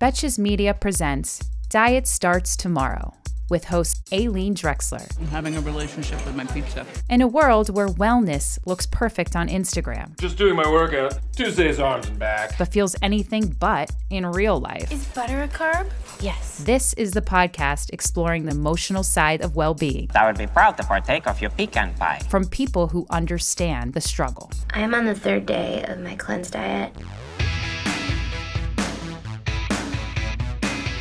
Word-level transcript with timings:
Betches 0.00 0.38
Media 0.38 0.72
presents 0.74 1.40
Diet 1.68 2.06
Starts 2.06 2.56
Tomorrow 2.56 3.14
with 3.50 3.64
host 3.64 4.00
Aileen 4.12 4.54
Drexler. 4.54 5.04
I'm 5.18 5.26
having 5.26 5.56
a 5.56 5.60
relationship 5.60 6.24
with 6.24 6.36
my 6.36 6.44
pizza. 6.44 6.86
In 7.08 7.20
a 7.20 7.26
world 7.26 7.68
where 7.74 7.88
wellness 7.88 8.58
looks 8.64 8.86
perfect 8.86 9.34
on 9.34 9.48
Instagram, 9.48 10.18
Just 10.20 10.38
doing 10.38 10.54
my 10.54 10.66
workout. 10.70 11.18
Tuesdays 11.34 11.80
arms 11.80 12.06
and 12.08 12.16
back. 12.18 12.56
but 12.58 12.72
feels 12.72 12.94
anything 13.02 13.48
but 13.58 13.90
in 14.08 14.24
real 14.24 14.60
life. 14.60 14.90
Is 14.92 15.04
butter 15.06 15.42
a 15.42 15.48
carb? 15.48 15.90
Yes. 16.20 16.58
This 16.64 16.92
is 16.94 17.10
the 17.10 17.22
podcast 17.22 17.90
exploring 17.92 18.44
the 18.44 18.52
emotional 18.52 19.02
side 19.02 19.42
of 19.42 19.56
well 19.56 19.74
being 19.74 20.08
I 20.14 20.26
would 20.26 20.38
be 20.38 20.46
proud 20.46 20.76
to 20.76 20.84
partake 20.84 21.26
of 21.26 21.40
your 21.40 21.50
pecan 21.50 21.92
pie. 21.94 22.20
from 22.30 22.46
people 22.46 22.86
who 22.88 23.04
understand 23.10 23.94
the 23.94 24.00
struggle. 24.00 24.50
I 24.72 24.80
am 24.80 24.94
on 24.94 25.04
the 25.06 25.14
third 25.14 25.44
day 25.46 25.84
of 25.88 25.98
my 25.98 26.14
cleanse 26.14 26.50
diet. 26.50 26.94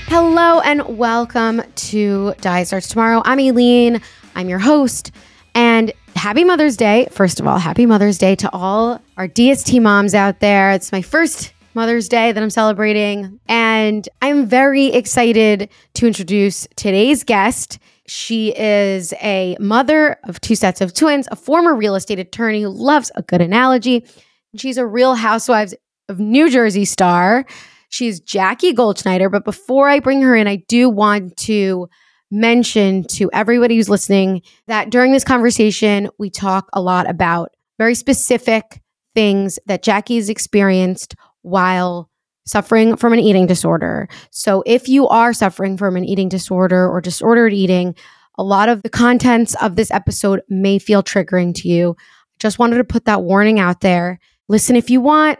Hello 0.09 0.59
and 0.61 0.97
welcome 0.97 1.61
to 1.75 2.33
Diet 2.41 2.65
Starts 2.65 2.87
Tomorrow. 2.87 3.21
I'm 3.25 3.37
Eileen. 3.37 4.01
I'm 4.33 4.49
your 4.49 4.57
host. 4.57 5.11
And 5.53 5.93
happy 6.15 6.43
Mother's 6.43 6.75
Day. 6.75 7.07
First 7.11 7.39
of 7.39 7.45
all, 7.45 7.59
happy 7.59 7.85
Mother's 7.85 8.17
Day 8.17 8.33
to 8.37 8.49
all 8.51 8.99
our 9.17 9.27
DST 9.27 9.79
moms 9.79 10.15
out 10.15 10.39
there. 10.39 10.71
It's 10.71 10.91
my 10.91 11.03
first 11.03 11.53
Mother's 11.75 12.09
Day 12.09 12.31
that 12.31 12.41
I'm 12.41 12.49
celebrating. 12.49 13.39
And 13.47 14.09
I'm 14.23 14.47
very 14.47 14.87
excited 14.87 15.69
to 15.93 16.07
introduce 16.07 16.67
today's 16.75 17.23
guest. 17.23 17.77
She 18.07 18.51
is 18.57 19.13
a 19.21 19.57
mother 19.59 20.17
of 20.23 20.41
two 20.41 20.55
sets 20.55 20.81
of 20.81 20.95
twins, 20.95 21.27
a 21.31 21.35
former 21.35 21.75
real 21.75 21.93
estate 21.93 22.17
attorney 22.17 22.63
who 22.63 22.69
loves 22.69 23.11
a 23.13 23.21
good 23.21 23.41
analogy. 23.41 24.07
She's 24.55 24.79
a 24.79 24.87
real 24.87 25.13
housewives 25.13 25.75
of 26.09 26.19
New 26.19 26.49
Jersey 26.49 26.85
star. 26.85 27.45
She's 27.89 28.19
Jackie 28.19 28.73
Goldschneider. 28.73 29.31
But 29.31 29.43
before 29.43 29.89
I 29.89 29.99
bring 29.99 30.21
her 30.21 30.35
in, 30.35 30.47
I 30.47 30.57
do 30.67 30.89
want 30.89 31.35
to 31.37 31.89
mention 32.31 33.03
to 33.03 33.29
everybody 33.33 33.75
who's 33.75 33.89
listening 33.89 34.41
that 34.67 34.89
during 34.89 35.11
this 35.11 35.23
conversation, 35.23 36.09
we 36.19 36.29
talk 36.29 36.69
a 36.73 36.81
lot 36.81 37.09
about 37.09 37.51
very 37.77 37.95
specific 37.95 38.81
things 39.15 39.57
that 39.65 39.83
Jackie's 39.83 40.29
experienced 40.29 41.15
while 41.41 42.09
suffering 42.45 42.95
from 42.95 43.13
an 43.13 43.19
eating 43.19 43.47
disorder. 43.47 44.07
So 44.31 44.63
if 44.65 44.87
you 44.87 45.07
are 45.07 45.33
suffering 45.33 45.77
from 45.77 45.95
an 45.95 46.05
eating 46.05 46.29
disorder 46.29 46.87
or 46.87 47.01
disordered 47.01 47.53
eating, 47.53 47.95
a 48.37 48.43
lot 48.43 48.69
of 48.69 48.83
the 48.83 48.89
contents 48.89 49.55
of 49.55 49.75
this 49.75 49.91
episode 49.91 50.41
may 50.49 50.79
feel 50.79 51.03
triggering 51.03 51.53
to 51.55 51.67
you. 51.67 51.95
Just 52.39 52.59
wanted 52.59 52.77
to 52.77 52.83
put 52.83 53.05
that 53.05 53.23
warning 53.23 53.59
out 53.59 53.81
there. 53.81 54.19
Listen 54.47 54.75
if 54.75 54.89
you 54.89 55.01
want. 55.01 55.39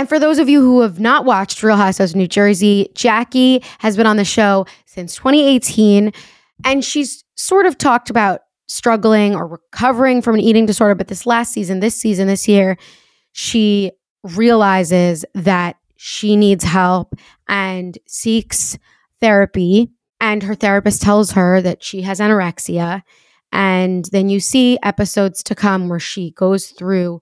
And 0.00 0.08
for 0.08 0.18
those 0.18 0.38
of 0.38 0.48
you 0.48 0.62
who 0.62 0.80
have 0.80 0.98
not 0.98 1.26
watched 1.26 1.62
Real 1.62 1.76
Housewives 1.76 2.12
of 2.12 2.16
New 2.16 2.26
Jersey, 2.26 2.90
Jackie 2.94 3.62
has 3.80 3.98
been 3.98 4.06
on 4.06 4.16
the 4.16 4.24
show 4.24 4.64
since 4.86 5.14
2018, 5.14 6.10
and 6.64 6.82
she's 6.82 7.22
sort 7.34 7.66
of 7.66 7.76
talked 7.76 8.08
about 8.08 8.40
struggling 8.66 9.34
or 9.36 9.46
recovering 9.46 10.22
from 10.22 10.36
an 10.36 10.40
eating 10.40 10.64
disorder. 10.64 10.94
But 10.94 11.08
this 11.08 11.26
last 11.26 11.52
season, 11.52 11.80
this 11.80 11.94
season, 11.96 12.28
this 12.28 12.48
year, 12.48 12.78
she 13.32 13.92
realizes 14.22 15.26
that 15.34 15.76
she 15.96 16.34
needs 16.34 16.64
help 16.64 17.14
and 17.46 17.98
seeks 18.06 18.78
therapy. 19.20 19.90
And 20.18 20.42
her 20.42 20.54
therapist 20.54 21.02
tells 21.02 21.32
her 21.32 21.60
that 21.60 21.84
she 21.84 22.00
has 22.00 22.20
anorexia. 22.20 23.02
And 23.52 24.06
then 24.12 24.30
you 24.30 24.40
see 24.40 24.78
episodes 24.82 25.42
to 25.42 25.54
come 25.54 25.90
where 25.90 26.00
she 26.00 26.30
goes 26.30 26.68
through 26.68 27.20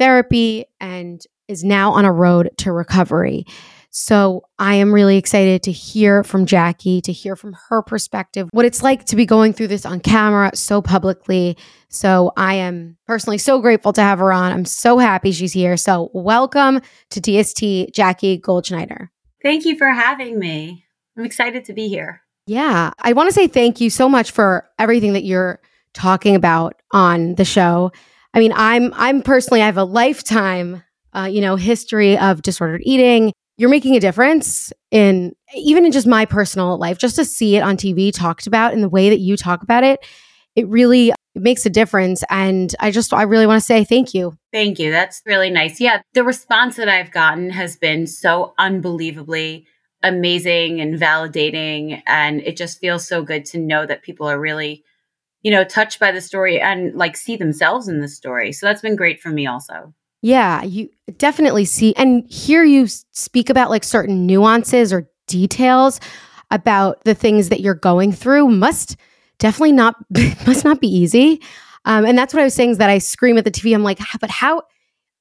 therapy 0.00 0.64
and 0.80 1.24
is 1.48 1.64
now 1.64 1.92
on 1.92 2.04
a 2.04 2.12
road 2.12 2.50
to 2.58 2.72
recovery. 2.72 3.46
So 3.90 4.44
I 4.58 4.74
am 4.74 4.92
really 4.92 5.16
excited 5.16 5.62
to 5.62 5.72
hear 5.72 6.22
from 6.22 6.44
Jackie, 6.44 7.00
to 7.00 7.12
hear 7.12 7.34
from 7.36 7.56
her 7.68 7.82
perspective, 7.82 8.48
what 8.52 8.66
it's 8.66 8.82
like 8.82 9.06
to 9.06 9.16
be 9.16 9.24
going 9.24 9.54
through 9.54 9.68
this 9.68 9.86
on 9.86 10.00
camera 10.00 10.50
so 10.54 10.82
publicly. 10.82 11.56
So 11.88 12.32
I 12.36 12.54
am 12.54 12.98
personally 13.06 13.38
so 13.38 13.60
grateful 13.60 13.94
to 13.94 14.02
have 14.02 14.18
her 14.18 14.30
on. 14.30 14.52
I'm 14.52 14.66
so 14.66 14.98
happy 14.98 15.32
she's 15.32 15.54
here. 15.54 15.78
So 15.78 16.10
welcome 16.12 16.82
to 17.10 17.20
DST, 17.20 17.94
Jackie 17.94 18.38
Goldschneider. 18.38 19.08
Thank 19.42 19.64
you 19.64 19.76
for 19.78 19.88
having 19.88 20.38
me. 20.38 20.84
I'm 21.16 21.24
excited 21.24 21.64
to 21.64 21.72
be 21.72 21.88
here. 21.88 22.22
Yeah, 22.46 22.92
I 23.00 23.14
want 23.14 23.28
to 23.28 23.34
say 23.34 23.46
thank 23.46 23.80
you 23.80 23.90
so 23.90 24.08
much 24.08 24.30
for 24.30 24.68
everything 24.78 25.14
that 25.14 25.24
you're 25.24 25.60
talking 25.92 26.34
about 26.34 26.80
on 26.92 27.34
the 27.34 27.44
show. 27.44 27.90
I 28.34 28.38
mean, 28.38 28.52
I'm 28.54 28.92
I'm 28.94 29.22
personally 29.22 29.62
I 29.62 29.66
have 29.66 29.76
a 29.76 29.84
lifetime, 29.84 30.82
uh, 31.14 31.28
you 31.30 31.40
know, 31.40 31.56
history 31.56 32.18
of 32.18 32.42
disordered 32.42 32.82
eating. 32.84 33.32
You're 33.56 33.70
making 33.70 33.96
a 33.96 34.00
difference 34.00 34.72
in 34.90 35.34
even 35.54 35.84
in 35.84 35.92
just 35.92 36.06
my 36.06 36.24
personal 36.24 36.78
life. 36.78 36.98
Just 36.98 37.16
to 37.16 37.24
see 37.24 37.56
it 37.56 37.62
on 37.62 37.76
TV 37.76 38.12
talked 38.12 38.46
about 38.46 38.72
in 38.72 38.80
the 38.80 38.88
way 38.88 39.10
that 39.10 39.18
you 39.18 39.36
talk 39.36 39.62
about 39.62 39.84
it, 39.84 40.00
it 40.54 40.68
really 40.68 41.10
it 41.10 41.42
makes 41.42 41.66
a 41.66 41.70
difference. 41.70 42.22
And 42.30 42.74
I 42.80 42.90
just 42.90 43.12
I 43.12 43.22
really 43.22 43.46
want 43.46 43.60
to 43.60 43.64
say 43.64 43.84
thank 43.84 44.14
you. 44.14 44.36
Thank 44.52 44.78
you. 44.78 44.90
That's 44.90 45.22
really 45.26 45.50
nice. 45.50 45.80
Yeah, 45.80 46.02
the 46.14 46.24
response 46.24 46.76
that 46.76 46.88
I've 46.88 47.10
gotten 47.10 47.50
has 47.50 47.76
been 47.76 48.06
so 48.06 48.54
unbelievably 48.58 49.66
amazing 50.02 50.80
and 50.80 50.98
validating 50.98 52.02
and 52.06 52.40
it 52.42 52.56
just 52.56 52.78
feels 52.78 53.06
so 53.06 53.20
good 53.22 53.44
to 53.44 53.58
know 53.58 53.84
that 53.84 54.02
people 54.02 54.28
are 54.28 54.38
really 54.38 54.84
you 55.42 55.50
know 55.50 55.64
touched 55.64 55.98
by 55.98 56.12
the 56.12 56.20
story 56.20 56.60
and 56.60 56.94
like 56.94 57.16
see 57.16 57.36
themselves 57.36 57.88
in 57.88 58.00
the 58.00 58.08
story. 58.08 58.52
So 58.52 58.66
that's 58.66 58.82
been 58.82 58.96
great 58.96 59.20
for 59.20 59.30
me 59.30 59.46
also. 59.46 59.92
Yeah, 60.20 60.62
you 60.64 60.88
definitely 61.16 61.64
see 61.64 61.94
and 61.96 62.28
hear 62.28 62.64
you 62.64 62.86
speak 62.88 63.50
about 63.50 63.70
like 63.70 63.84
certain 63.84 64.26
nuances 64.26 64.92
or 64.92 65.08
details 65.26 66.00
about 66.50 67.04
the 67.04 67.14
things 67.14 67.50
that 67.50 67.60
you're 67.60 67.74
going 67.74 68.12
through 68.12 68.48
must 68.48 68.96
definitely 69.38 69.72
not 69.72 69.96
must 70.46 70.64
not 70.64 70.80
be 70.80 70.88
easy. 70.88 71.40
Um, 71.84 72.04
and 72.04 72.18
that's 72.18 72.34
what 72.34 72.40
I 72.40 72.44
was 72.44 72.54
saying 72.54 72.70
is 72.70 72.78
that 72.78 72.90
I 72.90 72.98
scream 72.98 73.38
at 73.38 73.44
the 73.44 73.50
TV. 73.50 73.74
I'm 73.74 73.84
like, 73.84 73.98
"Ah, 74.00 74.18
but 74.20 74.30
how? 74.30 74.62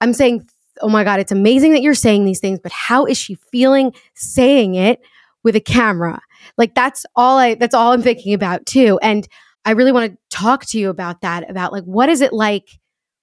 I'm 0.01 0.13
saying, 0.13 0.47
oh 0.81 0.89
my 0.89 1.03
god, 1.03 1.19
it's 1.19 1.31
amazing 1.31 1.73
that 1.73 1.81
you're 1.81 1.93
saying 1.93 2.25
these 2.25 2.39
things, 2.39 2.59
but 2.61 2.71
how 2.71 3.05
is 3.05 3.17
she 3.17 3.35
feeling 3.51 3.93
saying 4.15 4.75
it 4.75 4.99
with 5.43 5.55
a 5.55 5.61
camera? 5.61 6.19
Like 6.57 6.75
that's 6.75 7.05
all 7.15 7.37
I 7.37 7.55
that's 7.55 7.75
all 7.75 7.91
I'm 7.91 8.01
thinking 8.01 8.33
about 8.33 8.65
too. 8.65 8.99
And 9.01 9.27
I 9.65 9.71
really 9.71 9.91
want 9.91 10.11
to 10.11 10.17
talk 10.35 10.65
to 10.67 10.79
you 10.79 10.89
about 10.89 11.21
that. 11.21 11.49
About 11.49 11.71
like 11.71 11.83
what 11.83 12.09
is 12.09 12.21
it 12.21 12.33
like 12.33 12.79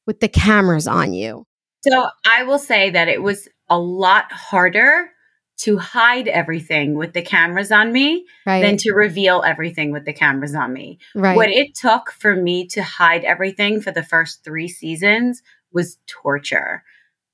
with 0.06 0.20
the 0.20 0.28
cameras 0.28 0.86
on 0.86 1.12
you? 1.12 1.46
So 1.88 2.08
I 2.26 2.42
will 2.44 2.58
say 2.58 2.90
that 2.90 3.08
it 3.08 3.22
was 3.22 3.48
a 3.68 3.78
lot 3.78 4.30
harder 4.32 5.10
to 5.56 5.78
hide 5.78 6.26
everything 6.28 6.94
with 6.94 7.12
the 7.12 7.22
cameras 7.22 7.70
on 7.70 7.92
me 7.92 8.26
Right. 8.44 8.60
than 8.60 8.76
to 8.78 8.92
reveal 8.92 9.42
everything 9.46 9.92
with 9.92 10.04
the 10.04 10.12
cameras 10.12 10.54
on 10.54 10.72
me. 10.72 10.98
right. 11.14 11.36
What 11.36 11.48
it 11.50 11.74
took 11.74 12.10
for 12.10 12.34
me 12.34 12.66
to 12.68 12.82
hide 12.82 13.24
everything 13.24 13.80
for 13.80 13.92
the 13.92 14.02
first 14.02 14.42
three 14.42 14.68
seasons 14.68 15.42
was 15.72 15.98
torture. 16.06 16.82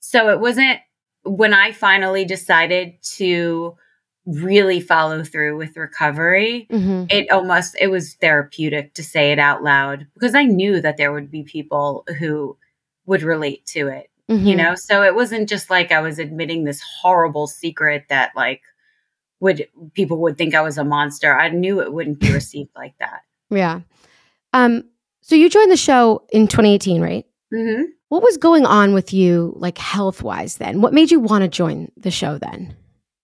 So 0.00 0.28
it 0.28 0.41
wasn't 0.41 0.81
when 1.25 1.53
I 1.54 1.72
finally 1.72 2.25
decided 2.25 2.95
to 3.16 3.77
really 4.27 4.80
follow 4.80 5.25
through 5.25 5.57
with 5.57 5.77
recovery, 5.77 6.66
Mhm. 6.71 7.07
it 7.10 7.30
almost 7.30 7.77
it 7.80 7.89
was 7.89 8.15
therapeutic 8.15 8.92
to 8.95 9.03
say 9.03 9.33
it 9.33 9.39
out 9.39 9.63
loud 9.63 10.07
because 10.15 10.34
I 10.34 10.45
knew 10.45 10.80
that 10.83 10.97
there 10.98 11.13
would 11.13 11.30
be 11.30 11.42
people 11.42 12.04
who 12.19 12.57
would 13.07 13.22
relate 13.22 13.65
to 13.66 13.89
it 13.89 14.09
you 14.30 14.54
Mhm. 14.54 14.56
know 14.56 14.74
so 14.77 15.03
it 15.03 15.15
wasn't 15.15 15.48
just 15.48 15.68
like 15.71 15.91
i 15.92 16.00
was 16.00 16.18
admitting 16.18 16.65
this 16.65 16.80
horrible 17.03 17.47
secret 17.47 18.04
that 18.09 18.30
like 18.36 18.62
would 19.41 19.66
people 19.94 20.18
would 20.18 20.38
think 20.38 20.54
i 20.54 20.60
was 20.60 20.78
a 20.78 20.84
monster 20.84 21.34
i 21.36 21.48
knew 21.48 21.80
it 21.80 21.92
wouldn't 21.92 22.21
be 22.21 22.32
received 22.41 22.71
like 22.77 22.94
that 23.00 23.21
Yeah. 23.50 23.80
Um, 24.53 24.84
so 25.21 25.34
you 25.34 25.48
joined 25.50 25.71
the 25.72 25.77
show 25.77 26.24
in 26.32 26.47
2018, 26.48 27.00
right? 27.03 27.24
Mm-hmm. 27.53 27.82
What 28.09 28.22
was 28.22 28.36
going 28.36 28.65
on 28.66 28.94
with 28.94 29.12
you, 29.12 29.53
like 29.56 29.78
health 29.78 30.22
wise, 30.22 30.56
then? 30.56 30.80
What 30.80 30.92
made 30.92 31.10
you 31.12 31.21
want 31.21 31.42
to 31.42 31.48
join 31.48 31.91
the 31.97 32.10
show 32.10 32.38
then? 32.38 32.74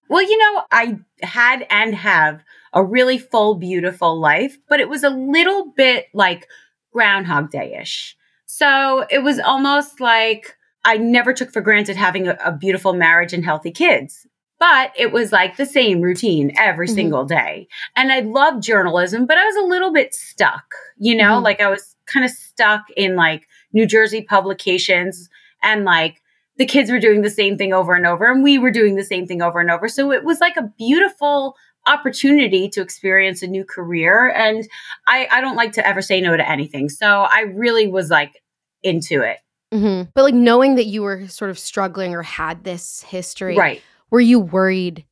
well 0.08 0.22
you 0.22 0.38
know 0.38 0.62
i 0.70 0.96
had 1.22 1.66
and 1.68 1.92
have 1.94 2.40
a 2.72 2.84
really 2.84 3.18
full 3.18 3.56
beautiful 3.56 4.20
life 4.20 4.56
but 4.68 4.78
it 4.78 4.88
was 4.88 5.02
a 5.02 5.10
little 5.10 5.72
bit 5.76 6.06
like 6.14 6.46
groundhog 6.92 7.50
day-ish 7.50 8.16
so 8.46 9.04
it 9.10 9.18
was 9.24 9.40
almost 9.40 10.00
like 10.00 10.55
I 10.86 10.96
never 10.96 11.34
took 11.34 11.52
for 11.52 11.60
granted 11.60 11.96
having 11.96 12.28
a, 12.28 12.38
a 12.44 12.52
beautiful 12.52 12.94
marriage 12.94 13.32
and 13.34 13.44
healthy 13.44 13.70
kids. 13.72 14.26
But 14.58 14.92
it 14.96 15.12
was 15.12 15.32
like 15.32 15.58
the 15.58 15.66
same 15.66 16.00
routine 16.00 16.52
every 16.56 16.88
Mhm. 16.88 16.94
single 16.94 17.24
day. 17.26 17.68
And 17.94 18.10
I 18.10 18.20
loved 18.20 18.62
journalism, 18.62 19.26
but 19.26 19.36
I 19.36 19.44
was 19.44 19.56
a 19.56 19.66
little 19.68 19.92
bit 19.92 20.14
stuck, 20.14 20.64
you 20.96 21.14
know, 21.14 21.40
Mhm. 21.40 21.44
like 21.44 21.60
I 21.60 21.68
was 21.68 21.94
kind 22.06 22.24
of 22.24 22.30
stuck 22.30 22.82
in 22.96 23.16
like 23.16 23.46
New 23.74 23.84
Jersey 23.84 24.22
publications 24.22 25.28
and 25.62 25.84
like 25.84 26.22
the 26.56 26.64
kids 26.64 26.90
were 26.90 26.98
doing 27.00 27.20
the 27.20 27.28
same 27.28 27.58
thing 27.58 27.74
over 27.74 27.92
and 27.92 28.06
over 28.06 28.24
and 28.30 28.42
we 28.42 28.56
were 28.56 28.70
doing 28.70 28.94
the 28.94 29.04
same 29.04 29.26
thing 29.26 29.42
over 29.42 29.60
and 29.60 29.70
over. 29.70 29.88
So 29.88 30.10
it 30.10 30.24
was 30.24 30.40
like 30.40 30.56
a 30.56 30.70
beautiful 30.78 31.54
opportunity 31.86 32.68
to 32.70 32.80
experience 32.80 33.42
a 33.42 33.46
new 33.46 33.64
career. 33.64 34.30
And 34.30 34.66
I, 35.06 35.28
I 35.30 35.40
don't 35.42 35.56
like 35.56 35.72
to 35.72 35.86
ever 35.86 36.00
say 36.00 36.20
no 36.22 36.34
to 36.36 36.48
anything. 36.50 36.88
So 36.88 37.06
I 37.30 37.40
really 37.42 37.86
was 37.88 38.08
like 38.10 38.42
into 38.82 39.20
it. 39.20 39.36
Hmm 39.72 40.02
But 40.14 40.22
like 40.22 40.34
knowing 40.34 40.76
that 40.76 40.86
you 40.86 41.02
were 41.02 41.26
sort 41.28 41.50
of 41.50 41.58
struggling 41.58 42.14
or 42.14 42.22
had 42.22 42.64
this 42.64 43.02
history, 43.02 43.56
Right. 43.56 43.82
were 44.10 44.20
you 44.20 44.38
worried 44.40 45.04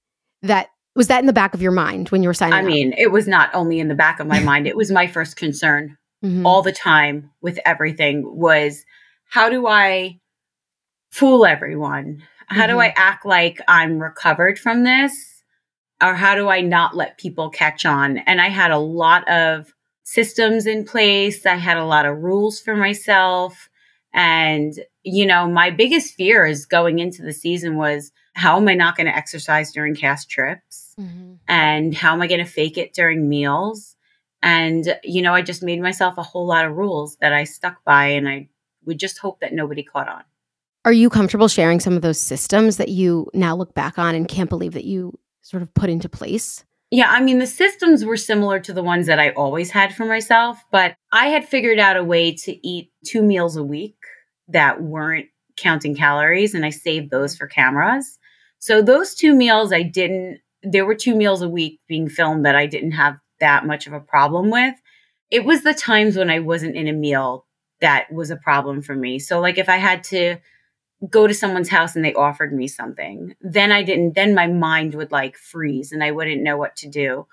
that 0.43 0.69
was 0.95 1.09
that 1.09 1.21
in 1.21 1.27
the 1.27 1.33
back 1.33 1.55
of 1.55 1.62
your 1.62 1.73
mind 1.73 2.11
when 2.11 2.23
you 2.23 2.29
were 2.29 2.35
signing 2.35 2.55
I 2.55 2.61
up? 2.61 2.67
mean, 2.67 2.93
it 2.97 3.11
was 3.11 3.27
not 3.27 3.51
only 3.55 3.81
in 3.81 3.89
the 3.89 3.95
back 3.97 4.21
of 4.21 4.27
my 4.27 4.39
mind, 4.51 4.67
it 4.67 4.77
was 4.77 4.91
my 4.91 5.06
first 5.06 5.37
concern 5.37 5.97
Mhm. 6.25 6.47
all 6.47 6.62
the 6.62 6.73
time 6.73 7.31
with 7.43 7.59
everything 7.67 8.23
was 8.39 8.85
how 9.29 9.51
do 9.51 9.67
I 9.67 10.21
fool 11.11 11.45
everyone? 11.47 12.23
How 12.47 12.67
do 12.67 12.79
I 12.79 12.93
act 12.97 13.25
like 13.27 13.59
I'm 13.69 13.99
recovered 13.99 14.59
from 14.59 14.85
this? 14.85 15.43
Or 16.03 16.15
how 16.15 16.35
do 16.35 16.49
I 16.49 16.61
not 16.61 16.95
let 16.97 17.19
people 17.19 17.51
catch 17.51 17.85
on? 17.87 18.19
And 18.19 18.41
I 18.41 18.49
had 18.49 18.71
a 18.71 18.79
lot 18.79 19.27
of 19.29 19.73
systems 20.05 20.67
in 20.67 20.85
place. 20.85 21.47
I 21.47 21.55
had 21.56 21.77
a 21.77 21.85
lot 21.85 22.05
of 22.06 22.19
rules 22.19 22.61
for 22.61 22.77
myself. 22.77 23.69
And, 24.15 24.73
you 25.03 25.27
know, 25.27 25.49
my 25.49 25.71
biggest 25.71 26.15
fear 26.15 26.47
is 26.47 26.67
going 26.67 27.01
into 27.01 27.23
the 27.23 27.33
season 27.33 27.77
was 27.77 28.13
how 28.35 28.57
am 28.57 28.69
I 28.69 28.75
not 28.75 28.97
going 28.97 29.07
to 29.07 29.17
exercise 29.17 29.73
during 29.73 29.95
cast 29.95 30.31
trips? 30.31 30.85
Mm-hmm. 30.99 31.35
and 31.49 31.93
how 31.93 32.13
am 32.13 32.23
I 32.23 32.29
going 32.29 32.45
to 32.45 32.51
fake 32.51 32.79
it 32.79 32.95
during 32.95 33.29
meals? 33.29 33.97
And, 34.43 34.97
you 35.03 35.23
know, 35.23 35.35
I 35.35 35.43
just 35.43 35.61
made 35.61 35.81
myself 35.81 36.19
a 36.19 36.23
whole 36.23 36.47
lot 36.47 36.67
of 36.67 36.77
rules 36.77 37.17
that 37.17 37.33
I 37.33 37.45
stuck 37.45 37.83
by, 37.85 38.09
and 38.09 38.29
I 38.29 38.49
would 38.85 39.01
just 39.01 39.19
hope 39.19 39.41
that 39.41 39.53
nobody 39.53 39.83
caught 39.83 40.09
on. 40.09 40.23
Are 40.85 40.93
you 40.93 41.11
comfortable 41.11 41.49
sharing 41.49 41.81
some 41.81 41.95
of 41.95 42.03
those 42.03 42.21
systems 42.21 42.77
that 42.77 42.91
you 42.91 43.29
now 43.35 43.57
look 43.57 43.75
back 43.75 43.99
on 43.99 44.15
and 44.15 44.29
can't 44.29 44.51
believe 44.51 44.75
that 44.75 44.85
you 44.85 45.19
sort 45.43 45.63
of 45.63 45.75
put 45.75 45.91
into 45.91 46.09
place? 46.09 46.65
Yeah, 46.91 47.11
I 47.11 47.21
mean, 47.21 47.39
the 47.39 47.47
systems 47.47 48.05
were 48.05 48.19
similar 48.19 48.61
to 48.61 48.73
the 48.73 48.83
ones 48.83 49.07
that 49.07 49.19
I 49.19 49.31
always 49.31 49.71
had 49.71 49.95
for 49.95 50.05
myself, 50.05 50.63
but 50.71 50.95
I 51.11 51.29
had 51.29 51.45
figured 51.45 51.81
out 51.81 51.97
a 51.97 52.05
way 52.05 52.33
to 52.37 52.67
eat 52.67 52.93
two 53.05 53.23
meals 53.23 53.57
a 53.57 53.65
week 53.65 53.97
that 54.49 54.82
weren't 54.82 55.26
counting 55.56 55.94
calories, 55.94 56.55
and 56.55 56.64
I 56.64 56.70
saved 56.70 57.11
those 57.11 57.37
for 57.37 57.46
cameras. 57.46 58.19
So 58.58 58.82
those 58.82 59.14
two 59.14 59.35
meals 59.35 59.73
I 59.73 59.82
didn't, 59.82 60.41
there 60.62 60.87
were 60.87 60.94
two 60.94 61.14
meals 61.14 61.43
a 61.43 61.49
week 61.49 61.81
being 61.87 62.08
filmed 62.08 62.46
that 62.46 62.56
I 62.56 62.67
didn't 62.67 62.93
have 62.93 63.17
that 63.41 63.67
much 63.67 63.87
of 63.87 63.93
a 63.93 64.00
problem 64.00 64.50
with. 64.50 64.75
It 65.31 65.44
was 65.44 65.62
the 65.62 65.75
times 65.75 66.17
when 66.17 66.31
I 66.31 66.41
wasn't 66.41 66.76
in 66.76 66.88
a 66.88 66.93
meal 66.93 67.46
that 67.81 68.11
was 68.12 68.31
a 68.31 68.37
problem 68.37 68.82
for 68.82 68.94
me. 68.94 69.19
So, 69.19 69.41
like, 69.41 69.58
if 69.58 69.69
I 69.69 69.76
had 69.76 70.05
to 70.05 70.37
go 71.11 71.26
to 71.26 71.35
someone's 71.35 71.69
house 71.69 71.96
and 71.96 72.05
they 72.05 72.14
offered 72.14 72.52
me 72.52 72.67
something, 72.67 73.35
then 73.41 73.73
I 73.73 73.82
didn't, 73.82 74.14
then 74.14 74.35
my 74.35 74.46
mind 74.46 74.94
would 74.94 75.12
like 75.12 75.37
freeze 75.37 75.93
and 75.93 76.02
I 76.02 76.12
wouldn't 76.12 76.43
know 76.43 76.56
what 76.56 76.76
to 76.76 76.88
do. 76.88 77.26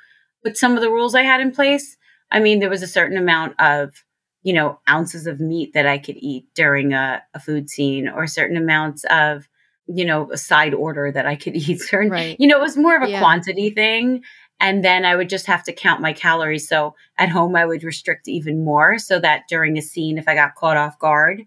But 0.44 0.58
some 0.58 0.76
of 0.76 0.82
the 0.82 0.90
rules 0.90 1.16
I 1.16 1.22
had 1.24 1.40
in 1.40 1.52
place, 1.52 1.96
I 2.30 2.40
mean, 2.40 2.60
there 2.60 2.70
was 2.70 2.84
a 2.84 2.88
certain 2.88 3.18
amount 3.18 3.60
of, 3.60 4.04
you 4.44 4.54
know, 4.54 4.80
ounces 4.90 5.28
of 5.28 5.40
meat 5.40 5.74
that 5.74 5.86
I 5.86 5.98
could 5.98 6.18
eat 6.18 6.46
during 6.56 6.94
a, 6.94 7.22
a 7.34 7.40
food 7.40 7.70
scene 7.70 8.08
or 8.10 8.26
certain 8.28 8.58
amounts 8.58 9.04
of, 9.10 9.48
you 9.88 10.06
know, 10.06 10.32
a 10.32 10.38
side 10.38 10.74
order 10.74 11.12
that 11.12 11.26
I 11.28 11.36
could 11.36 11.56
eat. 11.56 11.80
Certain, 11.82 12.10
Right. 12.12 12.36
you 12.40 12.48
know, 12.48 12.58
it 12.58 12.62
was 12.62 12.78
more 12.78 12.96
of 12.96 13.04
a 13.04 13.10
Yeah. 13.12 13.20
quantity 13.20 13.70
thing. 13.70 14.24
And 14.60 14.84
then 14.86 15.06
I 15.06 15.16
would 15.16 15.30
just 15.30 15.48
have 15.48 15.64
to 15.64 15.74
count 15.74 16.02
my 16.02 16.14
calories. 16.14 16.68
So 16.70 16.96
at 17.18 17.30
home, 17.30 17.56
I 17.56 17.66
would 17.66 17.84
restrict 17.84 18.28
even 18.28 18.64
more 18.64 19.00
so 19.00 19.20
that 19.20 19.44
during 19.50 19.78
a 19.78 19.82
scene, 19.82 20.18
if 20.20 20.28
I 20.28 20.36
got 20.36 20.56
caught 20.56 20.78
off 20.78 21.00
guard, 21.00 21.44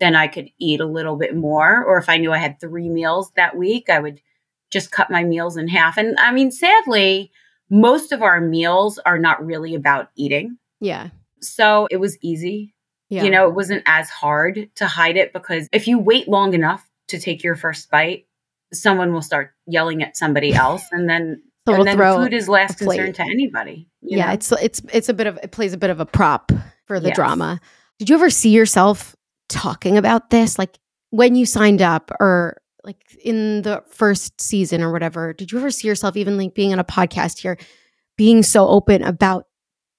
then 0.00 0.16
I 0.16 0.26
could 0.28 0.48
eat 0.58 0.80
a 0.80 0.86
little 0.86 1.16
bit 1.16 1.36
more. 1.36 1.84
Or 1.84 1.98
if 1.98 2.08
I 2.08 2.16
knew 2.16 2.32
I 2.32 2.38
had 2.38 2.58
three 2.60 2.88
meals 2.88 3.30
that 3.36 3.56
week, 3.56 3.90
I 3.90 4.00
would 4.00 4.20
just 4.70 4.90
cut 4.90 5.10
my 5.10 5.24
meals 5.24 5.56
in 5.56 5.68
half. 5.68 5.98
And 5.98 6.18
I 6.18 6.32
mean, 6.32 6.50
sadly, 6.50 7.30
most 7.70 8.12
of 8.12 8.22
our 8.22 8.40
meals 8.40 8.98
are 9.06 9.18
not 9.18 9.44
really 9.44 9.74
about 9.74 10.08
eating. 10.16 10.56
Yeah. 10.80 11.10
So 11.48 11.86
it 11.90 11.98
was 11.98 12.16
easy. 12.22 12.74
Yeah. 13.10 13.24
You 13.24 13.30
know, 13.30 13.46
it 13.48 13.54
wasn't 13.54 13.82
as 13.86 14.08
hard 14.10 14.68
to 14.76 14.86
hide 14.86 15.16
it 15.16 15.32
because 15.32 15.68
if 15.72 15.86
you 15.86 15.98
wait 15.98 16.26
long 16.28 16.54
enough 16.54 16.88
to 17.08 17.18
take 17.20 17.42
your 17.44 17.54
first 17.54 17.90
bite, 17.90 18.26
someone 18.72 19.12
will 19.12 19.22
start 19.22 19.52
yelling 19.66 20.02
at 20.02 20.16
somebody 20.16 20.52
else. 20.54 20.82
And 20.90 21.08
then, 21.08 21.42
Someone 21.66 21.88
and 21.88 21.98
will 21.98 22.04
then 22.18 22.24
food 22.24 22.34
is 22.34 22.48
last 22.48 22.78
concern 22.78 23.12
to 23.14 23.22
anybody. 23.22 23.88
yeah, 24.02 24.26
know? 24.26 24.32
it's 24.32 24.52
it's 24.52 24.82
it's 24.92 25.08
a 25.08 25.14
bit 25.14 25.26
of 25.26 25.38
it 25.42 25.50
plays 25.50 25.72
a 25.72 25.78
bit 25.78 25.88
of 25.88 25.98
a 25.98 26.04
prop 26.04 26.52
for 26.86 27.00
the 27.00 27.08
Yes. 27.08 27.16
drama. 27.16 27.58
Did 27.98 28.10
you 28.10 28.16
ever 28.16 28.28
see 28.28 28.50
yourself 28.50 29.16
talking 29.48 29.96
about 29.96 30.28
this 30.30 30.58
like 30.58 30.78
when 31.10 31.34
you 31.36 31.46
signed 31.46 31.80
up 31.80 32.10
or 32.20 32.58
like 32.82 32.98
in 33.24 33.62
the 33.62 33.82
first 33.88 34.42
season 34.42 34.82
or 34.82 34.92
whatever? 34.92 35.32
Did 35.32 35.52
you 35.52 35.58
ever 35.58 35.70
see 35.70 35.88
yourself 35.88 36.18
even 36.18 36.36
like 36.36 36.54
being 36.54 36.72
on 36.74 36.78
a 36.78 36.84
podcast 36.84 37.38
here 37.38 37.56
being 38.18 38.42
so 38.42 38.68
open 38.68 39.02
about 39.02 39.46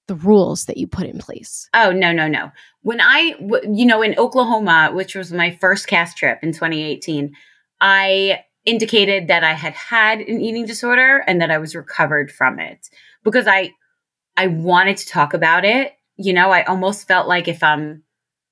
the 0.07 0.15
rules 0.15 0.65
that 0.65 0.77
you 0.77 0.87
put 0.87 1.07
in 1.07 1.19
place? 1.19 1.69
Oh, 1.73 1.91
no, 1.91 2.11
no, 2.11 2.27
no. 2.27 2.51
When 2.81 3.01
I, 3.01 3.35
you 3.63 3.85
know, 3.85 4.01
in 4.01 4.17
Oklahoma, 4.17 4.91
which 4.93 5.15
was 5.15 5.31
my 5.31 5.57
first 5.59 5.87
cast 5.87 6.17
trip 6.17 6.39
in 6.43 6.51
2018, 6.51 7.33
I 7.81 8.43
indicated 8.65 9.27
that 9.27 9.43
I 9.43 9.53
had 9.53 9.73
had 9.73 10.19
an 10.19 10.41
eating 10.41 10.65
disorder 10.65 11.23
and 11.27 11.41
that 11.41 11.51
I 11.51 11.57
was 11.57 11.75
recovered 11.75 12.31
from 12.31 12.59
it 12.59 12.87
because 13.23 13.47
I, 13.47 13.71
I 14.37 14.47
wanted 14.47 14.97
to 14.97 15.07
talk 15.07 15.33
about 15.33 15.65
it. 15.65 15.93
You 16.17 16.33
know, 16.33 16.51
I 16.51 16.63
almost 16.63 17.07
felt 17.07 17.27
like 17.27 17.47
if 17.47 17.63
I'm 17.63 18.03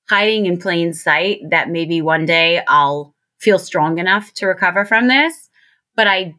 hiding 0.09 0.45
in 0.45 0.59
plain 0.59 0.93
sight, 0.93 1.39
that 1.49 1.69
maybe 1.69 2.01
one 2.01 2.25
day 2.25 2.61
I'll 2.67 3.15
feel 3.39 3.59
strong 3.59 3.97
enough 3.99 4.33
to 4.35 4.47
recover 4.47 4.85
from 4.85 5.07
this. 5.07 5.49
But 5.95 6.07
I 6.07 6.35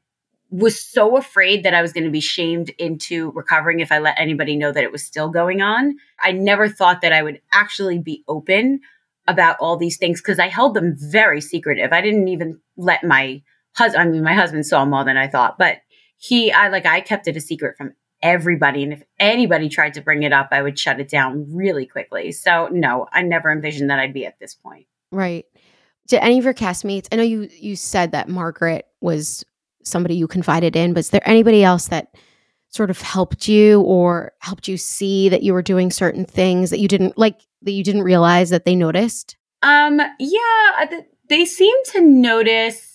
was 0.51 0.79
so 0.79 1.17
afraid 1.17 1.65
that 1.65 1.75
I 1.75 1.83
was 1.83 1.93
going 1.93 2.05
to 2.05 2.11
be 2.11 2.21
shamed 2.21 2.71
into 2.79 3.33
recovering 3.33 3.81
if 3.81 3.91
I 3.91 3.99
let 3.99 4.19
anybody 4.19 4.57
know 4.57 4.73
that 4.73 4.85
it 4.85 4.93
was 4.93 5.05
still 5.05 5.29
going 5.29 5.63
on. 5.63 5.97
I 6.21 6.33
never 6.33 6.69
thought 6.69 7.01
that 7.01 7.13
I 7.13 7.23
would 7.23 7.41
actually 7.53 7.99
be 7.99 8.23
open 8.29 8.81
about 9.27 9.57
all 9.59 9.77
these 9.77 9.97
things 9.97 10.21
because 10.21 10.39
I 10.39 10.49
held 10.49 10.75
them 10.75 10.95
very 10.97 11.41
secretive. 11.41 11.93
I 11.93 12.01
didn't 12.01 12.29
even 12.29 12.61
let 12.77 13.03
my 13.03 13.43
husband, 13.75 14.03
I 14.03 14.11
mean, 14.11 14.23
my 14.23 14.35
husband 14.35 14.67
saw 14.67 14.85
more 14.85 15.05
than 15.05 15.17
I 15.17 15.29
thought, 15.29 15.59
but 15.59 15.79
he, 16.17 16.53
I 16.53 16.69
like, 16.69 16.87
I 16.87 17.01
kept 17.01 17.27
it 17.27 17.37
a 17.37 17.41
secret 17.41 17.77
from 17.77 17.95
everybody. 18.23 18.83
And 18.83 18.93
if 18.93 19.03
anybody 19.19 19.69
tried 19.69 19.95
to 19.95 20.01
bring 20.03 20.23
it 20.23 20.33
up, 20.33 20.49
I 20.53 20.63
would 20.63 20.79
shut 20.79 21.01
it 21.01 21.09
down 21.09 21.47
really 21.55 21.87
quickly. 21.87 22.33
So, 22.33 22.69
no, 22.71 23.09
I 23.13 23.23
never 23.23 23.51
envisioned 23.51 23.91
that 23.91 23.99
I'd 23.99 24.15
be 24.15 24.27
at 24.27 24.39
this 24.39 24.55
point. 24.55 24.87
Right. 25.11 25.47
Did 26.07 26.21
any 26.21 26.39
of 26.39 26.45
your 26.45 26.55
castmates? 26.55 27.09
I 27.11 27.17
know 27.17 27.23
you 27.23 27.49
you 27.51 27.77
said 27.77 28.13
that 28.13 28.29
Margaret 28.29 28.87
was 29.01 29.45
somebody 29.85 30.15
you 30.17 30.27
confided 30.27 30.77
in, 30.77 30.93
but 30.95 31.01
is 31.01 31.11
there 31.11 31.27
anybody 31.29 31.63
else 31.63 31.89
that 31.89 32.09
sort 32.69 32.91
of 32.91 33.01
helped 33.01 33.47
you 33.47 33.81
or 33.83 34.33
helped 34.41 34.67
you 34.67 34.77
see 34.77 35.29
that 35.29 35.43
you 35.43 35.53
were 35.53 35.63
doing 35.63 35.91
certain 35.91 36.25
things 36.25 36.71
that 36.71 36.81
you 36.81 36.89
didn't 36.89 37.17
like 37.17 37.41
that 37.63 37.71
you 37.73 37.85
didn't 37.85 38.03
realize 38.03 38.51
that 38.51 38.65
they 38.65 38.75
noticed? 38.75 39.37
Um, 39.63 40.01
yeah, 40.19 40.87
th- 40.91 41.05
they 41.29 41.45
seem 41.45 41.75
to 41.93 42.01
notice. 42.01 42.91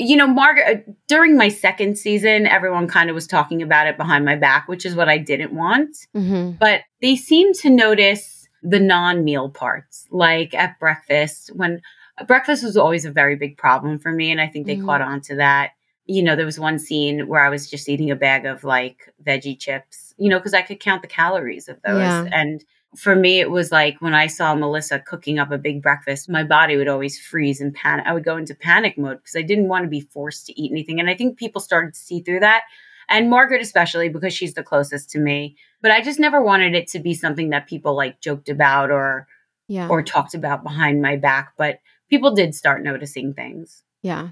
You 0.00 0.16
know, 0.16 0.28
Margaret, 0.28 0.84
uh, 0.88 0.92
during 1.08 1.36
my 1.36 1.48
second 1.48 1.98
season, 1.98 2.46
everyone 2.46 2.86
kind 2.86 3.10
of 3.10 3.14
was 3.14 3.26
talking 3.26 3.62
about 3.62 3.88
it 3.88 3.96
behind 3.96 4.24
my 4.24 4.36
back, 4.36 4.68
which 4.68 4.86
is 4.86 4.94
what 4.94 5.08
I 5.08 5.18
didn't 5.18 5.52
want. 5.52 5.96
Mm-hmm. 6.14 6.52
But 6.52 6.82
they 7.02 7.16
seem 7.16 7.52
to 7.54 7.70
notice 7.70 8.46
the 8.62 8.78
non 8.78 9.24
meal 9.24 9.48
parts, 9.48 10.06
like 10.12 10.54
at 10.54 10.78
breakfast. 10.78 11.50
When 11.54 11.80
breakfast 12.28 12.62
was 12.62 12.76
always 12.76 13.04
a 13.04 13.10
very 13.10 13.34
big 13.34 13.56
problem 13.56 13.98
for 13.98 14.12
me. 14.12 14.30
And 14.30 14.40
I 14.40 14.46
think 14.46 14.66
they 14.66 14.76
Mhm. 14.76 14.84
caught 14.84 15.00
on 15.00 15.20
to 15.22 15.36
that. 15.36 15.70
You 16.08 16.22
know, 16.22 16.34
there 16.34 16.46
was 16.46 16.58
one 16.58 16.78
scene 16.80 17.28
where 17.28 17.40
I 17.44 17.48
was 17.50 17.70
just 17.70 17.88
eating 17.88 18.10
a 18.10 18.16
bag 18.16 18.46
of 18.46 18.64
like 18.64 19.12
veggie 19.24 19.58
chips, 19.58 20.14
you 20.16 20.28
know, 20.28 20.38
because 20.38 20.54
I 20.54 20.62
could 20.62 20.80
count 20.80 21.02
the 21.02 21.08
calories 21.08 21.68
of 21.68 21.80
those. 21.86 22.00
Yeah. 22.00 22.26
And 22.32 22.64
for 22.96 23.14
me, 23.14 23.38
it 23.40 23.50
was 23.50 23.70
like 23.70 24.00
when 24.00 24.14
I 24.14 24.26
saw 24.26 24.54
Melissa 24.54 24.98
cooking 24.98 25.38
up 25.38 25.50
a 25.52 25.58
big 25.58 25.82
breakfast, 25.82 26.28
my 26.28 26.42
body 26.42 26.76
would 26.78 26.88
always 26.88 27.20
freeze 27.20 27.60
and 27.60 27.74
panic. 27.74 28.06
I 28.08 28.14
would 28.14 28.24
go 28.24 28.38
into 28.38 28.54
panic 28.54 28.96
mode 28.96 29.18
because 29.18 29.36
I 29.36 29.42
didn't 29.42 29.68
want 29.68 29.84
to 29.84 29.88
be 29.90 30.00
forced 30.00 30.46
to 30.46 30.58
eat 30.60 30.72
anything. 30.72 30.98
And 30.98 31.10
I 31.10 31.14
think 31.14 31.36
people 31.38 31.60
started 31.60 31.92
to 31.94 32.00
see 32.00 32.20
through 32.20 32.40
that. 32.40 32.62
And 33.10 33.28
Margaret, 33.30 33.60
especially 33.62 34.08
because 34.08 34.32
she's 34.32 34.54
the 34.54 34.62
closest 34.62 35.10
to 35.10 35.18
me. 35.18 35.56
But 35.82 35.90
I 35.92 36.00
just 36.02 36.18
never 36.18 36.42
wanted 36.42 36.74
it 36.74 36.88
to 36.88 36.98
be 36.98 37.12
something 37.14 37.50
that 37.50 37.66
people 37.68 37.94
like 37.94 38.20
joked 38.20 38.48
about 38.48 38.90
or 38.90 39.26
Yeah. 39.66 39.88
or 39.88 40.02
talked 40.02 40.34
about 40.34 40.62
behind 40.62 41.02
my 41.02 41.16
back. 41.16 41.52
But 41.58 41.80
people 42.08 42.34
did 42.34 42.54
start 42.54 42.82
noticing 42.82 43.34
things. 43.34 43.82
yeah. 44.02 44.28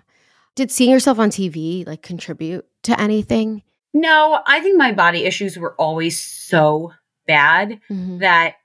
Did 0.56 0.70
seeing 0.70 0.90
yourself 0.90 1.18
on 1.18 1.30
TV 1.30 1.86
like 1.86 2.02
contribute 2.02 2.66
to 2.84 2.98
anything? 3.00 3.62
No, 3.94 4.40
I 4.46 4.60
think 4.60 4.76
my 4.76 4.92
body 4.92 5.24
issues 5.24 5.58
were 5.58 5.74
always 5.74 6.20
so 6.20 6.92
bad 7.26 7.78
Mhm. 7.90 8.20
that 8.20 8.56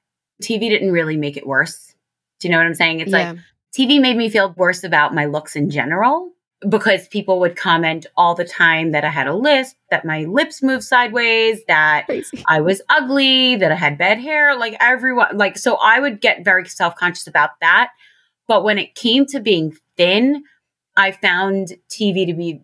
TV 0.41 0.69
didn't 0.69 0.91
really 0.91 1.17
make 1.17 1.37
it 1.37 1.45
worse. 1.45 1.93
Do 2.39 2.47
you 2.47 2.51
know 2.51 2.57
what 2.57 2.65
I'm 2.65 2.73
saying? 2.75 3.01
It's 3.01 3.11
yeah. 3.11 3.31
like 3.31 3.39
TV 3.75 3.99
made 3.99 4.17
me 4.17 4.29
feel 4.29 4.53
worse 4.57 4.83
about 4.83 5.13
my 5.13 5.25
looks 5.25 5.55
in 5.55 5.69
general 5.69 6.31
because 6.69 7.07
people 7.09 7.39
would 7.39 7.55
comment 7.55 8.05
all 8.15 8.35
the 8.35 8.45
time 8.45 8.91
that 8.91 9.03
I 9.03 9.09
had 9.09 9.27
a 9.27 9.33
lisp, 9.33 9.75
that 9.89 10.05
my 10.05 10.23
lips 10.25 10.61
moved 10.63 10.83
sideways, 10.83 11.63
that 11.67 12.05
Crazy. 12.05 12.43
I 12.47 12.61
was 12.61 12.81
ugly, 12.89 13.55
that 13.57 13.71
I 13.71 13.75
had 13.75 13.97
bad 13.97 14.19
hair, 14.19 14.55
like 14.57 14.75
everyone, 14.79 15.37
like, 15.37 15.57
so 15.57 15.75
I 15.81 15.99
would 15.99 16.21
get 16.21 16.45
very 16.45 16.65
self 16.67 16.95
conscious 16.95 17.27
about 17.27 17.51
that. 17.61 17.89
But 18.47 18.63
when 18.63 18.77
it 18.77 18.95
came 18.95 19.25
to 19.27 19.39
being 19.39 19.75
thin, 19.97 20.43
I 20.97 21.11
found 21.11 21.73
TV 21.89 22.25
to 22.27 22.33
be 22.33 22.61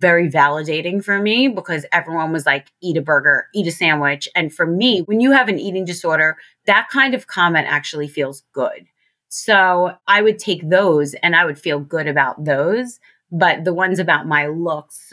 very 0.00 0.28
validating 0.28 1.02
for 1.02 1.20
me 1.20 1.46
because 1.48 1.86
everyone 1.92 2.32
was 2.32 2.44
like, 2.44 2.72
eat 2.82 2.96
a 2.96 3.02
burger, 3.02 3.46
eat 3.54 3.68
a 3.68 3.72
sandwich. 3.72 4.28
And 4.34 4.52
for 4.52 4.66
me, 4.66 5.00
when 5.02 5.20
you 5.20 5.30
have 5.30 5.48
an 5.48 5.60
eating 5.60 5.84
disorder, 5.84 6.36
that 6.66 6.88
kind 6.90 7.14
of 7.14 7.28
comment 7.28 7.68
actually 7.68 8.08
feels 8.08 8.42
good. 8.52 8.86
So 9.28 9.92
I 10.08 10.20
would 10.22 10.38
take 10.38 10.68
those 10.68 11.14
and 11.14 11.36
I 11.36 11.44
would 11.44 11.58
feel 11.58 11.78
good 11.78 12.08
about 12.08 12.44
those. 12.44 12.98
But 13.30 13.64
the 13.64 13.72
ones 13.72 13.98
about 13.98 14.26
my 14.26 14.48
looks 14.48 15.12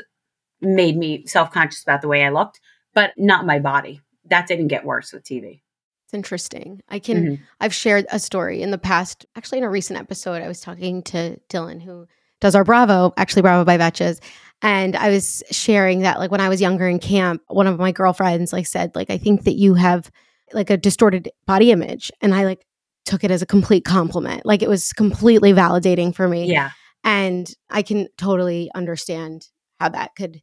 made 0.60 0.98
me 0.98 1.26
self 1.26 1.52
conscious 1.52 1.84
about 1.84 2.02
the 2.02 2.08
way 2.10 2.26
I 2.26 2.30
looked, 2.30 2.60
but 2.94 3.14
not 3.16 3.46
my 3.46 3.60
body. 3.60 4.02
That 4.26 4.48
didn't 4.48 4.68
get 4.68 4.84
worse 4.86 5.14
with 5.14 5.24
TV. 5.24 5.62
It's 6.06 6.14
interesting. 6.14 6.82
I 6.90 7.00
can 7.00 7.24
Mhm. 7.24 7.40
I've 7.62 7.74
shared 7.74 8.08
a 8.12 8.20
story 8.20 8.62
in 8.62 8.72
the 8.72 8.78
past, 8.80 9.26
actually 9.36 9.60
in 9.60 9.64
a 9.64 9.70
recent 9.70 10.00
episode, 10.00 10.42
I 10.42 10.48
was 10.48 10.60
talking 10.60 11.04
to 11.04 11.40
Dylan 11.48 11.82
who 11.84 12.08
does 12.42 12.56
our 12.56 12.64
Bravo, 12.64 13.14
actually 13.18 13.42
Bravo 13.42 13.66
by 13.66 13.78
Betches. 13.78 14.20
And 14.62 14.96
I 14.96 15.10
was 15.10 15.44
sharing 15.52 16.00
that 16.00 16.20
like 16.20 16.32
when 16.32 16.42
I 16.42 16.50
was 16.50 16.60
younger 16.60 16.88
in 16.88 17.00
camp, 17.00 17.42
one 17.48 17.68
of 17.68 17.80
my 17.80 17.92
girlfriends 17.92 18.52
like 18.52 18.68
said, 18.68 18.96
like, 18.96 19.10
I 19.10 19.18
think 19.18 19.44
that 19.44 19.56
you 19.56 19.74
have 19.76 20.12
like 20.54 20.70
a 20.70 20.78
distorted 20.78 21.30
body 21.46 21.72
image. 21.72 22.12
And 22.22 22.34
I 22.34 22.44
like 22.46 22.66
took 23.06 23.24
it 23.24 23.32
as 23.32 23.42
a 23.42 23.46
complete 23.46 23.86
compliment. 23.86 24.46
Like 24.46 24.62
it 24.62 24.70
was 24.70 24.94
completely 24.94 25.54
validating 25.54 26.14
for 26.14 26.28
me. 26.28 26.52
Yeah. 26.52 26.72
And 27.04 27.50
I 27.70 27.82
can 27.82 28.08
totally 28.18 28.70
understand 28.76 29.48
how 29.80 29.90
that 29.90 30.16
could 30.16 30.42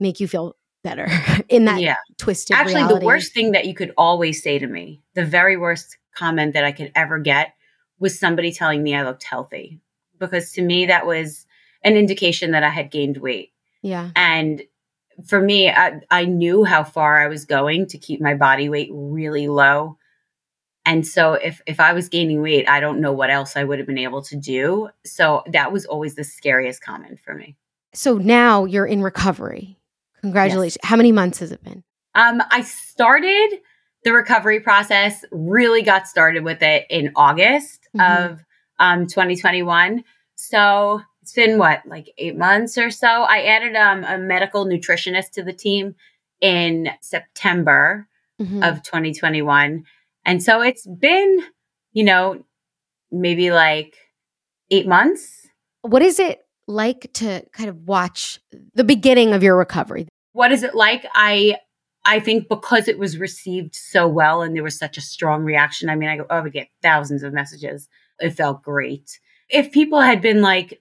make 0.00 0.20
you 0.20 0.26
feel 0.28 0.56
better 0.82 1.08
in 1.48 1.66
that 1.66 1.80
yeah. 1.80 1.96
twisted 2.18 2.56
Actually, 2.56 2.76
reality. 2.76 3.00
the 3.00 3.06
worst 3.06 3.34
thing 3.34 3.52
that 3.52 3.66
you 3.66 3.74
could 3.74 3.92
always 3.96 4.42
say 4.42 4.58
to 4.58 4.66
me, 4.66 5.02
the 5.14 5.24
very 5.24 5.56
worst 5.56 5.98
comment 6.14 6.54
that 6.54 6.64
I 6.64 6.72
could 6.72 6.92
ever 6.94 7.18
get 7.18 7.54
was 7.98 8.18
somebody 8.18 8.52
telling 8.52 8.82
me 8.82 8.94
I 8.94 9.04
looked 9.04 9.24
healthy. 9.24 9.80
Because 10.18 10.52
to 10.52 10.62
me, 10.62 10.86
that 10.86 11.06
was 11.06 11.46
an 11.82 11.96
indication 11.96 12.52
that 12.52 12.62
I 12.64 12.70
had 12.70 12.90
gained 12.90 13.18
weight. 13.18 13.52
Yeah. 13.82 14.10
And 14.16 14.62
for 15.26 15.40
me, 15.40 15.70
I, 15.70 16.00
I 16.10 16.24
knew 16.24 16.64
how 16.64 16.82
far 16.84 17.22
I 17.22 17.28
was 17.28 17.44
going 17.44 17.86
to 17.88 17.98
keep 17.98 18.20
my 18.20 18.34
body 18.34 18.68
weight 18.68 18.90
really 18.92 19.48
low. 19.48 19.98
And 20.86 21.06
so 21.06 21.34
if 21.34 21.62
if 21.66 21.80
I 21.80 21.92
was 21.94 22.08
gaining 22.08 22.42
weight, 22.42 22.68
I 22.68 22.80
don't 22.80 23.00
know 23.00 23.12
what 23.12 23.30
else 23.30 23.56
I 23.56 23.64
would 23.64 23.78
have 23.78 23.86
been 23.86 23.98
able 23.98 24.22
to 24.22 24.36
do. 24.36 24.90
So 25.04 25.42
that 25.52 25.72
was 25.72 25.86
always 25.86 26.14
the 26.14 26.24
scariest 26.24 26.82
comment 26.82 27.20
for 27.24 27.34
me. 27.34 27.56
So 27.94 28.18
now 28.18 28.64
you're 28.64 28.86
in 28.86 29.02
recovery. 29.02 29.78
Congratulations. 30.20 30.78
How 30.82 30.96
many 30.96 31.12
months 31.12 31.38
has 31.38 31.52
it 31.52 31.62
been? 31.62 31.84
Um, 32.14 32.42
I 32.50 32.60
started 32.62 33.60
the 34.04 34.12
recovery 34.12 34.60
process, 34.60 35.24
really 35.30 35.82
got 35.82 36.06
started 36.06 36.44
with 36.44 36.62
it 36.62 36.84
in 36.90 37.12
August 37.16 37.88
Mhm. 37.96 38.32
of 38.32 38.44
um, 38.84 39.06
2021. 39.06 40.04
So 40.36 41.00
it's 41.22 41.32
been 41.32 41.58
what, 41.58 41.82
like 41.86 42.08
eight 42.18 42.36
months 42.36 42.76
or 42.78 42.90
so. 42.90 43.06
I 43.08 43.42
added 43.42 43.74
um, 43.76 44.04
a 44.04 44.18
medical 44.18 44.66
nutritionist 44.66 45.30
to 45.32 45.42
the 45.42 45.52
team 45.52 45.94
in 46.40 46.90
September 47.00 48.08
Mhm. 48.40 48.68
of 48.68 48.82
2021. 48.82 49.84
And 50.26 50.42
so 50.42 50.60
it's 50.60 50.84
been, 50.86 51.38
you 51.92 52.02
know, 52.02 52.44
maybe 53.12 53.52
like 53.52 53.94
eight 54.72 54.88
months. 54.88 55.46
what 55.82 56.02
is 56.02 56.18
it 56.18 56.40
like 56.66 57.12
to 57.12 57.44
kind 57.52 57.68
of 57.68 57.86
watch 57.86 58.40
the 58.74 58.82
beginning 58.84 59.32
of 59.34 59.42
your 59.42 59.56
recovery? 59.56 60.08
What 60.32 60.50
is 60.50 60.62
it 60.64 60.74
like? 60.74 61.06
I 61.14 61.58
I 62.06 62.18
think 62.20 62.48
because 62.48 62.88
it 62.88 62.98
was 62.98 63.18
received 63.18 63.74
so 63.76 64.08
well 64.08 64.42
and 64.42 64.54
there 64.56 64.62
was 64.64 64.76
such 64.78 64.96
a 64.98 65.00
strong 65.00 65.44
reaction. 65.44 65.88
I 65.88 65.94
mean, 65.94 66.08
I, 66.08 66.18
I 66.34 66.40
would 66.40 66.52
get 66.52 66.68
thousands 66.82 67.22
of 67.22 67.32
messages. 67.32 67.88
It 68.20 68.30
felt 68.30 68.62
great. 68.62 69.18
If 69.48 69.72
people 69.72 70.00
had 70.00 70.20
been 70.20 70.40
like, 70.42 70.80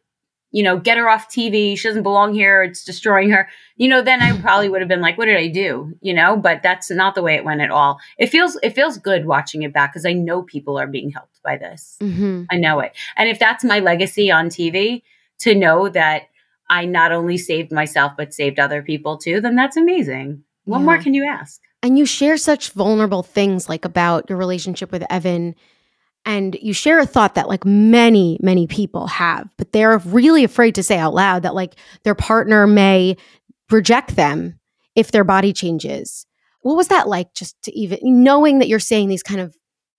you 0.51 0.61
know, 0.61 0.77
get 0.79 0.97
her 0.97 1.09
off 1.09 1.29
TV, 1.29 1.75
she 1.77 1.87
doesn't 1.87 2.03
belong 2.03 2.33
here, 2.35 2.61
it's 2.61 2.83
destroying 2.83 3.31
her, 3.31 3.49
you 3.75 3.87
know, 3.87 4.03
then 4.03 4.21
I 4.21 4.39
probably 4.39 4.69
would 4.69 4.81
have 4.81 4.87
been 4.87 5.01
like, 5.01 5.17
what 5.17 5.25
did 5.25 5.37
I 5.37 5.47
do? 5.47 5.93
You 6.01 6.13
know, 6.13 6.37
but 6.37 6.61
that's 6.61 6.91
not 6.91 7.15
the 7.15 7.23
way 7.23 7.33
it 7.35 7.43
went 7.43 7.61
at 7.61 7.71
all. 7.71 7.99
It 8.19 8.27
feels 8.27 8.57
it 8.61 8.75
feels 8.75 8.97
good 8.99 9.25
watching 9.25 9.63
it 9.63 9.73
back 9.73 9.91
because 9.93 10.05
I 10.05 10.13
know 10.13 10.43
people 10.43 10.77
are 10.79 10.85
being 10.87 11.09
helped 11.09 11.41
by 11.43 11.57
this. 11.57 11.97
Mm-hmm. 12.01 12.43
I 12.51 12.57
know 12.57 12.79
it. 12.81 12.93
And 13.17 13.27
if 13.29 13.39
that's 13.39 13.63
my 13.63 13.79
legacy 13.79 14.29
on 14.29 14.49
TV, 14.49 15.01
to 15.39 15.55
know 15.55 15.89
that 15.89 16.23
I 16.69 16.85
not 16.85 17.11
only 17.11 17.37
saved 17.37 17.71
myself, 17.71 18.13
but 18.15 18.33
saved 18.33 18.59
other 18.59 18.81
people 18.83 19.17
too, 19.17 19.41
then 19.41 19.55
that's 19.55 19.75
amazing. 19.75 20.43
What 20.65 20.79
Yeah. 20.79 20.85
more 20.85 20.97
can 20.99 21.13
you 21.15 21.25
ask? 21.25 21.59
And 21.81 21.97
you 21.97 22.05
share 22.05 22.37
such 22.37 22.69
vulnerable 22.69 23.23
things 23.23 23.67
like 23.67 23.83
about 23.85 24.29
your 24.29 24.37
relationship 24.37 24.91
with 24.91 25.03
Evan. 25.09 25.55
And 26.25 26.57
you 26.61 26.73
share 26.73 26.99
a 26.99 27.05
thought 27.05 27.35
that 27.35 27.49
like 27.49 27.65
many, 27.65 28.37
many 28.41 28.65
people 28.67 29.07
have, 29.07 29.49
but 29.57 29.73
they're 29.73 29.97
really 29.99 30.43
afraid 30.43 30.75
to 30.75 30.83
say 30.83 30.97
out 30.97 31.13
loud 31.13 31.43
that 31.43 31.53
like 31.55 31.75
their 32.03 32.15
partner 32.15 32.65
may 32.65 33.17
reject 33.69 34.15
them 34.15 34.59
if 34.95 35.11
their 35.11 35.23
body 35.25 35.51
changes. 35.51 36.25
What 36.61 36.77
was 36.77 36.87
that 36.87 37.07
like 37.09 37.33
just 37.33 37.61
to 37.63 37.77
even 37.77 37.99
knowing 38.23 38.59
that 38.59 38.67
you're 38.69 38.79
saying 38.79 39.09
these 39.09 39.23
kind 39.23 39.41
of 39.41 39.55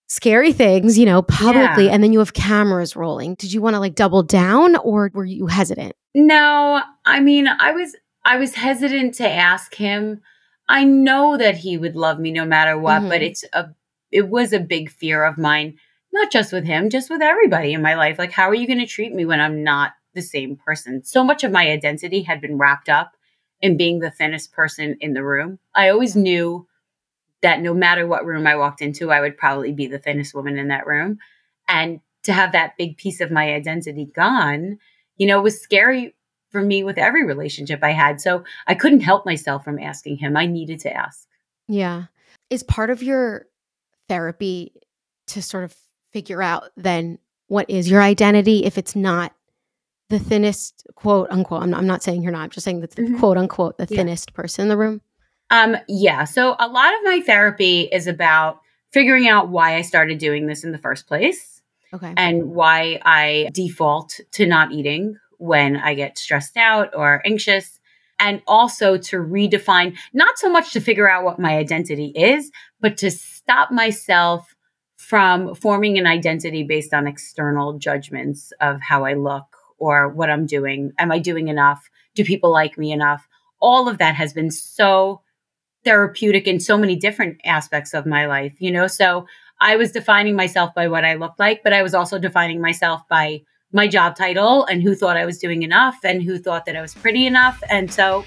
scary 0.07 0.53
things, 0.53 0.99
you 0.99 1.05
know, 1.05 1.21
publicly, 1.23 1.87
Yeah. 1.87 1.93
and 1.93 2.03
then 2.03 2.13
you 2.13 2.21
have 2.21 2.33
cameras 2.33 2.97
rolling? 2.97 3.35
Did 3.35 3.53
you 3.53 3.61
want 3.61 3.75
to 3.75 3.81
like 3.81 3.95
double 3.95 4.23
down 4.23 4.77
or 4.77 5.11
were 5.13 5.25
you 5.27 5.47
hesitant? 5.47 5.95
No, 6.15 6.81
I 7.05 7.21
mean, 7.21 7.49
I 7.49 7.73
was 7.73 7.95
I 8.25 8.39
was 8.39 8.55
hesitant 8.55 9.15
to 9.17 9.29
ask 9.29 9.75
him. 9.75 10.23
I 10.71 10.85
know 10.85 11.37
that 11.37 11.59
he 11.59 11.77
would 11.77 11.97
love 11.97 12.19
me 12.19 12.31
no 12.31 12.47
matter 12.47 12.79
what, 12.79 13.03
but 13.03 13.21
Mhm. 13.21 13.27
it's 13.27 13.45
a 13.53 13.67
it 14.11 14.29
was 14.29 14.53
a 14.55 14.61
big 14.61 14.91
fear 14.91 15.25
of 15.25 15.37
mine, 15.37 15.75
not 16.15 16.31
just 16.31 16.53
with 16.53 16.65
him, 16.65 16.89
just 16.89 17.11
with 17.11 17.21
everybody 17.21 17.75
in 17.75 17.83
my 17.83 17.95
life. 17.95 18.19
Like 18.19 18.33
how 18.33 18.49
are 18.49 18.55
you 18.55 18.67
going 18.67 18.79
to 18.79 18.87
treat 18.87 19.13
me 19.13 19.27
when 19.27 19.41
I'm 19.41 19.63
not 19.63 19.93
the 20.15 20.23
same 20.23 20.57
person? 20.57 21.05
So 21.05 21.25
much 21.25 21.45
of 21.45 21.53
my 21.53 21.71
identity 21.71 22.23
had 22.23 22.41
been 22.41 22.57
wrapped 22.57 22.89
up 22.89 23.17
in 23.61 23.77
being 23.77 23.99
the 23.99 24.11
thinnest 24.11 24.53
person 24.53 24.97
in 25.01 25.13
the 25.13 25.25
room. 25.25 25.59
I 25.75 25.89
always 25.91 26.15
knew 26.15 26.67
that 27.43 27.61
no 27.61 27.75
matter 27.75 28.07
what 28.07 28.25
room 28.25 28.47
I 28.47 28.57
walked 28.57 28.81
into, 28.81 29.11
I 29.11 29.21
would 29.21 29.37
probably 29.37 29.73
be 29.73 29.87
the 29.87 29.99
thinnest 29.99 30.35
woman 30.35 30.57
in 30.57 30.69
that 30.69 30.87
room. 30.87 31.19
And 31.69 32.01
to 32.23 32.33
have 32.33 32.53
that 32.53 32.77
big 32.79 32.97
piece 32.97 33.21
of 33.21 33.31
my 33.31 33.53
identity 33.53 34.07
gone, 34.07 34.79
you 35.17 35.27
know, 35.27 35.43
was 35.43 35.61
scary 35.61 36.15
for 36.51 36.63
me 36.63 36.85
with 36.85 36.97
every 36.97 37.27
relationship 37.27 37.81
I 37.83 37.91
had. 37.91 38.21
So 38.21 38.45
I 38.67 38.75
couldn't 38.75 39.01
help 39.01 39.27
myself 39.27 39.65
from 39.65 39.79
asking 39.79 40.19
him. 40.19 40.37
I 40.37 40.47
needed 40.47 40.81
to 40.81 40.93
ask. 40.93 41.27
Yeah. 41.67 42.05
Is 42.51 42.63
part 42.63 42.91
of 42.91 43.03
your 43.03 43.47
therapy 44.09 44.73
to 45.27 45.43
sort 45.43 45.65
of 45.65 45.75
figure 46.15 46.41
out 46.43 46.71
then 46.77 47.19
what 47.49 47.69
is 47.69 47.91
your 47.91 48.01
identity 48.01 48.65
if 48.65 48.79
it's 48.79 48.95
not 48.95 49.35
the 50.11 50.19
thinnest 50.21 50.87
quote 50.95 51.29
unquote 51.31 51.61
I'm 51.65 51.71
not, 51.71 51.79
I'm 51.81 51.87
not 51.89 52.03
saying 52.05 52.23
you're 52.23 52.31
not 52.31 52.45
I'm 52.45 52.51
just 52.51 52.65
saying 52.65 52.81
the 52.81 52.87
th- 52.87 53.09
Mhm. 53.09 53.19
quote 53.19 53.37
unquote 53.37 53.79
the 53.79 53.87
Yeah. 53.91 53.97
thinnest 53.97 54.33
person 54.33 54.63
in 54.63 54.69
the 54.69 54.77
room 54.77 55.01
Um, 55.51 55.77
yeah. 55.89 56.25
So 56.25 56.57
a 56.59 56.69
lot 56.69 56.95
of 56.95 57.01
my 57.05 57.21
therapy 57.27 57.83
is 57.93 58.07
about 58.07 58.61
figuring 58.93 59.29
out 59.29 59.49
why 59.51 59.75
I 59.77 59.83
started 59.83 60.19
doing 60.19 60.47
this 60.47 60.63
in 60.65 60.71
the 60.73 60.79
first 60.79 61.07
place 61.09 61.61
okay 61.93 62.15
and 62.17 62.45
why 62.55 63.01
I 63.05 63.51
default 63.53 64.21
to 64.33 64.47
not 64.47 64.71
eating 64.73 65.17
when 65.39 65.77
I 65.77 65.95
get 65.95 66.17
stressed 66.17 66.57
out 66.57 66.95
or 66.95 67.23
anxious. 67.27 67.81
And 68.21 68.41
also 68.47 68.97
to 68.97 69.17
redefine, 69.17 69.97
not 70.13 70.39
so 70.39 70.49
much 70.49 70.73
to 70.75 70.81
figure 70.81 71.11
out 71.11 71.25
what 71.25 71.41
my 71.41 71.57
identity 71.57 72.13
is, 72.15 72.51
but 72.81 72.97
to 72.99 73.11
stop 73.11 73.73
myself 73.73 74.54
from 75.05 75.55
forming 75.55 75.99
an 75.99 76.07
identity 76.07 76.63
based 76.63 76.95
on 76.95 77.07
external 77.07 77.79
judgments 77.79 78.53
of 78.61 78.81
how 78.81 79.05
I 79.05 79.15
look 79.15 79.45
or 79.79 80.09
what 80.09 80.31
I'm 80.31 80.47
doing. 80.47 80.93
Am 80.99 81.13
I 81.13 81.19
doing 81.19 81.49
enough? 81.49 81.89
Do 82.15 82.25
people 82.25 82.51
like 82.51 82.79
me 82.79 82.91
enough? 82.91 83.29
All 83.61 83.89
of 83.89 83.99
that 83.99 84.15
has 84.15 84.33
been 84.33 84.51
so 84.51 85.21
therapeutic 85.85 86.47
in 86.47 86.59
so 86.59 86.79
many 86.79 86.97
different 86.97 87.39
aspects 87.45 87.93
of 87.93 88.07
my 88.07 88.27
life, 88.27 88.55
you 88.59 88.71
know? 88.71 88.87
So 88.87 89.27
I 89.61 89.77
was 89.77 89.93
defining 89.93 90.37
myself 90.37 90.75
by 90.75 90.89
what 90.89 91.05
I 91.05 91.15
looked 91.15 91.39
like, 91.39 91.63
but 91.63 91.73
I 91.73 91.83
was 91.83 91.95
also 91.95 92.19
defining 92.19 92.61
myself 92.61 93.03
by 93.09 93.43
my 93.73 93.87
job 93.87 94.17
title 94.17 94.65
and 94.65 94.83
who 94.83 94.95
thought 94.95 95.17
I 95.17 95.27
was 95.27 95.39
doing 95.39 95.63
enough 95.63 95.99
and 96.05 96.23
who 96.23 96.39
thought 96.39 96.65
that 96.65 96.77
I 96.77 96.81
was 96.81 96.95
pretty 96.95 97.27
enough. 97.27 97.63
And 97.69 97.93
so 97.93 98.25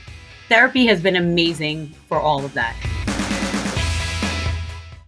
therapy 0.50 0.86
has 0.88 1.02
been 1.02 1.16
amazing 1.16 1.88
for 2.08 2.20
all 2.20 2.46
of 2.46 2.54
that. 2.54 2.76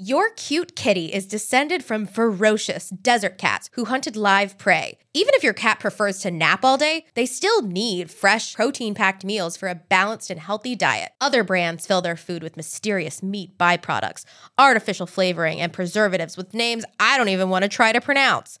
Your 0.00 0.30
cute 0.30 0.76
kitty 0.76 1.06
is 1.06 1.26
descended 1.26 1.84
from 1.84 2.06
ferocious 2.06 2.88
desert 2.90 3.36
cats 3.36 3.68
who 3.72 3.86
hunted 3.86 4.14
live 4.14 4.56
prey. 4.56 4.96
Even 5.12 5.34
if 5.34 5.42
your 5.42 5.52
cat 5.52 5.80
prefers 5.80 6.20
to 6.20 6.30
nap 6.30 6.64
all 6.64 6.76
day, 6.76 7.04
they 7.14 7.26
still 7.26 7.62
need 7.62 8.08
fresh, 8.08 8.54
protein 8.54 8.94
packed 8.94 9.24
meals 9.24 9.56
for 9.56 9.68
a 9.68 9.74
balanced 9.74 10.30
and 10.30 10.38
healthy 10.38 10.76
diet. 10.76 11.10
Other 11.20 11.42
brands 11.42 11.84
fill 11.84 12.00
their 12.00 12.14
food 12.14 12.44
with 12.44 12.56
mysterious 12.56 13.24
meat 13.24 13.58
byproducts, 13.58 14.24
artificial 14.56 15.08
flavoring, 15.08 15.60
and 15.60 15.72
preservatives 15.72 16.36
with 16.36 16.54
names 16.54 16.84
I 17.00 17.18
don't 17.18 17.30
even 17.30 17.48
want 17.48 17.64
to 17.64 17.68
try 17.68 17.90
to 17.90 18.00
pronounce. 18.00 18.60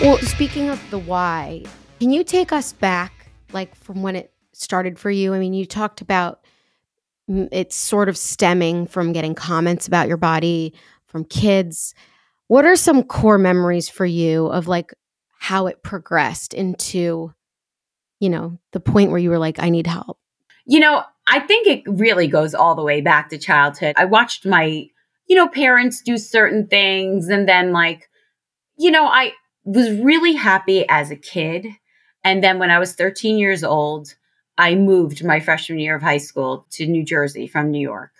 Well, 0.00 0.18
speaking 0.18 0.68
of 0.68 0.80
the 0.90 0.98
why, 0.98 1.64
can 2.00 2.10
you 2.10 2.24
take 2.24 2.52
us 2.52 2.72
back, 2.72 3.30
like 3.52 3.74
from 3.74 4.02
when 4.02 4.16
it 4.16 4.32
started 4.52 4.98
for 4.98 5.10
you? 5.10 5.32
I 5.34 5.38
mean, 5.38 5.54
you 5.54 5.64
talked 5.64 6.00
about 6.00 6.44
it's 7.28 7.76
sort 7.76 8.08
of 8.08 8.16
stemming 8.16 8.86
from 8.86 9.12
getting 9.12 9.34
comments 9.34 9.86
about 9.86 10.08
your 10.08 10.16
body 10.16 10.74
from 11.06 11.24
kids. 11.24 11.94
What 12.48 12.66
are 12.66 12.76
some 12.76 13.02
core 13.02 13.38
memories 13.38 13.88
for 13.88 14.04
you 14.04 14.46
of 14.48 14.68
like 14.68 14.92
how 15.38 15.66
it 15.66 15.82
progressed 15.82 16.52
into, 16.52 17.32
you 18.20 18.28
know, 18.28 18.58
the 18.72 18.80
point 18.80 19.10
where 19.10 19.18
you 19.18 19.30
were 19.30 19.38
like, 19.38 19.58
I 19.58 19.70
need 19.70 19.86
help? 19.86 20.18
You 20.66 20.80
know, 20.80 21.02
I 21.26 21.40
think 21.40 21.66
it 21.66 21.82
really 21.86 22.26
goes 22.26 22.54
all 22.54 22.74
the 22.74 22.82
way 22.82 23.00
back 23.00 23.30
to 23.30 23.38
childhood. 23.38 23.94
I 23.96 24.04
watched 24.04 24.44
my, 24.44 24.88
you 25.26 25.36
know, 25.36 25.48
parents 25.48 26.02
do 26.02 26.16
certain 26.18 26.66
things 26.66 27.28
and 27.28 27.48
then 27.48 27.72
like, 27.72 28.08
you 28.76 28.90
know, 28.90 29.06
I 29.06 29.32
was 29.64 29.90
really 30.00 30.34
happy 30.34 30.86
as 30.88 31.10
a 31.10 31.16
kid. 31.16 31.66
And 32.22 32.42
then 32.42 32.58
when 32.58 32.70
I 32.70 32.78
was 32.78 32.94
13 32.94 33.38
years 33.38 33.64
old, 33.64 34.14
I 34.56 34.74
moved 34.74 35.24
my 35.24 35.40
freshman 35.40 35.78
year 35.78 35.96
of 35.96 36.02
high 36.02 36.18
school 36.18 36.66
to 36.72 36.86
New 36.86 37.04
Jersey 37.04 37.46
from 37.46 37.70
New 37.70 37.80
York. 37.80 38.12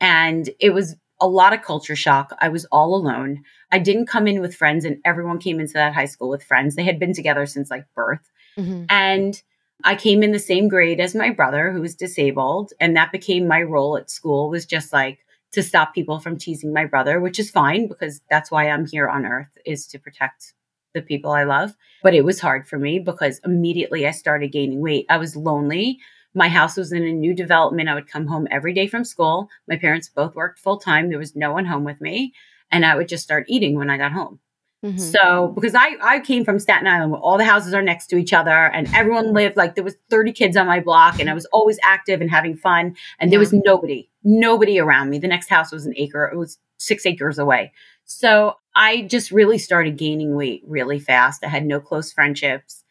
And 0.00 0.50
it 0.60 0.70
was 0.70 0.96
a 1.20 1.28
lot 1.28 1.52
of 1.52 1.62
culture 1.62 1.96
shock. 1.96 2.36
I 2.40 2.48
was 2.48 2.64
all 2.66 2.94
alone. 2.94 3.42
I 3.70 3.78
didn't 3.78 4.06
come 4.06 4.26
in 4.26 4.40
with 4.40 4.54
friends, 4.54 4.84
and 4.84 4.98
everyone 5.04 5.38
came 5.38 5.60
into 5.60 5.74
that 5.74 5.94
high 5.94 6.06
school 6.06 6.30
with 6.30 6.42
friends. 6.42 6.74
They 6.74 6.84
had 6.84 6.98
been 6.98 7.12
together 7.12 7.46
since 7.46 7.70
like 7.70 7.84
birth. 7.94 8.26
Mm-hmm. 8.56 8.84
And 8.88 9.40
I 9.84 9.94
came 9.94 10.22
in 10.22 10.32
the 10.32 10.38
same 10.38 10.68
grade 10.68 11.00
as 11.00 11.14
my 11.14 11.30
brother 11.30 11.72
who 11.72 11.80
was 11.80 11.94
disabled. 11.94 12.72
And 12.80 12.96
that 12.96 13.12
became 13.12 13.46
my 13.46 13.62
role 13.62 13.96
at 13.96 14.10
school 14.10 14.50
was 14.50 14.66
just 14.66 14.92
like 14.92 15.18
to 15.52 15.62
stop 15.62 15.94
people 15.94 16.20
from 16.20 16.38
teasing 16.38 16.72
my 16.72 16.84
brother, 16.84 17.20
which 17.20 17.38
is 17.38 17.50
fine 17.50 17.88
because 17.88 18.20
that's 18.30 18.50
why 18.50 18.68
I'm 18.68 18.86
here 18.86 19.08
on 19.08 19.26
earth 19.26 19.50
is 19.64 19.86
to 19.88 19.98
protect 19.98 20.54
the 20.94 21.02
people 21.02 21.32
I 21.32 21.44
love. 21.44 21.74
But 22.02 22.14
it 22.14 22.24
was 22.24 22.40
hard 22.40 22.66
for 22.66 22.78
me 22.78 22.98
because 22.98 23.40
immediately 23.44 24.06
I 24.06 24.12
started 24.12 24.52
gaining 24.52 24.80
weight. 24.80 25.06
I 25.08 25.18
was 25.18 25.36
lonely. 25.36 25.98
My 26.34 26.48
house 26.48 26.76
was 26.76 26.92
in 26.92 27.02
a 27.02 27.12
new 27.12 27.34
development. 27.34 27.88
I 27.88 27.94
would 27.94 28.08
come 28.08 28.26
home 28.26 28.46
every 28.50 28.72
day 28.72 28.86
from 28.86 29.04
school. 29.04 29.48
My 29.68 29.76
parents 29.76 30.08
both 30.08 30.34
worked 30.34 30.60
full 30.60 30.78
time. 30.78 31.08
There 31.08 31.18
was 31.18 31.34
no 31.34 31.52
one 31.52 31.66
home 31.66 31.84
with 31.84 32.00
me. 32.00 32.32
And 32.70 32.86
I 32.86 32.94
would 32.94 33.08
just 33.08 33.24
start 33.24 33.46
eating 33.48 33.76
when 33.76 33.90
I 33.90 33.98
got 33.98 34.12
home. 34.12 34.38
Mm-hmm. 34.84 34.98
So, 34.98 35.48
because 35.48 35.74
I, 35.74 35.96
I 36.00 36.20
came 36.20 36.44
from 36.44 36.58
Staten 36.58 36.86
Island 36.86 37.12
where 37.12 37.20
all 37.20 37.36
the 37.36 37.44
houses 37.44 37.74
are 37.74 37.82
next 37.82 38.06
to 38.08 38.16
each 38.16 38.32
other 38.32 38.50
and 38.50 38.92
everyone 38.94 39.34
lived 39.34 39.56
like 39.56 39.74
there 39.74 39.84
was 39.84 39.96
30 40.08 40.32
kids 40.32 40.56
on 40.56 40.66
my 40.66 40.80
block 40.80 41.20
and 41.20 41.28
I 41.28 41.34
was 41.34 41.44
always 41.46 41.78
active 41.82 42.22
and 42.22 42.30
having 42.30 42.56
fun. 42.56 42.96
And 43.18 43.28
yeah. 43.28 43.30
there 43.30 43.38
was 43.38 43.52
nobody, 43.52 44.08
nobody 44.24 44.78
around 44.78 45.10
me. 45.10 45.18
The 45.18 45.28
next 45.28 45.50
house 45.50 45.70
was 45.70 45.84
an 45.84 45.92
acre. 45.96 46.30
It 46.32 46.36
was 46.36 46.58
six 46.78 47.04
acres 47.04 47.38
away. 47.38 47.72
So 48.06 48.56
I 48.74 49.02
just 49.02 49.30
really 49.30 49.58
started 49.58 49.98
gaining 49.98 50.34
weight 50.34 50.62
really 50.66 50.98
fast. 50.98 51.44
I 51.44 51.48
had 51.48 51.66
no 51.66 51.78
close 51.78 52.10
friendships 52.10 52.82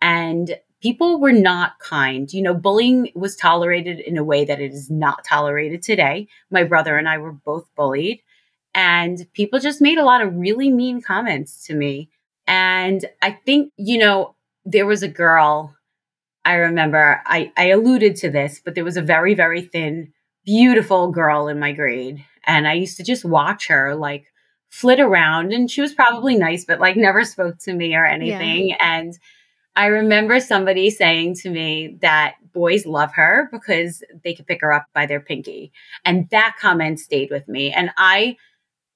and 0.00 0.58
people 0.80 1.20
were 1.20 1.32
not 1.32 1.78
kind. 1.78 2.32
You 2.32 2.42
know, 2.42 2.54
bullying 2.54 3.10
was 3.14 3.36
tolerated 3.36 4.00
in 4.00 4.16
a 4.16 4.24
way 4.24 4.44
that 4.46 4.60
it 4.60 4.72
is 4.72 4.90
not 4.90 5.24
tolerated 5.24 5.82
today. 5.82 6.26
My 6.50 6.64
brother 6.64 6.96
and 6.96 7.08
I 7.08 7.18
were 7.18 7.32
both 7.32 7.66
bullied 7.76 8.22
and 8.74 9.26
people 9.32 9.58
just 9.60 9.80
made 9.80 9.98
a 9.98 10.04
lot 10.04 10.20
of 10.20 10.34
really 10.34 10.70
mean 10.70 11.00
comments 11.00 11.66
to 11.66 11.74
me. 11.74 12.10
And 12.46 13.04
I 13.22 13.32
think, 13.46 13.72
you 13.76 13.98
know, 13.98 14.34
there 14.64 14.86
was 14.86 15.02
a 15.02 15.08
girl 15.08 15.74
I 16.44 16.54
remember 16.54 17.22
I, 17.24 17.52
I 17.56 17.68
alluded 17.68 18.16
to 18.16 18.30
this, 18.30 18.60
but 18.62 18.74
there 18.74 18.84
was 18.84 18.96
a 18.96 19.02
very, 19.02 19.34
very 19.34 19.62
thin, 19.62 20.12
beautiful 20.44 21.10
girl 21.10 21.48
in 21.48 21.58
my 21.58 21.72
grade. 21.72 22.24
And 22.44 22.68
I 22.68 22.74
used 22.74 22.98
to 22.98 23.02
just 23.02 23.24
watch 23.24 23.68
her 23.68 23.94
like 23.94 24.26
flit 24.68 25.00
around 25.00 25.52
and 25.52 25.70
she 25.70 25.80
was 25.80 25.94
probably 25.94 26.36
nice, 26.36 26.64
but 26.64 26.80
like 26.80 26.96
never 26.96 27.24
spoke 27.24 27.58
to 27.60 27.72
me 27.72 27.94
or 27.94 28.04
anything. 28.04 28.70
Yeah. 28.70 28.76
And 28.80 29.18
I 29.76 29.86
remember 29.86 30.38
somebody 30.38 30.90
saying 30.90 31.36
to 31.36 31.50
me 31.50 31.96
that 32.02 32.34
boys 32.52 32.84
love 32.84 33.12
her 33.14 33.48
because 33.50 34.04
they 34.22 34.34
could 34.34 34.46
pick 34.46 34.60
her 34.60 34.72
up 34.72 34.86
by 34.94 35.06
their 35.06 35.20
pinky. 35.20 35.72
And 36.04 36.28
that 36.30 36.56
comment 36.60 37.00
stayed 37.00 37.30
with 37.30 37.48
me. 37.48 37.72
And 37.72 37.90
I, 37.96 38.36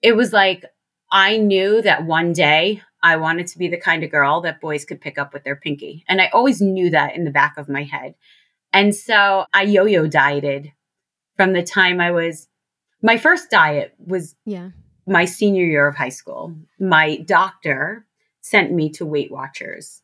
it 0.03 0.17
was 0.17 0.33
like, 0.33 0.65
I 1.11 1.39
knew 1.39 1.83
that 1.83 2.05
one 2.05 2.33
day 2.33 2.83
I 3.03 3.17
wanted 3.17 3.47
to 3.49 3.59
be 3.59 3.69
the 3.69 3.81
kind 3.81 4.03
of 4.03 4.11
girl 4.11 4.41
that 4.43 4.61
boys 4.61 4.85
could 4.85 5.01
pick 5.01 5.19
up 5.19 5.33
with 5.33 5.45
their 5.45 5.57
pinky. 5.57 6.05
And 6.09 6.21
I 6.21 6.29
always 6.33 6.61
knew 6.61 6.91
that 6.91 7.15
in 7.17 7.25
the 7.25 7.31
back 7.31 7.57
of 7.57 7.69
my 7.69 7.85
head. 7.85 8.15
And 8.73 8.95
so 8.95 9.47
I 9.55 9.63
yo 9.63 9.85
yo 9.85 10.07
dieted 10.07 10.73
from 11.37 11.53
the 11.53 11.63
time 11.63 12.01
I 12.01 12.11
was, 12.11 12.49
my 13.03 13.17
first 13.17 13.51
diet 13.51 13.95
was 13.99 14.35
yeah 14.45 14.71
my 15.09 15.25
senior 15.25 15.65
year 15.65 15.89
of 15.89 15.97
high 15.97 16.11
school, 16.11 16.55
my 16.79 17.17
doctor 17.17 18.07
sent 18.41 18.73
me 18.73 18.91
to 18.91 19.07
Weight 19.07 19.33
Watchers 19.33 20.03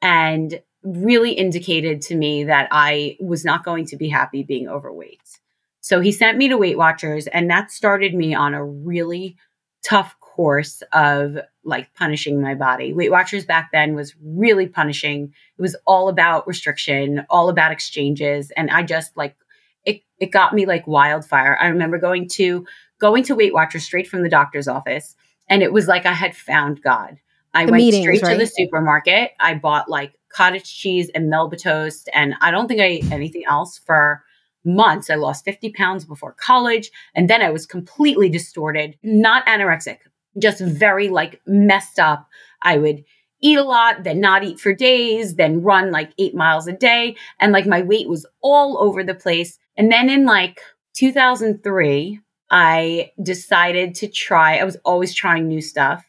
and 0.00 0.60
really 0.82 1.32
indicated 1.32 2.00
to 2.02 2.14
me 2.14 2.44
that 2.44 2.68
I 2.70 3.16
was 3.20 3.44
not 3.44 3.64
going 3.64 3.86
to 3.86 3.96
be 3.96 4.08
happy 4.08 4.42
being 4.42 4.68
overweight. 4.68 5.40
So 5.84 6.00
he 6.00 6.12
sent 6.12 6.38
me 6.38 6.48
to 6.48 6.56
Weight 6.56 6.78
Watchers, 6.78 7.26
and 7.26 7.50
that 7.50 7.70
started 7.70 8.14
me 8.14 8.34
on 8.34 8.54
a 8.54 8.64
really 8.64 9.36
tough 9.84 10.16
course 10.18 10.82
of 10.94 11.36
like 11.62 11.92
punishing 11.94 12.40
my 12.40 12.54
body. 12.54 12.94
Weight 12.94 13.10
Watchers 13.10 13.44
back 13.44 13.68
then 13.70 13.94
was 13.94 14.14
really 14.24 14.66
punishing. 14.66 15.34
It 15.58 15.60
was 15.60 15.76
all 15.86 16.08
about 16.08 16.46
restriction, 16.48 17.26
all 17.28 17.50
about 17.50 17.70
exchanges. 17.70 18.50
And 18.56 18.70
I 18.70 18.82
just 18.82 19.14
like 19.14 19.36
it, 19.84 20.00
it 20.18 20.30
got 20.32 20.54
me 20.54 20.64
like 20.64 20.86
wildfire. 20.86 21.58
I 21.60 21.66
remember 21.66 21.98
going 21.98 22.30
to 22.30 22.66
going 22.98 23.22
to 23.24 23.34
Weight 23.34 23.52
Watchers 23.52 23.84
straight 23.84 24.08
from 24.08 24.22
the 24.22 24.30
doctor's 24.30 24.66
office. 24.66 25.14
And 25.50 25.62
it 25.62 25.70
was 25.70 25.86
like 25.86 26.06
I 26.06 26.14
had 26.14 26.34
found 26.34 26.80
God. 26.80 27.18
I 27.52 27.66
The 27.66 27.72
went 27.72 27.84
meetings, 27.84 28.04
straight 28.04 28.22
right? 28.22 28.32
to 28.32 28.38
the 28.38 28.50
supermarket. 28.50 29.32
I 29.38 29.52
bought 29.52 29.90
like 29.90 30.14
cottage 30.30 30.74
cheese 30.74 31.10
and 31.14 31.28
Melba 31.28 31.56
toast. 31.56 32.08
And 32.14 32.36
I 32.40 32.50
don't 32.52 32.68
think 32.68 32.80
I 32.80 32.84
ate 32.84 33.12
anything 33.12 33.42
else 33.46 33.78
for 33.84 34.23
months. 34.64 35.10
I 35.10 35.14
lost 35.14 35.44
50 35.44 35.70
pounds 35.72 36.04
before 36.04 36.32
college. 36.32 36.90
And 37.14 37.28
then 37.28 37.42
I 37.42 37.50
was 37.50 37.66
completely 37.66 38.28
distorted, 38.28 38.96
not 39.02 39.46
anorexic, 39.46 39.98
just 40.38 40.60
very 40.60 41.08
like 41.08 41.40
messed 41.46 41.98
up. 41.98 42.28
I 42.62 42.78
would 42.78 43.04
eat 43.40 43.58
a 43.58 43.64
lot, 43.64 44.04
then 44.04 44.20
not 44.20 44.42
eat 44.42 44.58
for 44.58 44.74
days, 44.74 45.34
then 45.34 45.62
run 45.62 45.90
like 45.90 46.12
eight 46.18 46.34
miles 46.34 46.66
a 46.66 46.72
day. 46.72 47.16
And 47.38 47.52
like 47.52 47.66
my 47.66 47.82
weight 47.82 48.08
was 48.08 48.26
all 48.40 48.78
over 48.78 49.04
the 49.04 49.14
place. 49.14 49.58
And 49.76 49.92
then 49.92 50.08
in 50.08 50.24
like 50.24 50.60
2003, 50.94 52.20
I 52.50 53.10
decided 53.22 53.94
to 53.96 54.08
try, 54.08 54.58
I 54.58 54.64
was 54.64 54.76
always 54.84 55.14
trying 55.14 55.48
new 55.48 55.60
stuff. 55.60 56.04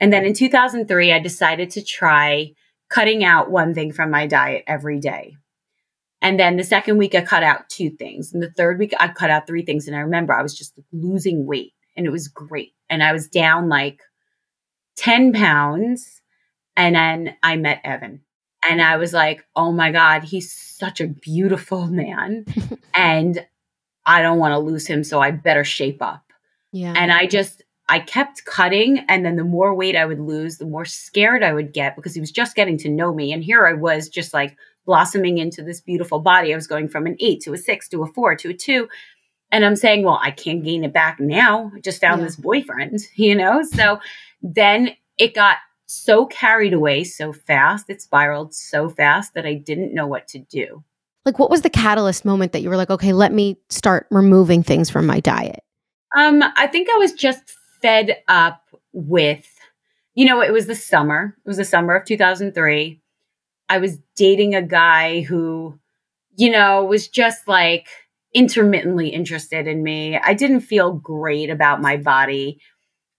And 0.00 0.12
then 0.12 0.24
in 0.24 0.34
2003, 0.34 1.12
I 1.12 1.18
decided 1.18 1.70
to 1.70 1.82
try 1.82 2.52
cutting 2.88 3.24
out 3.24 3.50
one 3.50 3.74
thing 3.74 3.92
from 3.92 4.10
my 4.10 4.26
diet 4.26 4.64
every 4.66 4.98
day. 4.98 5.36
And 6.26 6.40
then 6.40 6.56
the 6.56 6.64
second 6.64 6.98
week, 6.98 7.14
I 7.14 7.20
cut 7.20 7.44
out 7.44 7.68
two 7.68 7.88
things. 7.88 8.34
And 8.34 8.42
the 8.42 8.50
third 8.50 8.80
week, 8.80 8.92
I 8.98 9.06
cut 9.06 9.30
out 9.30 9.46
three 9.46 9.64
things. 9.64 9.86
And 9.86 9.96
I 9.96 10.00
remember 10.00 10.32
I 10.32 10.42
was 10.42 10.58
just 10.58 10.74
losing 10.92 11.46
weight 11.46 11.72
and 11.96 12.04
it 12.04 12.10
was 12.10 12.26
great. 12.26 12.72
And 12.90 13.00
I 13.00 13.12
was 13.12 13.28
down 13.28 13.68
like 13.68 14.00
10 14.96 15.32
pounds. 15.32 16.20
And 16.76 16.96
then 16.96 17.36
I 17.44 17.54
met 17.54 17.80
Evan. 17.84 18.22
And 18.68 18.82
I 18.82 18.96
was 18.96 19.12
like, 19.12 19.46
oh 19.54 19.70
my 19.70 19.92
God, 19.92 20.24
he's 20.24 20.52
such 20.52 21.00
a 21.00 21.06
beautiful 21.06 21.86
man. 21.86 22.44
and 22.94 23.46
I 24.04 24.20
don't 24.20 24.40
want 24.40 24.50
to 24.50 24.58
lose 24.58 24.84
him. 24.84 25.04
So 25.04 25.20
I 25.20 25.30
better 25.30 25.62
shape 25.62 26.02
up. 26.02 26.24
Yeah. 26.72 26.92
And 26.96 27.12
I 27.12 27.26
just, 27.26 27.62
I 27.88 28.00
kept 28.00 28.44
cutting. 28.44 29.04
And 29.08 29.24
then 29.24 29.36
the 29.36 29.44
more 29.44 29.76
weight 29.76 29.94
I 29.94 30.04
would 30.04 30.18
lose, 30.18 30.58
the 30.58 30.66
more 30.66 30.86
scared 30.86 31.44
I 31.44 31.54
would 31.54 31.72
get 31.72 31.94
because 31.94 32.14
he 32.14 32.20
was 32.20 32.32
just 32.32 32.56
getting 32.56 32.78
to 32.78 32.88
know 32.88 33.14
me. 33.14 33.32
And 33.32 33.44
here 33.44 33.64
I 33.64 33.74
was 33.74 34.08
just 34.08 34.34
like 34.34 34.56
blossoming 34.86 35.38
into 35.38 35.62
this 35.62 35.80
beautiful 35.80 36.20
body. 36.20 36.52
I 36.52 36.56
was 36.56 36.66
going 36.66 36.88
from 36.88 37.06
an 37.06 37.16
eight 37.20 37.42
to 37.42 37.52
a 37.52 37.58
six 37.58 37.88
to 37.90 38.02
a 38.02 38.06
four 38.12 38.34
to 38.36 38.50
a 38.50 38.54
two. 38.54 38.88
And 39.52 39.64
I'm 39.64 39.76
saying, 39.76 40.02
well, 40.04 40.18
I 40.22 40.30
can't 40.30 40.64
gain 40.64 40.82
it 40.84 40.92
back 40.92 41.20
now. 41.20 41.70
I 41.76 41.80
just 41.80 42.00
found 42.00 42.20
Yeah. 42.20 42.26
this 42.26 42.36
boyfriend, 42.36 43.00
you 43.16 43.34
know? 43.34 43.62
So 43.62 44.00
then 44.42 44.90
it 45.18 45.34
got 45.34 45.58
so 45.86 46.26
carried 46.26 46.72
away 46.72 47.04
so 47.04 47.32
fast. 47.32 47.88
It 47.88 48.00
spiraled 48.02 48.54
so 48.54 48.88
fast 48.88 49.34
that 49.34 49.46
I 49.46 49.54
didn't 49.54 49.94
know 49.94 50.06
what 50.06 50.26
to 50.28 50.38
do. 50.38 50.82
like, 51.24 51.38
what 51.40 51.50
was 51.50 51.62
the 51.62 51.70
catalyst 51.70 52.24
moment 52.24 52.52
that 52.52 52.60
you 52.62 52.68
were 52.70 52.76
like, 52.76 52.90
okay, 52.90 53.12
let 53.12 53.32
me 53.32 53.56
start 53.68 54.06
removing 54.12 54.62
things 54.62 54.88
from 54.90 55.06
my 55.06 55.18
diet? 55.20 55.60
Um, 56.16 56.40
I 56.56 56.66
think 56.68 56.88
I 56.88 56.98
was 56.98 57.12
just 57.12 57.42
fed 57.82 58.16
up 58.28 58.62
with, 58.92 59.44
you 60.14 60.24
know, 60.24 60.40
it 60.40 60.52
was 60.52 60.66
the 60.66 60.74
summer. 60.76 61.36
It 61.44 61.48
was 61.48 61.56
the 61.56 61.64
summer 61.64 61.94
of 61.96 62.04
2003. 62.04 63.00
I 63.68 63.78
was 63.78 63.98
dating 64.16 64.54
a 64.54 64.62
guy 64.62 65.22
who, 65.22 65.78
you 66.36 66.50
know, 66.50 66.84
was 66.84 67.08
just 67.08 67.48
like 67.48 67.88
intermittently 68.34 69.08
interested 69.08 69.66
in 69.66 69.82
me. 69.82 70.18
I 70.18 70.34
didn't 70.34 70.60
feel 70.60 70.92
great 70.92 71.50
about 71.50 71.80
my 71.80 71.96
body. 71.96 72.60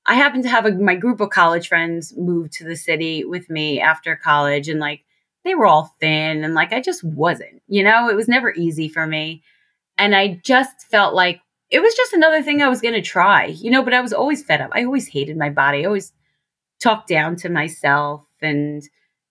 I 0.06 0.16
happened 0.16 0.44
to 0.44 0.50
have 0.50 0.66
a, 0.66 0.72
my 0.72 0.96
group 0.96 1.20
of 1.20 1.32
college 1.32 1.68
friends 1.68 2.14
move 2.16 2.50
to 2.52 2.64
the 2.64 2.78
city 2.78 3.26
with 3.26 3.50
me 3.50 3.82
after 3.82 4.16
college 4.16 4.70
and 4.70 4.80
like 4.80 5.04
they 5.44 5.56
were 5.56 5.66
all 5.66 5.94
thin 6.00 6.44
and 6.44 6.54
like 6.54 6.72
I 6.72 6.82
just 6.82 7.04
wasn't, 7.04 7.62
you 7.68 7.84
know, 7.84 8.10
it 8.10 8.16
was 8.16 8.28
never 8.28 8.54
easy 8.54 8.88
for 8.88 9.06
me. 9.06 9.44
And 9.98 10.16
I 10.16 10.40
just 10.44 10.88
felt 10.90 11.14
like 11.14 11.42
it 11.70 11.80
was 11.80 11.96
just 11.96 12.14
another 12.14 12.42
thing 12.42 12.62
I 12.62 12.70
was 12.70 12.82
going 12.82 12.94
to 12.94 13.02
try, 13.02 13.46
you 13.46 13.72
know, 13.72 13.84
but 13.84 13.94
I 13.94 14.02
was 14.02 14.14
always 14.14 14.44
fed 14.44 14.62
up. 14.62 14.70
I 14.74 14.86
always 14.86 15.08
hated 15.08 15.38
my 15.38 15.50
body. 15.50 15.82
I 15.82 15.86
always 15.86 16.14
talked 16.82 17.10
down 17.10 17.36
to 17.38 17.50
myself 17.50 18.26
and 18.42 18.84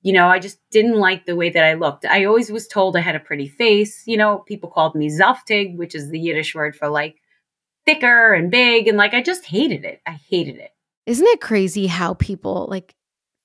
you 0.06 0.12
know, 0.12 0.28
I 0.28 0.38
just 0.38 0.60
didn't 0.70 1.00
like 1.00 1.26
the 1.26 1.34
way 1.34 1.50
that 1.50 1.64
I 1.64 1.74
looked. 1.74 2.04
I 2.04 2.26
always 2.26 2.48
was 2.48 2.68
told 2.68 2.96
I 2.96 3.00
had 3.00 3.16
a 3.16 3.20
pretty 3.20 3.48
face. 3.48 4.04
You 4.06 4.16
know, 4.16 4.38
people 4.38 4.70
called 4.70 4.94
me 4.94 5.10
Zoftig, 5.10 5.76
which 5.76 5.96
is 5.96 6.10
the 6.10 6.20
Yiddish 6.20 6.54
word 6.54 6.76
for 6.76 6.88
like 6.88 7.16
thicker 7.84 8.32
and 8.32 8.48
big. 8.48 8.86
And 8.86 8.96
like, 8.96 9.14
I 9.14 9.20
just 9.20 9.46
hated 9.46 9.84
it. 9.84 10.00
I 10.06 10.12
hated 10.30 10.58
it. 10.58 10.70
Isn't 11.06 11.26
it 11.26 11.40
crazy 11.40 11.88
how 11.88 12.14
people 12.14 12.68
like 12.70 12.94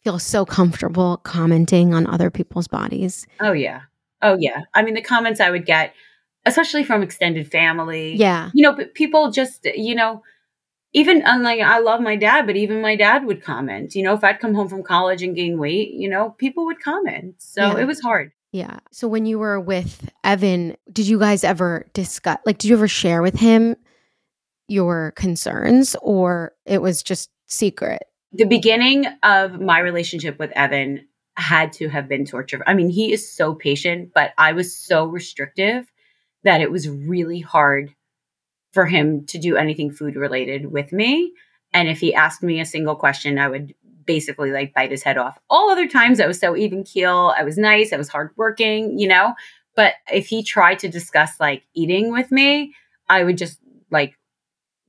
feel 0.03 0.19
so 0.19 0.45
comfortable 0.45 1.17
commenting 1.23 1.95
on 1.95 2.05
other 2.05 2.29
people's 2.29 2.67
bodies? 2.67 3.25
Oh, 3.39 3.53
yeah. 3.53 3.81
Oh, 4.21 4.37
yeah. 4.39 4.61
I 4.75 4.83
mean, 4.83 4.93
the 4.93 5.01
comments 5.01 5.39
I 5.39 5.49
would 5.49 5.65
get, 5.65 5.95
especially 6.45 6.83
from 6.83 7.01
extended 7.01 7.49
family. 7.51 8.13
Yeah. 8.13 8.51
You 8.53 8.61
know, 8.61 8.75
but 8.75 8.93
people 8.93 9.31
just, 9.31 9.65
you 9.65 9.95
know, 9.95 10.21
even 10.93 11.21
unlike 11.25 11.61
I 11.61 11.79
love 11.79 12.01
my 12.01 12.15
dad, 12.15 12.45
but 12.45 12.55
even 12.55 12.81
my 12.81 12.95
dad 12.95 13.25
would 13.25 13.41
comment. 13.43 13.95
You 13.95 14.03
know, 14.03 14.13
if 14.13 14.23
I'd 14.23 14.39
come 14.39 14.53
home 14.53 14.67
from 14.67 14.83
college 14.83 15.23
and 15.23 15.35
gain 15.35 15.57
weight, 15.57 15.91
you 15.91 16.09
know, 16.09 16.31
people 16.37 16.65
would 16.65 16.81
comment. 16.81 17.35
So 17.39 17.61
Yeah. 17.61 17.79
it 17.79 17.85
was 17.85 18.01
hard. 18.01 18.31
Yeah. 18.51 18.79
So 18.91 19.07
when 19.07 19.25
you 19.25 19.39
were 19.39 19.59
with 19.59 20.09
Evan, 20.23 20.75
did 20.91 21.07
you 21.07 21.17
guys 21.19 21.43
ever 21.43 21.87
discuss 21.93 22.37
like 22.45 22.57
did 22.57 22.67
you 22.69 22.75
ever 22.75 22.87
share 22.87 23.21
with 23.21 23.35
him 23.35 23.75
your 24.67 25.11
concerns 25.15 25.95
or 26.01 26.53
it 26.65 26.81
was 26.81 27.03
just 27.03 27.29
secret? 27.45 28.03
the 28.33 28.45
beginning 28.45 29.05
of 29.23 29.59
my 29.59 29.79
relationship 29.79 30.39
with 30.39 30.51
Evan 30.51 31.05
had 31.35 31.73
to 31.73 31.89
have 31.89 32.07
been 32.07 32.23
torture. 32.25 32.63
I 32.65 32.73
mean, 32.73 32.89
he 32.89 33.11
is 33.11 33.29
so 33.29 33.53
patient, 33.53 34.11
but 34.15 34.31
I 34.37 34.53
was 34.53 34.73
so 34.73 35.03
restrictive 35.05 35.91
that 36.43 36.61
it 36.61 36.71
was 36.71 36.87
really 36.87 37.41
hard 37.41 37.93
for 38.71 38.85
him 38.85 39.25
to 39.25 39.37
do 39.37 39.57
anything 39.57 39.91
food 39.91 40.15
related 40.15 40.71
with 40.71 40.91
me. 40.91 41.33
And 41.73 41.87
if 41.87 41.99
he 41.99 42.13
asked 42.13 42.43
me 42.43 42.59
a 42.59 42.65
single 42.65 42.95
question, 42.95 43.37
I 43.37 43.47
would 43.47 43.73
basically 44.05 44.51
like 44.51 44.73
bite 44.73 44.91
his 44.91 45.03
head 45.03 45.17
off. 45.17 45.37
All 45.49 45.69
other 45.69 45.87
times 45.87 46.19
I 46.19 46.27
was 46.27 46.39
so 46.39 46.55
even 46.55 46.83
keel. 46.83 47.33
I 47.37 47.43
was 47.43 47.57
nice. 47.57 47.93
I 47.93 47.97
was 47.97 48.09
hardworking, 48.09 48.97
you 48.99 49.07
know. 49.07 49.33
But 49.75 49.93
if 50.11 50.27
he 50.27 50.43
tried 50.43 50.79
to 50.79 50.89
discuss 50.89 51.39
like 51.39 51.63
eating 51.73 52.11
with 52.11 52.31
me, 52.31 52.73
I 53.07 53.23
would 53.23 53.37
just 53.37 53.59
like 53.89 54.17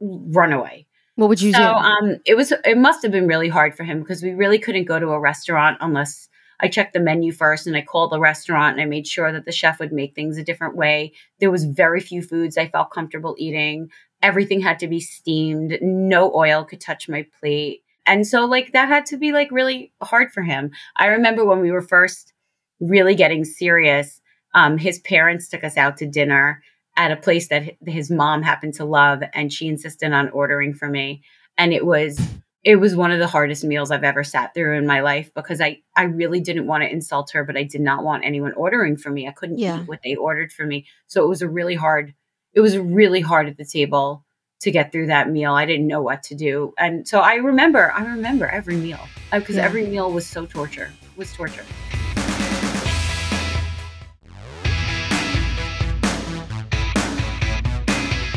run 0.00 0.52
away. 0.52 0.86
What 1.16 1.28
would 1.28 1.42
you 1.42 1.52
so, 1.52 1.58
do? 1.58 1.64
um, 1.64 2.16
it 2.24 2.36
was 2.36 2.52
it 2.64 2.78
must 2.78 3.02
have 3.02 3.12
been 3.12 3.28
really 3.28 3.48
hard 3.48 3.76
for 3.76 3.84
him 3.84 4.00
because 4.00 4.22
we 4.22 4.32
really 4.32 4.58
couldn't 4.58 4.84
go 4.84 4.98
to 4.98 5.10
a 5.10 5.20
restaurant 5.20 5.78
unless 5.80 6.28
I 6.62 6.68
checked 6.68 6.92
the 6.92 7.00
menu 7.00 7.32
first 7.32 7.66
and 7.66 7.76
I 7.76 7.82
called 7.82 8.12
the 8.12 8.20
restaurant 8.20 8.74
and 8.74 8.80
I 8.80 8.86
made 8.86 9.06
sure 9.06 9.32
that 9.32 9.44
the 9.44 9.52
chef 9.52 9.80
would 9.80 9.92
make 9.92 10.14
things 10.14 10.38
a 10.38 10.44
different 10.44 10.76
way. 10.76 11.12
There 11.40 11.50
was 11.50 11.64
very 11.64 12.00
few 12.00 12.22
foods 12.22 12.56
I 12.56 12.68
felt 12.68 12.92
comfortable 12.92 13.34
eating. 13.36 13.90
Everything 14.22 14.60
had 14.60 14.78
to 14.78 14.86
be 14.86 15.00
steamed. 15.00 15.78
No 15.82 16.32
oil 16.34 16.64
could 16.64 16.80
touch 16.80 17.08
my 17.08 17.26
plate. 17.40 17.82
And 18.06 18.26
so 18.26 18.44
like 18.44 18.72
that 18.72 18.88
had 18.88 19.06
to 19.06 19.16
be 19.16 19.32
like 19.32 19.50
really 19.50 19.92
hard 20.00 20.32
for 20.32 20.42
him. 20.42 20.70
I 20.96 21.06
remember 21.06 21.44
when 21.44 21.60
we 21.60 21.72
were 21.72 21.82
first 21.82 22.32
really 22.80 23.16
getting 23.16 23.44
serious, 23.44 24.20
um, 24.54 24.78
his 24.78 25.00
parents 25.00 25.48
took 25.48 25.64
us 25.64 25.76
out 25.76 25.96
to 25.98 26.06
dinner 26.06 26.62
at 26.96 27.10
a 27.10 27.16
place 27.16 27.48
that 27.48 27.76
his 27.86 28.10
mom 28.10 28.42
happened 28.42 28.74
to 28.74 28.84
love 28.84 29.22
and 29.34 29.52
she 29.52 29.66
insisted 29.66 30.12
on 30.12 30.28
ordering 30.30 30.74
for 30.74 30.88
me. 30.88 31.22
And 31.58 31.72
it 31.72 31.86
was 31.86 32.20
it 32.64 32.76
was 32.76 32.94
one 32.94 33.10
of 33.10 33.18
the 33.18 33.26
hardest 33.26 33.64
meals 33.64 33.90
I've 33.90 34.04
ever 34.04 34.22
sat 34.22 34.54
through 34.54 34.78
in 34.78 34.86
my 34.86 35.00
life 35.00 35.32
because 35.34 35.60
I 35.60 35.80
I 35.96 36.04
really 36.04 36.40
didn't 36.40 36.66
want 36.66 36.82
to 36.84 36.90
insult 36.90 37.30
her, 37.32 37.44
but 37.44 37.56
I 37.56 37.64
did 37.64 37.80
not 37.80 38.04
want 38.04 38.24
anyone 38.24 38.52
ordering 38.52 38.96
for 38.96 39.10
me. 39.10 39.26
I 39.26 39.32
couldn't 39.32 39.58
Yeah. 39.58 39.80
eat 39.82 39.88
what 39.88 40.00
they 40.04 40.14
ordered 40.14 40.52
for 40.52 40.64
me. 40.64 40.86
So 41.08 41.24
it 41.24 41.28
was 41.28 41.42
a 41.42 41.48
really 41.48 41.74
hard 41.74 42.14
it 42.54 42.60
was 42.60 42.76
really 42.78 43.20
hard 43.20 43.48
at 43.48 43.56
the 43.56 43.64
table 43.64 44.24
to 44.60 44.70
get 44.70 44.92
through 44.92 45.06
that 45.06 45.28
meal. 45.28 45.54
I 45.54 45.64
didn't 45.66 45.86
know 45.88 46.02
what 46.02 46.22
to 46.24 46.34
do. 46.34 46.72
And 46.78 47.08
so 47.08 47.18
I 47.20 47.36
remember, 47.36 47.90
I 47.92 48.04
remember 48.04 48.46
every 48.46 48.76
meal 48.76 49.00
uh, 49.32 49.38
because 49.40 49.56
Yeah. 49.56 49.64
every 49.64 49.86
meal 49.86 50.12
was 50.12 50.26
so 50.26 50.44
torture, 50.46 50.92
was 51.16 51.32
torture. 51.32 51.64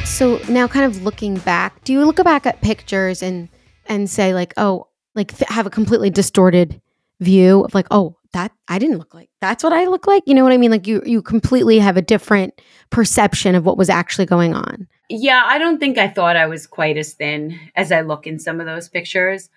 So 0.05 0.39
now, 0.47 0.65
kind 0.67 0.85
of 0.85 1.03
looking 1.03 1.35
back, 1.39 1.83
do 1.83 1.91
you 1.91 2.05
look 2.05 2.23
back 2.23 2.45
at 2.45 2.61
pictures 2.61 3.21
and 3.21 3.49
and 3.87 4.09
say 4.09 4.33
like, 4.33 4.53
oh, 4.57 4.87
like 5.15 5.35
th- 5.35 5.49
have 5.49 5.65
a 5.65 5.69
completely 5.69 6.09
distorted 6.09 6.81
view 7.19 7.63
of 7.63 7.73
like, 7.73 7.87
oh, 7.91 8.17
that 8.33 8.51
I 8.67 8.79
didn't 8.79 8.97
look 8.97 9.13
like 9.13 9.29
that's 9.39 9.63
what 9.63 9.71
I 9.71 9.85
look 9.85 10.07
like. 10.07 10.23
You 10.25 10.33
know 10.33 10.43
what 10.43 10.51
I 10.51 10.57
mean? 10.57 10.71
Like 10.71 10.87
you 10.87 11.01
you 11.05 11.21
completely 11.21 11.79
have 11.79 11.95
a 11.95 12.01
different 12.01 12.59
perception 12.89 13.55
of 13.55 13.65
what 13.65 13.77
was 13.77 13.89
actually 13.89 14.25
going 14.25 14.53
on. 14.53 14.87
Yeah, 15.09 15.43
I 15.45 15.57
don't 15.57 15.79
think 15.79 15.97
I 15.97 16.07
thought 16.09 16.35
I 16.35 16.47
was 16.47 16.67
quite 16.67 16.97
as 16.97 17.13
thin 17.13 17.57
as 17.75 17.91
I 17.91 18.01
look 18.01 18.27
in 18.27 18.39
some 18.39 18.59
of 18.59 18.65
those 18.65 18.89
pictures, 18.89 19.49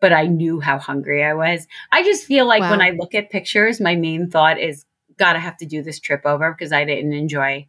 but 0.00 0.12
I 0.12 0.26
knew 0.28 0.60
how 0.60 0.78
hungry 0.78 1.22
I 1.24 1.34
was. 1.34 1.66
I 1.90 2.02
just 2.04 2.24
feel 2.24 2.46
like 2.46 2.62
when 2.62 2.80
I 2.80 2.90
look 2.90 3.14
at 3.14 3.28
pictures, 3.30 3.80
my 3.80 3.96
main 3.96 4.30
thought 4.30 4.58
is, 4.58 4.84
gotta 5.18 5.38
have 5.40 5.56
to 5.58 5.66
do 5.66 5.82
this 5.82 6.00
trip 6.00 6.22
over 6.24 6.52
because 6.52 6.72
I 6.72 6.84
didn't 6.84 7.12
enjoy 7.12 7.68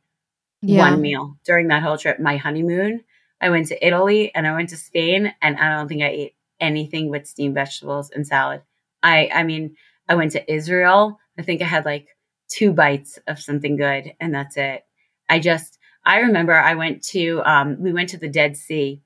Yeah. 0.61 0.89
one 0.91 1.01
meal 1.01 1.37
during 1.43 1.67
that 1.67 1.83
whole 1.83 1.97
trip. 1.97 2.19
My 2.19 2.37
honeymoon, 2.37 3.01
I 3.43 3.49
went 3.49 3.67
to 3.67 3.85
Italy 3.85 4.31
and 4.33 4.47
I 4.47 4.53
went 4.53 4.69
to 4.69 4.77
Spain, 4.77 5.33
and 5.41 5.57
I 5.57 5.75
don't 5.75 5.89
think 5.89 6.01
I 6.01 6.07
ate 6.07 6.35
anything 6.61 7.11
but 7.11 7.27
steamed 7.27 7.55
vegetables 7.55 8.09
and 8.09 8.25
salad. 8.25 8.61
I, 9.03 9.29
I 9.33 9.43
mean, 9.43 9.75
I 10.07 10.15
went 10.15 10.31
to 10.31 10.51
Israel. 10.51 11.19
I 11.37 11.41
think 11.41 11.61
I 11.61 11.65
had 11.65 11.83
like 11.83 12.07
two 12.47 12.71
bites 12.71 13.19
of 13.27 13.41
something 13.41 13.75
good, 13.75 14.13
and 14.21 14.33
that's 14.33 14.55
it. 14.55 14.85
I 15.29 15.39
just, 15.39 15.77
I 16.05 16.19
remember 16.19 16.53
I 16.53 16.75
went 16.75 17.03
to, 17.07 17.41
um, 17.43 17.81
we 17.81 17.91
went 17.91 18.09
to 18.09 18.17
the 18.17 18.29
Dead 18.29 18.55
Sea, 18.55 19.01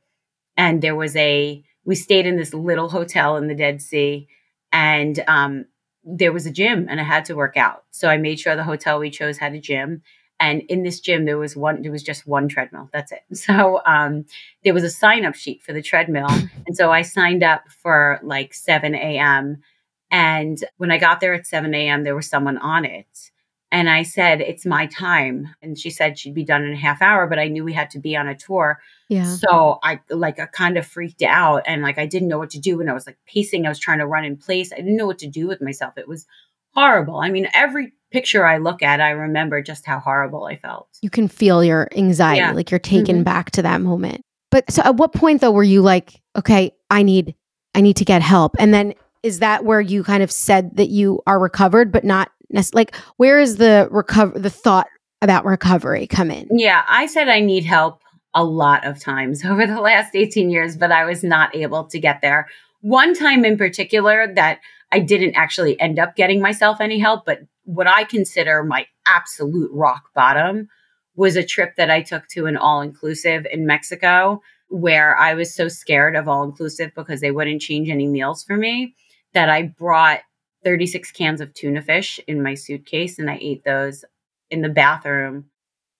and 0.55 0.83
there 0.83 0.95
was 0.95 1.15
a, 1.15 1.63
we 1.83 1.95
stayed 1.95 2.27
in 2.27 2.37
this 2.37 2.53
little 2.53 2.89
hotel 2.89 3.37
in 3.37 3.47
the 3.47 3.55
Dead 3.55 3.81
Sea, 3.81 4.27
and 4.71 5.23
um, 5.27 5.65
there 6.03 6.33
was 6.33 6.45
a 6.45 6.51
gym, 6.51 6.85
and 6.89 6.99
I 6.99 7.03
had 7.03 7.25
to 7.25 7.35
work 7.35 7.57
out. 7.57 7.85
So 7.89 8.07
I 8.07 8.17
made 8.17 8.39
sure 8.39 8.55
the 8.55 8.63
hotel 8.63 8.99
we 8.99 9.09
chose 9.09 9.39
had 9.39 9.53
a 9.53 9.59
gym. 9.59 10.03
And 10.39 10.61
in 10.69 10.83
this 10.83 10.99
gym, 10.99 11.25
there 11.25 11.37
was 11.37 11.55
one, 11.55 11.81
there 11.81 11.91
was 11.91 12.03
just 12.03 12.27
one 12.27 12.47
treadmill. 12.47 12.89
That's 12.93 13.11
it. 13.11 13.23
So 13.33 13.81
um, 13.85 14.25
there 14.63 14.73
was 14.73 14.83
a 14.83 14.89
sign 14.89 15.25
up 15.25 15.35
sheet 15.35 15.63
for 15.63 15.73
the 15.73 15.81
treadmill. 15.81 16.29
And 16.67 16.75
so 16.75 16.91
I 16.91 17.01
signed 17.01 17.43
up 17.43 17.63
for 17.81 18.19
like 18.23 18.53
7 18.53 18.93
a.m. 18.93 19.63
And 20.11 20.57
when 20.77 20.91
I 20.91 20.97
got 20.97 21.21
there 21.21 21.33
at 21.33 21.47
7 21.47 21.73
a.m., 21.73 22.03
there 22.03 22.15
was 22.15 22.27
someone 22.27 22.57
on 22.57 22.83
it. 22.83 23.31
And 23.71 23.89
I 23.89 24.03
said, 24.03 24.41
It's 24.41 24.65
my 24.65 24.85
time. 24.87 25.53
And 25.61 25.77
she 25.77 25.89
said 25.89 26.17
she'd 26.17 26.33
be 26.33 26.43
done 26.43 26.63
in 26.63 26.73
a 26.73 26.77
half 26.77 27.01
hour, 27.01 27.27
but 27.27 27.39
I 27.39 27.47
knew 27.47 27.63
we 27.63 27.73
had 27.73 27.89
to 27.91 27.99
be 27.99 28.15
on 28.15 28.27
a 28.27 28.35
tour. 28.35 28.79
Yeah. 29.09 29.25
So 29.25 29.79
I 29.83 29.99
like 30.09 30.39
I 30.39 30.45
kind 30.45 30.77
of 30.77 30.85
freaked 30.85 31.21
out 31.21 31.63
and 31.67 31.81
like 31.81 31.97
I 31.97 32.05
didn't 32.05 32.29
know 32.29 32.37
what 32.37 32.51
to 32.51 32.59
do. 32.59 32.79
And 32.79 32.89
I 32.89 32.93
was 32.93 33.07
like 33.07 33.17
pacing, 33.25 33.65
I 33.65 33.69
was 33.69 33.79
trying 33.79 33.99
to 33.99 34.07
run 34.07 34.25
in 34.25 34.37
place. 34.37 34.71
I 34.71 34.77
didn't 34.77 34.97
know 34.97 35.05
what 35.05 35.19
to 35.19 35.27
do 35.27 35.47
with 35.47 35.61
myself. 35.61 35.97
It 35.97 36.07
was 36.07 36.25
horrible. 36.73 37.17
I 37.17 37.29
mean, 37.29 37.47
every 37.53 37.93
picture 38.11 38.45
I 38.45 38.57
look 38.57 38.81
at, 38.81 39.01
I 39.01 39.09
remember 39.11 39.61
just 39.61 39.85
how 39.85 39.99
horrible 39.99 40.45
I 40.45 40.55
felt. 40.57 40.87
You 41.01 41.09
can 41.09 41.27
feel 41.27 41.63
your 41.63 41.87
anxiety, 41.95 42.39
Yeah. 42.39 42.51
like 42.51 42.71
you're 42.71 42.79
taken 42.79 43.21
Mhm. 43.21 43.23
back 43.25 43.51
to 43.51 43.61
that 43.63 43.81
moment. 43.81 44.21
But 44.51 44.71
so 44.71 44.81
at 44.83 44.95
what 44.95 45.13
point 45.13 45.41
though 45.41 45.51
were 45.51 45.63
you 45.63 45.81
like, 45.81 46.21
okay, 46.37 46.71
I 46.89 47.03
need 47.03 47.35
I 47.75 47.81
need 47.81 47.97
to 47.97 48.05
get 48.05 48.21
help? 48.23 48.55
And 48.57 48.73
then 48.73 48.93
is 49.21 49.39
that 49.39 49.63
where 49.65 49.81
you 49.81 50.03
kind 50.03 50.23
of 50.23 50.31
said 50.31 50.77
that 50.77 50.89
you 50.89 51.21
are 51.27 51.37
recovered 51.37 51.91
but 51.91 52.03
not 52.03 52.31
nec- 52.49 52.73
like 52.73 52.95
where 53.17 53.39
is 53.39 53.57
the 53.57 53.87
recover 53.91 54.39
the 54.39 54.49
thought 54.49 54.87
about 55.21 55.45
recovery 55.45 56.07
come 56.07 56.31
in? 56.31 56.47
Yeah, 56.49 56.83
I 56.89 57.05
said 57.07 57.27
I 57.27 57.39
need 57.41 57.65
help 57.65 58.01
a 58.33 58.43
lot 58.43 58.85
of 58.85 58.99
times 58.99 59.43
over 59.45 59.67
the 59.67 59.81
last 59.81 60.15
18 60.15 60.49
years, 60.49 60.77
but 60.77 60.91
I 60.91 61.03
was 61.05 61.23
not 61.23 61.55
able 61.55 61.83
to 61.85 61.99
get 61.99 62.21
there. 62.21 62.47
One 62.81 63.13
time 63.13 63.43
in 63.45 63.57
particular 63.57 64.31
that 64.35 64.59
I 64.91 64.99
didn't 64.99 65.35
actually 65.35 65.79
end 65.79 65.99
up 65.99 66.15
getting 66.15 66.41
myself 66.41 66.79
any 66.79 66.97
help, 66.99 67.25
but 67.25 67.41
what 67.67 67.85
I 67.87 68.05
consider 68.05 68.63
my 68.63 68.87
absolute 69.05 69.69
rock 69.73 70.13
bottom 70.15 70.69
was 71.15 71.35
a 71.35 71.43
trip 71.43 71.75
that 71.75 71.89
I 71.89 72.01
took 72.01 72.27
to 72.29 72.45
an 72.45 72.55
all 72.55 72.79
inclusive 72.81 73.45
in 73.51 73.65
Mexico 73.65 74.41
where 74.69 75.17
I 75.17 75.33
was 75.33 75.53
so 75.53 75.67
scared 75.67 76.15
of 76.15 76.29
all 76.29 76.43
inclusive 76.43 76.91
because 76.95 77.19
they 77.19 77.31
wouldn't 77.31 77.61
change 77.61 77.89
any 77.89 78.07
meals 78.07 78.43
for 78.43 78.55
me 78.55 78.95
that 79.33 79.49
I 79.49 79.63
brought 79.63 80.21
36 80.63 81.11
cans 81.11 81.41
of 81.41 81.53
tuna 81.53 81.81
fish 81.81 82.19
in 82.27 82.41
my 82.41 82.53
suitcase 82.53 83.19
and 83.19 83.29
I 83.29 83.37
ate 83.41 83.63
those 83.65 84.05
in 84.49 84.61
the 84.61 84.69
bathroom 84.69 85.45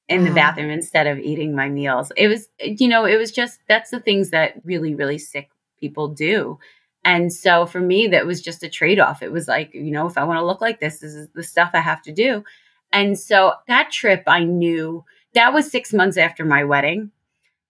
in 0.08 0.24
the 0.24 0.30
Wow. 0.30 0.36
bathroom 0.36 0.70
instead 0.70 1.06
of 1.06 1.20
eating 1.20 1.54
my 1.54 1.68
meals. 1.68 2.14
It 2.16 2.30
was 2.30 2.48
you 2.62 2.88
know, 2.88 3.04
it 3.04 3.18
was 3.18 3.32
just 3.32 3.60
that's 3.68 3.92
the 3.92 4.00
things 4.00 4.30
that 4.30 4.54
really 4.64 4.96
really 4.96 5.18
sick 5.18 5.50
people 5.80 6.08
do. 6.08 6.60
And 7.08 7.32
so 7.32 7.66
for 7.66 7.80
me 7.80 8.08
that 8.08 8.26
was 8.26 8.42
just 8.42 8.64
a 8.64 8.70
trade-off. 8.70 9.24
It 9.24 9.32
was 9.32 9.48
like, 9.48 9.74
you 9.74 9.92
know, 9.92 10.08
if 10.08 10.18
I 10.18 10.26
want 10.26 10.40
to 10.40 10.46
look 10.46 10.60
like 10.60 10.82
this, 10.82 11.00
this 11.00 11.14
is 11.14 11.30
the 11.34 11.42
stuff 11.42 11.72
I 11.74 11.80
have 11.80 12.02
to 12.02 12.12
do. 12.12 12.44
And 12.92 13.18
so 13.18 13.54
that 13.70 13.92
trip 13.92 14.24
I 14.28 14.44
knew 14.44 15.06
that 15.34 15.54
was 15.54 15.72
6 15.72 15.94
months 15.94 16.18
after 16.18 16.44
my 16.44 16.66
wedding 16.66 17.12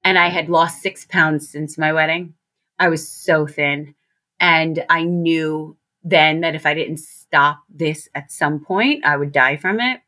and 0.04 0.18
I 0.18 0.30
had 0.30 0.50
lost 0.50 0.82
6 0.82 1.06
pounds 1.06 1.48
since 1.48 1.78
my 1.78 1.94
wedding. 1.94 2.34
I 2.80 2.90
was 2.90 3.08
so 3.08 3.46
thin 3.46 3.94
and 4.40 4.84
I 4.90 5.04
knew 5.04 5.78
then 6.04 6.42
that 6.42 6.56
if 6.56 6.66
I 6.66 6.74
didn't 6.74 7.00
stop 7.00 7.60
this 7.70 8.10
at 8.16 8.32
some 8.32 8.60
point, 8.60 9.06
I 9.06 9.18
would 9.18 9.32
die 9.32 9.58
from 9.58 9.80
it. 9.80 10.02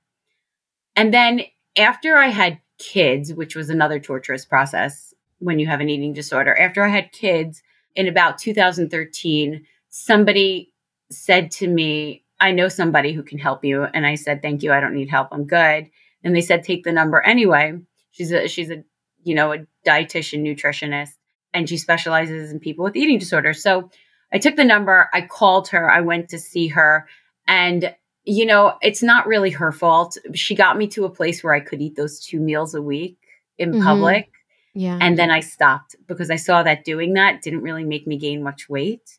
And 0.96 1.14
then 1.14 1.42
after 1.78 2.18
I 2.18 2.30
had 2.30 2.62
kids, 2.80 3.32
which 3.32 3.56
was 3.56 3.70
another 3.70 4.00
torturous 4.00 4.46
process 4.46 5.14
when 5.38 5.60
you 5.60 5.68
have 5.68 5.82
an 5.82 5.90
eating 5.90 6.14
disorder, 6.14 6.58
after 6.58 6.84
I 6.84 6.88
had 6.88 7.12
kids 7.12 7.62
in 8.00 8.08
about 8.08 8.38
2013, 8.38 9.66
somebody 9.90 10.72
said 11.12 11.52
to 11.52 11.68
me, 11.68 12.24
I 12.40 12.52
know 12.52 12.70
somebody 12.70 13.12
who 13.12 13.24
can 13.24 13.38
help 13.38 13.66
you. 13.66 13.84
And 13.84 14.08
I 14.08 14.16
said, 14.16 14.42
Thank 14.42 14.64
you. 14.64 14.72
I 14.72 14.80
don't 14.80 14.94
need 14.96 15.10
help. 15.10 15.28
I'm 15.34 15.44
good. 15.44 15.90
And 16.24 16.34
they 16.34 16.40
said, 16.42 16.64
Take 16.64 16.86
the 16.86 16.94
number 16.94 17.22
anyway. 17.22 17.78
She's 18.12 18.32
a, 18.32 18.48
she's 18.48 18.70
a, 18.72 18.84
you 19.24 19.36
know, 19.36 19.52
a 19.52 19.58
dietitian 19.86 20.44
nutritionist 20.44 21.12
and 21.54 21.68
she 21.68 21.76
specializes 21.78 22.54
in 22.54 22.60
people 22.62 22.86
with 22.86 22.96
eating 22.96 23.20
disorders. 23.20 23.62
So 23.62 23.90
I 24.32 24.38
took 24.38 24.56
the 24.56 24.64
number, 24.64 25.10
I 25.12 25.22
called 25.22 25.68
her, 25.70 25.92
I 25.92 26.00
went 26.00 26.30
to 26.30 26.40
see 26.40 26.70
her, 26.70 27.06
and 27.48 27.94
you 28.24 28.46
know, 28.46 28.76
it's 28.82 29.02
not 29.04 29.28
really 29.28 29.50
her 29.50 29.72
fault. 29.74 30.18
She 30.36 30.54
got 30.56 30.78
me 30.78 30.88
to 30.90 31.04
a 31.06 31.10
place 31.10 31.44
where 31.44 31.54
I 31.54 31.60
could 31.60 31.82
eat 31.82 31.96
those 31.96 32.20
two 32.20 32.40
meals 32.40 32.76
a 32.76 32.82
week 32.82 33.18
in 33.58 33.74
Mhm. 33.74 33.84
public. 33.84 34.30
Yeah. 34.74 34.98
And 35.02 35.18
then 35.18 35.32
I 35.32 35.40
stopped 35.40 35.96
because 36.08 36.30
I 36.30 36.36
saw 36.36 36.64
that 36.64 36.84
doing 36.86 37.14
that 37.14 37.42
didn't 37.42 37.62
really 37.62 37.84
make 37.84 38.06
me 38.08 38.18
gain 38.18 38.44
much 38.44 38.70
weight. 38.70 39.18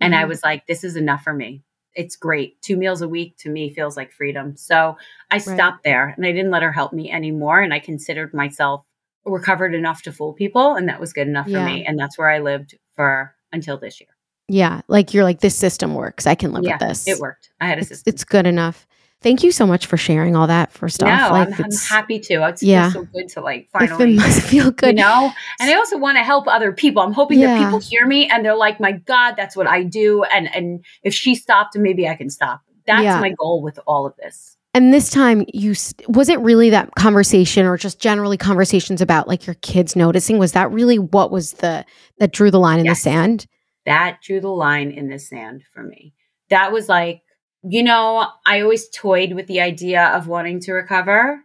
And 0.00 0.14
I 0.14 0.24
Mhm. 0.24 0.28
was 0.28 0.42
like, 0.42 0.66
this 0.66 0.84
is 0.84 0.96
enough 0.96 1.22
for 1.22 1.32
me. 1.34 1.62
It's 1.94 2.16
great. 2.16 2.60
Two 2.62 2.76
meals 2.76 3.02
a 3.02 3.08
week 3.08 3.36
to 3.38 3.50
me 3.50 3.72
feels 3.74 3.96
like 3.96 4.12
freedom. 4.12 4.56
So 4.56 4.96
I 5.30 5.38
stopped 5.38 5.84
there 5.84 6.14
and 6.16 6.24
I 6.24 6.32
didn't 6.32 6.50
let 6.52 6.62
her 6.62 6.72
help 6.72 6.92
me 6.92 7.10
anymore. 7.10 7.60
And 7.60 7.74
I 7.74 7.78
considered 7.80 8.32
myself 8.32 8.84
recovered 9.26 9.74
enough 9.74 10.02
to 10.02 10.12
fool 10.12 10.32
people. 10.32 10.74
And 10.76 10.88
that 10.88 11.00
was 11.00 11.12
good 11.12 11.26
enough 11.28 11.46
Yeah. 11.48 11.66
for 11.66 11.72
me. 11.72 11.84
And 11.84 11.98
that's 11.98 12.16
where 12.16 12.30
I 12.30 12.38
lived 12.38 12.78
for 12.96 13.34
until 13.52 13.76
this 13.78 14.00
year. 14.00 14.08
yeah, 14.52 14.80
like 14.88 15.14
you're 15.14 15.22
like 15.22 15.38
this 15.40 15.54
system 15.54 15.94
works. 15.94 16.26
I 16.26 16.34
can 16.34 16.52
live 16.52 16.64
yeah, 16.64 16.72
with 16.74 16.80
this. 16.88 17.06
it 17.06 17.20
worked. 17.20 17.50
I 17.60 17.66
had 17.68 17.78
a 17.78 17.82
It's, 17.82 17.88
system. 17.90 18.12
it's 18.12 18.24
good 18.24 18.46
enough. 18.48 18.84
Thank 19.22 19.42
you 19.42 19.52
so 19.52 19.66
much 19.66 19.84
for 19.86 19.98
sharing 19.98 20.34
all 20.34 20.46
that 20.46 20.72
first 20.72 21.02
no, 21.02 21.08
off. 21.08 21.30
Like 21.30 21.48
I'm, 21.58 21.64
I'm 21.66 21.70
happy 21.88 22.18
to. 22.20 22.46
It 22.48 22.62
Yeah. 22.62 22.90
feels 22.90 23.04
so 23.04 23.10
good 23.12 23.28
to 23.30 23.40
like 23.42 23.68
finally 23.70 24.14
it 24.14 24.16
must 24.16 24.40
feel 24.42 24.70
good. 24.70 24.96
You 24.96 25.02
know? 25.04 25.30
And 25.60 25.70
I 25.70 25.74
also 25.74 25.98
want 25.98 26.16
to 26.16 26.24
help 26.24 26.48
other 26.48 26.72
people. 26.72 27.02
I'm 27.02 27.12
hoping 27.12 27.38
Yeah. 27.38 27.58
that 27.58 27.64
people 27.64 27.80
hear 27.80 28.06
me 28.06 28.28
and 28.30 28.44
they're 28.44 28.56
like, 28.56 28.80
my 28.80 28.92
God, 28.92 29.34
that's 29.36 29.54
what 29.54 29.66
I 29.66 29.82
do. 29.82 30.24
And 30.24 30.54
and 30.54 30.84
if 31.02 31.12
she 31.14 31.34
stopped, 31.34 31.76
maybe 31.76 32.08
I 32.08 32.14
can 32.14 32.30
stop. 32.30 32.62
That's 32.86 33.02
Yeah. 33.02 33.20
my 33.20 33.30
goal 33.38 33.62
with 33.62 33.78
all 33.86 34.06
of 34.06 34.16
this. 34.16 34.56
And 34.72 34.94
this 34.94 35.10
time, 35.10 35.44
you 35.52 35.74
was 36.08 36.28
it 36.30 36.38
really 36.40 36.70
that 36.70 36.94
conversation, 36.94 37.66
or 37.66 37.76
just 37.76 38.00
generally 38.00 38.38
conversations 38.38 39.02
about 39.02 39.28
like 39.28 39.46
your 39.46 39.54
kids 39.56 39.96
noticing? 39.96 40.38
Was 40.38 40.52
that 40.52 40.70
really 40.72 40.98
what 40.98 41.30
was 41.30 41.54
the 41.54 41.84
that 42.18 42.32
drew 42.32 42.50
the 42.50 42.60
line 42.60 42.78
in 42.78 42.86
Yes. 42.86 42.98
the 42.98 43.02
sand? 43.10 43.46
That 43.84 44.20
drew 44.22 44.40
the 44.40 44.48
line 44.48 44.92
in 44.92 45.08
the 45.08 45.18
sand 45.18 45.62
for 45.74 45.82
me. 45.82 46.14
That 46.50 46.70
was 46.72 46.88
like, 46.88 47.22
you 47.62 47.82
know, 47.82 48.26
I 48.46 48.60
always 48.60 48.88
toyed 48.88 49.32
with 49.32 49.46
the 49.46 49.60
idea 49.60 50.06
of 50.08 50.28
wanting 50.28 50.60
to 50.60 50.72
recover 50.72 51.44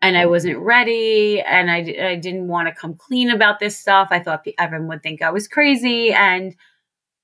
and 0.00 0.16
I 0.16 0.26
wasn't 0.26 0.58
ready 0.58 1.40
and 1.40 1.70
I, 1.70 1.78
I 1.78 2.16
didn't 2.16 2.46
want 2.46 2.68
to 2.68 2.74
come 2.74 2.94
clean 2.94 3.30
about 3.30 3.58
this 3.58 3.76
stuff. 3.76 4.08
I 4.10 4.20
thought 4.20 4.46
everyone 4.58 4.88
would 4.88 5.02
think 5.02 5.22
I 5.22 5.30
was 5.30 5.48
crazy. 5.48 6.12
And 6.12 6.54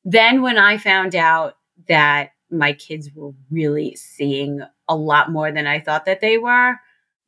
then 0.04 0.42
when 0.42 0.58
I 0.58 0.78
found 0.78 1.14
out 1.14 1.56
that 1.88 2.30
my 2.50 2.72
kids 2.72 3.10
were 3.14 3.32
really 3.50 3.94
seeing 3.96 4.60
a 4.88 4.96
lot 4.96 5.30
more 5.30 5.52
than 5.52 5.66
I 5.66 5.80
thought 5.80 6.04
that 6.06 6.20
they 6.20 6.36
were, 6.36 6.76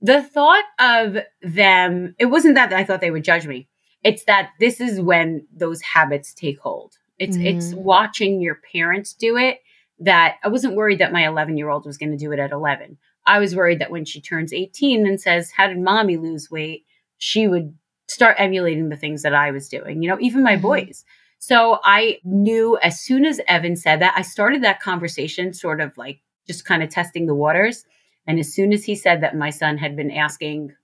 the 0.01 0.23
thought 0.23 0.65
of 0.79 1.19
them, 1.43 2.15
it 2.19 2.27
wasn't 2.27 2.57
that 2.57 2.73
I 2.73 2.85
thought 2.85 3.01
they 3.01 3.11
would 3.11 3.25
judge 3.25 3.47
me. 3.47 3.69
It's 4.03 4.25
that 4.25 4.51
this 4.61 4.81
is 4.81 5.01
when 5.01 5.47
those 5.55 5.81
habits 5.81 6.35
take 6.35 6.59
hold. 6.59 6.95
It's 7.19 7.37
mm-hmm. 7.37 7.47
it's 7.47 7.73
watching 7.73 8.43
your 8.43 8.61
parents 8.73 9.15
do 9.15 9.37
it 9.37 9.61
that 9.99 10.37
I 10.45 10.49
wasn't 10.49 10.77
worried 10.77 10.99
that 10.99 11.13
my 11.13 11.27
11 11.27 11.57
year 11.57 11.71
old 11.71 11.87
was 11.87 11.97
going 11.97 12.13
to 12.13 12.19
do 12.19 12.33
it 12.33 12.39
at 12.39 12.53
11. 12.53 12.99
I 13.27 13.39
was 13.39 13.57
worried 13.57 13.81
that 13.81 13.91
when 13.91 14.05
she 14.05 14.21
turns 14.21 14.53
18 14.53 15.07
and 15.07 15.21
says, 15.21 15.53
How 15.53 15.67
did 15.67 15.79
mommy 15.79 16.17
lose 16.17 16.51
weight? 16.51 16.87
she 17.19 17.49
would 17.49 17.75
start 18.09 18.37
emulating 18.39 18.89
the 18.89 18.97
things 18.97 19.23
that 19.23 19.35
I 19.35 19.51
was 19.51 19.69
doing, 19.69 20.03
you 20.03 20.09
know, 20.09 20.19
even 20.21 20.43
my 20.43 20.55
mm-hmm. 20.55 20.63
boys. 20.63 21.05
So 21.39 21.79
I 21.85 22.19
knew 22.25 22.79
as 22.83 23.01
soon 23.01 23.25
as 23.25 23.41
Evan 23.49 23.77
said 23.77 24.01
that, 24.01 24.15
I 24.17 24.23
started 24.23 24.63
that 24.63 24.81
conversation 24.81 25.53
sort 25.53 25.81
of 25.81 25.97
like 25.97 26.21
just 26.47 26.65
kind 26.65 26.83
of 26.83 26.89
testing 26.89 27.27
the 27.27 27.35
waters. 27.35 27.85
And 28.27 28.39
as 28.39 28.53
soon 28.53 28.73
as 28.73 28.85
he 28.85 28.95
said 28.95 29.23
that 29.23 29.37
my 29.37 29.51
son 29.51 29.79
had 29.79 29.97
been 29.97 30.11
asking 30.11 30.75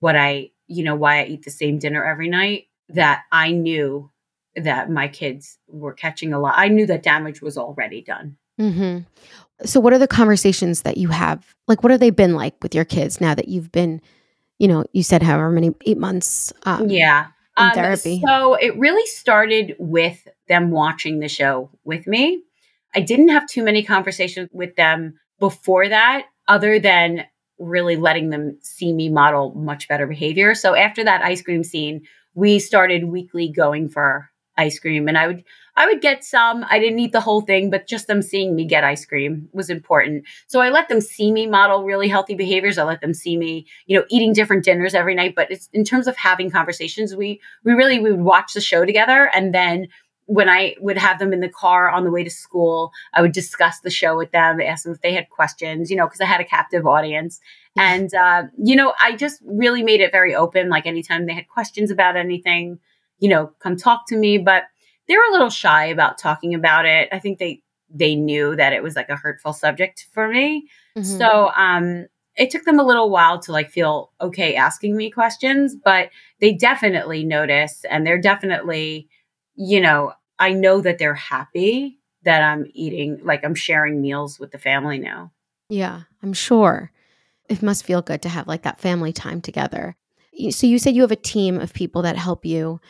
what 0.00 0.16
I, 0.16 0.50
you 0.66 0.84
know, 0.84 0.94
why 0.94 1.20
I 1.20 1.26
eat 1.26 1.44
the 1.44 1.50
same 1.50 1.78
dinner 1.78 2.04
every 2.04 2.28
night, 2.28 2.66
that 2.90 3.22
I 3.32 3.52
knew 3.52 4.10
that 4.56 4.90
my 4.90 5.08
kids 5.08 5.58
were 5.66 5.94
catching 5.94 6.32
a 6.32 6.38
lot. 6.38 6.54
I 6.56 6.68
knew 6.68 6.86
that 6.86 7.02
damage 7.02 7.40
was 7.40 7.56
already 7.56 8.02
done. 8.02 8.36
Mm-hmm. 8.60 9.00
So, 9.66 9.80
what 9.80 9.92
are 9.92 9.98
the 9.98 10.08
conversations 10.08 10.82
that 10.82 10.96
you 10.96 11.08
have? 11.08 11.54
Like, 11.68 11.82
what 11.82 11.90
have 11.90 12.00
they 12.00 12.10
been 12.10 12.34
like 12.34 12.54
with 12.62 12.74
your 12.74 12.84
kids 12.84 13.20
now 13.20 13.34
that 13.34 13.48
you've 13.48 13.72
been, 13.72 14.00
you 14.58 14.68
know, 14.68 14.84
you 14.92 15.02
said 15.02 15.22
however 15.22 15.50
many 15.50 15.74
eight 15.86 15.98
months? 15.98 16.52
Um, 16.64 16.88
yeah, 16.88 17.26
in 17.56 17.64
um, 17.64 17.72
therapy. 17.72 18.22
So 18.26 18.54
it 18.54 18.76
really 18.76 19.06
started 19.06 19.76
with 19.78 20.26
them 20.48 20.70
watching 20.70 21.20
the 21.20 21.28
show 21.28 21.70
with 21.84 22.06
me. 22.06 22.42
I 22.94 23.00
didn't 23.00 23.28
have 23.28 23.46
too 23.46 23.64
many 23.64 23.82
conversations 23.82 24.48
with 24.52 24.76
them 24.76 25.18
before 25.40 25.88
that, 25.88 26.26
other 26.46 26.78
than 26.78 27.24
really 27.58 27.96
letting 27.96 28.30
them 28.30 28.58
see 28.62 28.92
me 28.92 29.08
model 29.08 29.54
much 29.54 29.88
better 29.88 30.06
behavior. 30.06 30.54
So 30.54 30.74
after 30.74 31.04
that 31.04 31.22
ice 31.22 31.42
cream 31.42 31.64
scene, 31.64 32.02
we 32.34 32.58
started 32.58 33.04
weekly 33.04 33.48
going 33.48 33.88
for 33.88 34.30
ice 34.56 34.78
cream 34.78 35.08
and 35.08 35.16
I 35.16 35.26
would 35.26 35.44
I 35.76 35.86
would 35.86 36.00
get 36.00 36.24
some. 36.24 36.64
I 36.70 36.78
didn't 36.78 37.00
eat 37.00 37.12
the 37.12 37.20
whole 37.20 37.40
thing, 37.40 37.68
but 37.70 37.88
just 37.88 38.06
them 38.06 38.22
seeing 38.22 38.54
me 38.54 38.64
get 38.64 38.84
ice 38.84 39.04
cream 39.04 39.48
was 39.52 39.70
important. 39.70 40.24
So 40.46 40.60
I 40.60 40.68
let 40.68 40.88
them 40.88 41.00
see 41.00 41.32
me 41.32 41.46
model 41.46 41.84
really 41.84 42.08
healthy 42.08 42.34
behaviors. 42.34 42.78
I 42.78 42.84
let 42.84 43.00
them 43.00 43.14
see 43.14 43.36
me, 43.36 43.66
you 43.86 43.98
know, 43.98 44.04
eating 44.08 44.32
different 44.32 44.64
dinners 44.64 44.94
every 44.94 45.14
night. 45.14 45.34
But 45.34 45.50
it's 45.50 45.68
in 45.72 45.84
terms 45.84 46.06
of 46.06 46.16
having 46.16 46.50
conversations, 46.50 47.16
we 47.16 47.40
we 47.64 47.72
really 47.72 47.98
we 47.98 48.12
would 48.12 48.22
watch 48.22 48.52
the 48.54 48.60
show 48.60 48.84
together 48.84 49.30
and 49.34 49.54
then 49.54 49.88
when 50.26 50.48
I 50.48 50.74
would 50.80 50.96
have 50.96 51.18
them 51.18 51.32
in 51.32 51.40
the 51.40 51.48
car 51.48 51.90
on 51.90 52.04
the 52.04 52.10
way 52.10 52.24
to 52.24 52.30
school, 52.30 52.92
I 53.12 53.20
would 53.20 53.32
discuss 53.32 53.80
the 53.80 53.90
show 53.90 54.16
with 54.16 54.32
them, 54.32 54.60
ask 54.60 54.84
them 54.84 54.94
if 54.94 55.02
they 55.02 55.12
had 55.12 55.28
questions, 55.28 55.90
you 55.90 55.96
know, 55.96 56.06
because 56.06 56.20
I 56.20 56.24
had 56.24 56.40
a 56.40 56.44
captive 56.44 56.86
audience. 56.86 57.40
And, 57.76 58.12
uh, 58.14 58.44
you 58.56 58.74
know, 58.74 58.94
I 58.98 59.16
just 59.16 59.42
really 59.44 59.82
made 59.82 60.00
it 60.00 60.12
very 60.12 60.34
open. 60.34 60.70
Like 60.70 60.86
anytime 60.86 61.26
they 61.26 61.34
had 61.34 61.48
questions 61.48 61.90
about 61.90 62.16
anything, 62.16 62.78
you 63.18 63.28
know, 63.28 63.52
come 63.58 63.76
talk 63.76 64.06
to 64.08 64.16
me. 64.16 64.38
But 64.38 64.64
they 65.08 65.16
were 65.16 65.24
a 65.28 65.32
little 65.32 65.50
shy 65.50 65.86
about 65.86 66.18
talking 66.18 66.54
about 66.54 66.86
it. 66.86 67.08
I 67.12 67.18
think 67.18 67.38
they 67.38 67.62
they 67.90 68.14
knew 68.14 68.56
that 68.56 68.72
it 68.72 68.82
was 68.82 68.96
like 68.96 69.08
a 69.08 69.16
hurtful 69.16 69.52
subject 69.52 70.08
for 70.12 70.28
me. 70.28 70.68
Mm-hmm. 70.96 71.18
So 71.18 71.50
um 71.56 72.06
it 72.36 72.50
took 72.50 72.64
them 72.64 72.80
a 72.80 72.84
little 72.84 73.10
while 73.10 73.38
to 73.40 73.52
like 73.52 73.70
feel 73.70 74.10
okay 74.20 74.56
asking 74.56 74.96
me 74.96 75.10
questions, 75.10 75.76
but 75.76 76.10
they 76.40 76.52
definitely 76.52 77.24
notice 77.24 77.84
and 77.88 78.06
they're 78.06 78.20
definitely, 78.20 79.08
you 79.54 79.80
know, 79.80 80.12
I 80.38 80.52
know 80.52 80.80
that 80.80 80.98
they're 80.98 81.14
happy 81.14 82.00
that 82.24 82.42
I'm 82.42 82.66
eating, 82.74 83.20
like 83.22 83.44
I'm 83.44 83.54
sharing 83.54 84.00
meals 84.00 84.40
with 84.40 84.50
the 84.50 84.58
family 84.58 84.98
now. 84.98 85.30
Yeah, 85.68 86.02
I'm 86.22 86.32
sure. 86.32 86.90
It 87.48 87.62
must 87.62 87.84
feel 87.84 88.02
good 88.02 88.22
to 88.22 88.28
have 88.28 88.48
like 88.48 88.62
that 88.62 88.80
family 88.80 89.12
time 89.12 89.40
together. 89.40 89.96
So 90.50 90.66
you 90.66 90.78
said 90.78 90.96
you 90.96 91.02
have 91.02 91.12
a 91.12 91.16
team 91.16 91.60
of 91.60 91.72
people 91.72 92.02
that 92.02 92.16
help 92.16 92.44
you 92.44 92.80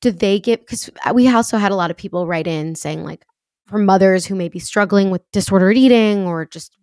do 0.00 0.10
they 0.10 0.38
get 0.38 0.60
because 0.60 0.90
we 1.14 1.28
also 1.28 1.58
had 1.58 1.72
a 1.72 1.76
lot 1.76 1.90
of 1.90 1.96
people 1.96 2.26
write 2.26 2.46
in 2.46 2.74
saying 2.74 3.04
like 3.04 3.24
for 3.66 3.78
mothers 3.78 4.26
who 4.26 4.34
may 4.34 4.48
be 4.48 4.58
struggling 4.58 5.10
with 5.10 5.22
disordered 5.32 5.76
eating 5.76 6.26
or 6.26 6.46
just 6.46 6.76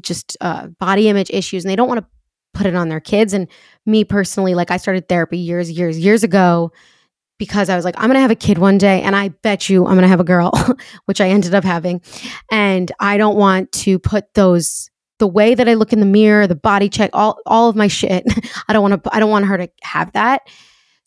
just 0.00 0.36
uh, 0.40 0.66
body 0.78 1.08
image 1.08 1.30
issues 1.30 1.64
and 1.64 1.70
they 1.70 1.76
don't 1.76 1.88
want 1.88 2.00
to 2.00 2.06
put 2.54 2.66
it 2.66 2.74
on 2.74 2.88
their 2.88 3.00
kids 3.00 3.32
and 3.32 3.46
me 3.86 4.02
personally 4.04 4.54
like 4.54 4.70
i 4.70 4.76
started 4.76 5.08
therapy 5.08 5.38
years 5.38 5.70
years 5.70 5.98
years 5.98 6.24
ago 6.24 6.72
because 7.38 7.68
i 7.68 7.76
was 7.76 7.84
like 7.84 7.94
i'm 7.98 8.08
gonna 8.08 8.20
have 8.20 8.30
a 8.30 8.36
kid 8.36 8.58
one 8.58 8.78
day 8.78 9.02
and 9.02 9.14
i 9.14 9.28
bet 9.28 9.68
you 9.68 9.86
i'm 9.86 9.94
gonna 9.94 10.08
have 10.08 10.18
a 10.18 10.24
girl 10.24 10.52
which 11.04 11.20
i 11.20 11.28
ended 11.28 11.54
up 11.54 11.62
having 11.62 12.00
and 12.50 12.90
i 12.98 13.16
don't 13.16 13.36
want 13.36 13.70
to 13.70 13.98
put 13.98 14.32
those 14.34 14.90
the 15.18 15.26
way 15.26 15.54
that 15.54 15.68
i 15.68 15.74
look 15.74 15.92
in 15.92 16.00
the 16.00 16.06
mirror 16.06 16.46
the 16.46 16.56
body 16.56 16.88
check 16.88 17.10
all 17.12 17.38
all 17.46 17.68
of 17.68 17.76
my 17.76 17.86
shit 17.86 18.24
i 18.68 18.72
don't 18.72 18.82
want 18.82 19.04
to 19.04 19.14
i 19.14 19.20
don't 19.20 19.30
want 19.30 19.44
her 19.44 19.58
to 19.58 19.68
have 19.82 20.10
that 20.12 20.42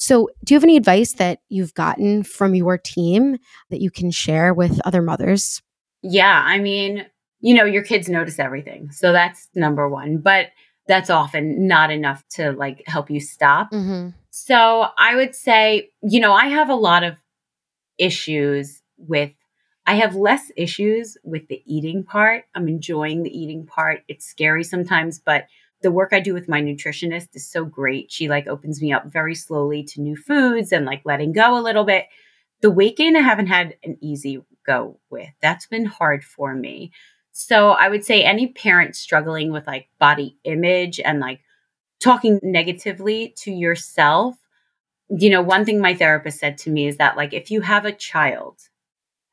so, 0.01 0.31
do 0.43 0.55
you 0.55 0.55
have 0.55 0.63
any 0.63 0.77
advice 0.77 1.13
that 1.13 1.41
you've 1.47 1.75
gotten 1.75 2.23
from 2.23 2.55
your 2.55 2.75
team 2.75 3.37
that 3.69 3.81
you 3.81 3.91
can 3.91 4.09
share 4.09 4.51
with 4.51 4.81
other 4.83 4.99
mothers? 4.99 5.61
Yeah, 6.01 6.41
I 6.43 6.57
mean, 6.57 7.05
you 7.39 7.53
know, 7.53 7.65
your 7.65 7.83
kids 7.83 8.09
notice 8.09 8.39
everything. 8.39 8.89
So 8.89 9.11
that's 9.11 9.47
number 9.53 9.87
1, 9.87 10.17
but 10.17 10.47
that's 10.87 11.11
often 11.11 11.67
not 11.67 11.91
enough 11.91 12.23
to 12.29 12.51
like 12.51 12.81
help 12.87 13.11
you 13.11 13.19
stop. 13.19 13.69
Mm-hmm. 13.71 14.09
So, 14.31 14.87
I 14.97 15.15
would 15.15 15.35
say, 15.35 15.91
you 16.01 16.19
know, 16.19 16.33
I 16.33 16.47
have 16.47 16.69
a 16.69 16.75
lot 16.75 17.03
of 17.03 17.17
issues 17.99 18.81
with 18.97 19.29
I 19.85 19.95
have 19.95 20.15
less 20.15 20.51
issues 20.57 21.15
with 21.23 21.47
the 21.47 21.61
eating 21.67 22.03
part. 22.03 22.45
I'm 22.55 22.67
enjoying 22.67 23.21
the 23.21 23.39
eating 23.39 23.67
part. 23.67 24.01
It's 24.07 24.25
scary 24.25 24.63
sometimes, 24.63 25.19
but 25.19 25.45
the 25.81 25.91
work 25.91 26.09
I 26.11 26.19
do 26.19 26.33
with 26.33 26.49
my 26.49 26.61
nutritionist 26.61 27.29
is 27.35 27.49
so 27.49 27.65
great. 27.65 28.11
She 28.11 28.29
like 28.29 28.47
opens 28.47 28.81
me 28.81 28.93
up 28.93 29.05
very 29.05 29.35
slowly 29.35 29.83
to 29.83 30.01
new 30.01 30.15
foods 30.15 30.71
and 30.71 30.85
like 30.85 31.01
letting 31.05 31.31
go 31.31 31.57
a 31.57 31.61
little 31.61 31.83
bit. 31.83 32.05
The 32.61 32.71
weight 32.71 32.97
gain 32.97 33.15
I 33.15 33.21
haven't 33.21 33.47
had 33.47 33.75
an 33.83 33.97
easy 34.01 34.43
go 34.65 34.99
with. 35.09 35.29
That's 35.41 35.65
been 35.65 35.85
hard 35.85 36.23
for 36.23 36.53
me. 36.53 36.91
So 37.31 37.71
I 37.71 37.89
would 37.89 38.05
say 38.05 38.23
any 38.23 38.47
parent 38.47 38.95
struggling 38.95 39.51
with 39.51 39.65
like 39.65 39.87
body 39.99 40.37
image 40.43 40.99
and 40.99 41.19
like 41.19 41.39
talking 41.99 42.39
negatively 42.43 43.33
to 43.37 43.51
yourself, 43.51 44.35
you 45.09 45.29
know, 45.29 45.41
one 45.41 45.65
thing 45.65 45.79
my 45.79 45.95
therapist 45.95 46.39
said 46.39 46.57
to 46.59 46.69
me 46.69 46.87
is 46.87 46.97
that 46.97 47.17
like 47.17 47.33
if 47.33 47.51
you 47.51 47.61
have 47.61 47.85
a 47.85 47.91
child 47.91 48.59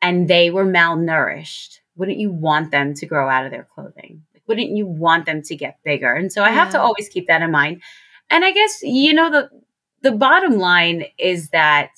and 0.01 0.29
they 0.29 0.51
were 0.51 0.67
malnourished, 0.67 1.81
wouldn't 1.97 2.19
you 2.19 2.31
want 2.31 2.71
them 2.71 2.95
to 2.95 3.07
grow 3.07 3.29
out 3.29 3.45
of 3.45 3.51
their 3.51 3.69
clothing? 3.75 4.23
Wouldn't 4.49 4.77
you 4.77 4.87
want 4.87 5.27
them 5.27 5.43
to 5.43 5.57
get 5.57 5.83
bigger? 5.85 6.13
And 6.13 6.33
so 6.33 6.43
I 6.43 6.51
have 6.51 6.71
to 6.71 6.81
always 6.81 7.09
keep 7.09 7.27
that 7.27 7.43
in 7.43 7.51
mind. 7.51 7.83
And 8.31 8.45
I 8.45 8.51
guess, 8.51 8.83
you 8.83 9.15
know, 9.15 9.31
the, 9.31 9.51
the 10.03 10.13
bottom 10.13 10.59
line 10.59 11.05
is 11.19 11.51
that 11.51 11.91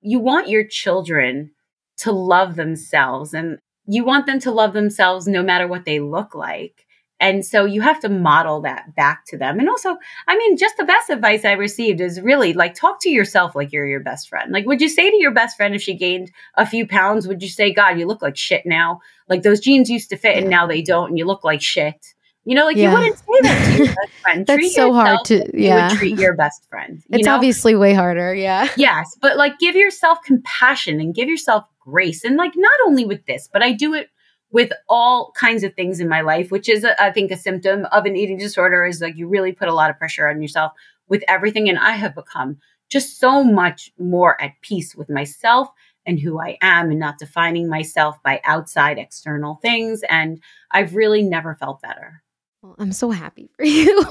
you 0.00 0.18
want 0.18 0.48
your 0.48 0.64
children 0.66 1.52
to 1.98 2.12
love 2.12 2.56
themselves 2.56 3.34
and 3.34 3.58
you 3.86 4.04
want 4.04 4.26
them 4.26 4.40
to 4.40 4.50
love 4.50 4.72
themselves 4.72 5.26
no 5.26 5.42
matter 5.42 5.66
what 5.66 5.84
they 5.84 6.00
look 6.00 6.34
like. 6.34 6.86
And 7.22 7.46
so 7.46 7.64
you 7.64 7.82
have 7.82 8.00
to 8.00 8.08
model 8.08 8.62
that 8.62 8.96
back 8.96 9.24
to 9.26 9.38
them. 9.38 9.60
And 9.60 9.68
also, 9.68 9.96
I 10.26 10.36
mean, 10.36 10.56
just 10.56 10.76
the 10.76 10.84
best 10.84 11.08
advice 11.08 11.44
I 11.44 11.52
received 11.52 12.00
is 12.00 12.20
really 12.20 12.52
like 12.52 12.74
talk 12.74 13.00
to 13.02 13.10
yourself 13.10 13.54
like 13.54 13.72
you're 13.72 13.86
your 13.86 14.00
best 14.00 14.28
friend. 14.28 14.50
Like, 14.50 14.66
would 14.66 14.80
you 14.80 14.88
say 14.88 15.08
to 15.08 15.16
your 15.16 15.30
best 15.30 15.56
friend 15.56 15.72
if 15.72 15.80
she 15.80 15.94
gained 15.94 16.32
a 16.56 16.66
few 16.66 16.84
pounds, 16.84 17.28
would 17.28 17.40
you 17.40 17.48
say, 17.48 17.72
God, 17.72 17.96
you 17.96 18.06
look 18.06 18.22
like 18.22 18.36
shit 18.36 18.66
now? 18.66 19.00
Like 19.28 19.42
those 19.42 19.60
jeans 19.60 19.88
used 19.88 20.10
to 20.10 20.16
fit 20.16 20.36
and 20.36 20.50
now 20.50 20.66
they 20.66 20.82
don't, 20.82 21.10
and 21.10 21.18
you 21.18 21.24
look 21.24 21.44
like 21.44 21.62
shit. 21.62 22.12
You 22.44 22.56
know, 22.56 22.64
like 22.64 22.76
yeah. 22.76 22.90
you 22.90 22.98
wouldn't 22.98 23.18
say 23.18 23.40
that 23.42 23.64
to 23.66 23.84
your 23.84 23.86
best 23.86 24.12
friend. 24.20 24.46
That's 24.48 24.58
treat 24.58 24.72
so 24.72 24.92
hard 24.92 25.24
to, 25.26 25.48
yeah. 25.54 25.90
treat 25.90 26.18
your 26.18 26.34
best 26.34 26.68
friend. 26.68 27.00
it's 27.10 27.26
know? 27.26 27.36
obviously 27.36 27.76
way 27.76 27.94
harder. 27.94 28.34
Yeah. 28.34 28.68
Yes. 28.76 29.16
But 29.20 29.36
like 29.36 29.60
give 29.60 29.76
yourself 29.76 30.18
compassion 30.24 30.98
and 30.98 31.14
give 31.14 31.28
yourself 31.28 31.66
grace. 31.78 32.24
And 32.24 32.36
like 32.36 32.54
not 32.56 32.80
only 32.84 33.04
with 33.04 33.26
this, 33.26 33.48
but 33.52 33.62
I 33.62 33.70
do 33.70 33.94
it 33.94 34.10
with 34.52 34.70
all 34.88 35.32
kinds 35.34 35.64
of 35.64 35.74
things 35.74 35.98
in 35.98 36.08
my 36.08 36.20
life, 36.20 36.50
which 36.50 36.68
is, 36.68 36.84
I 36.84 37.10
think, 37.10 37.30
a 37.30 37.36
symptom 37.36 37.86
of 37.90 38.04
an 38.04 38.16
eating 38.16 38.36
disorder 38.36 38.84
is 38.84 39.00
like 39.00 39.16
you 39.16 39.26
really 39.26 39.52
put 39.52 39.68
a 39.68 39.74
lot 39.74 39.90
of 39.90 39.98
pressure 39.98 40.28
on 40.28 40.42
yourself 40.42 40.72
with 41.08 41.24
everything. 41.26 41.68
And 41.68 41.78
I 41.78 41.92
have 41.92 42.14
become 42.14 42.58
just 42.90 43.18
so 43.18 43.42
much 43.42 43.90
more 43.98 44.40
at 44.40 44.52
peace 44.60 44.94
with 44.94 45.08
myself 45.08 45.68
and 46.04 46.20
who 46.20 46.38
I 46.38 46.58
am 46.60 46.90
and 46.90 47.00
not 47.00 47.18
defining 47.18 47.68
myself 47.68 48.16
by 48.22 48.40
outside 48.44 48.98
external 48.98 49.58
things. 49.62 50.02
And 50.08 50.42
I've 50.70 50.94
really 50.94 51.22
never 51.22 51.54
felt 51.54 51.80
better. 51.80 52.22
Well, 52.60 52.76
I'm 52.78 52.92
so 52.92 53.10
happy 53.10 53.48
for 53.56 53.64
you. 53.64 54.04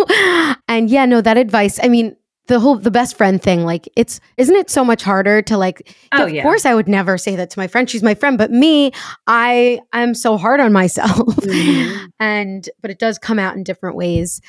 and 0.68 0.90
yeah, 0.90 1.06
no, 1.06 1.22
that 1.22 1.38
advice, 1.38 1.80
I 1.82 1.88
mean, 1.88 2.16
the 2.48 2.60
whole 2.60 2.76
the 2.76 2.92
best 2.92 3.18
friend 3.18 3.42
thing 3.42 3.64
like 3.64 3.88
it's 3.96 4.20
isn't 4.38 4.56
it 4.56 4.70
so 4.70 4.84
much 4.84 5.04
harder 5.04 5.42
to 5.42 5.58
like 5.58 5.96
oh, 6.12 6.26
of 6.26 6.34
yeah. 6.34 6.42
course 6.42 6.66
i 6.66 6.74
would 6.74 6.88
never 6.88 7.18
say 7.18 7.36
that 7.36 7.50
to 7.50 7.60
my 7.60 7.68
friend 7.68 7.90
she's 7.90 8.04
my 8.04 8.16
friend 8.16 8.38
but 8.38 8.52
me 8.52 8.92
i 9.28 9.80
i'm 9.94 10.14
so 10.14 10.38
hard 10.38 10.60
on 10.60 10.74
myself 10.74 11.12
mm-hmm. 11.12 12.06
and 12.20 12.70
but 12.82 12.92
it 12.92 13.00
does 13.00 13.18
come 13.18 13.40
out 13.40 13.56
in 13.56 13.64
different 13.64 13.96
ways 13.96 14.42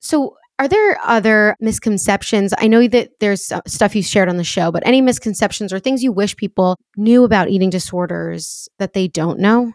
so 0.00 0.36
Are 0.58 0.68
there 0.68 0.98
other 1.02 1.56
misconceptions? 1.60 2.54
I 2.58 2.68
know 2.68 2.86
that 2.86 3.08
there's 3.18 3.50
stuff 3.66 3.96
you 3.96 4.02
shared 4.02 4.28
on 4.28 4.36
the 4.36 4.44
show, 4.44 4.70
but 4.70 4.86
any 4.86 5.00
misconceptions 5.00 5.72
or 5.72 5.80
things 5.80 6.04
you 6.04 6.12
wish 6.12 6.36
people 6.36 6.76
knew 6.96 7.24
about 7.24 7.48
eating 7.48 7.70
disorders 7.70 8.68
that 8.78 8.92
they 8.92 9.08
don't 9.08 9.40
know? 9.40 9.72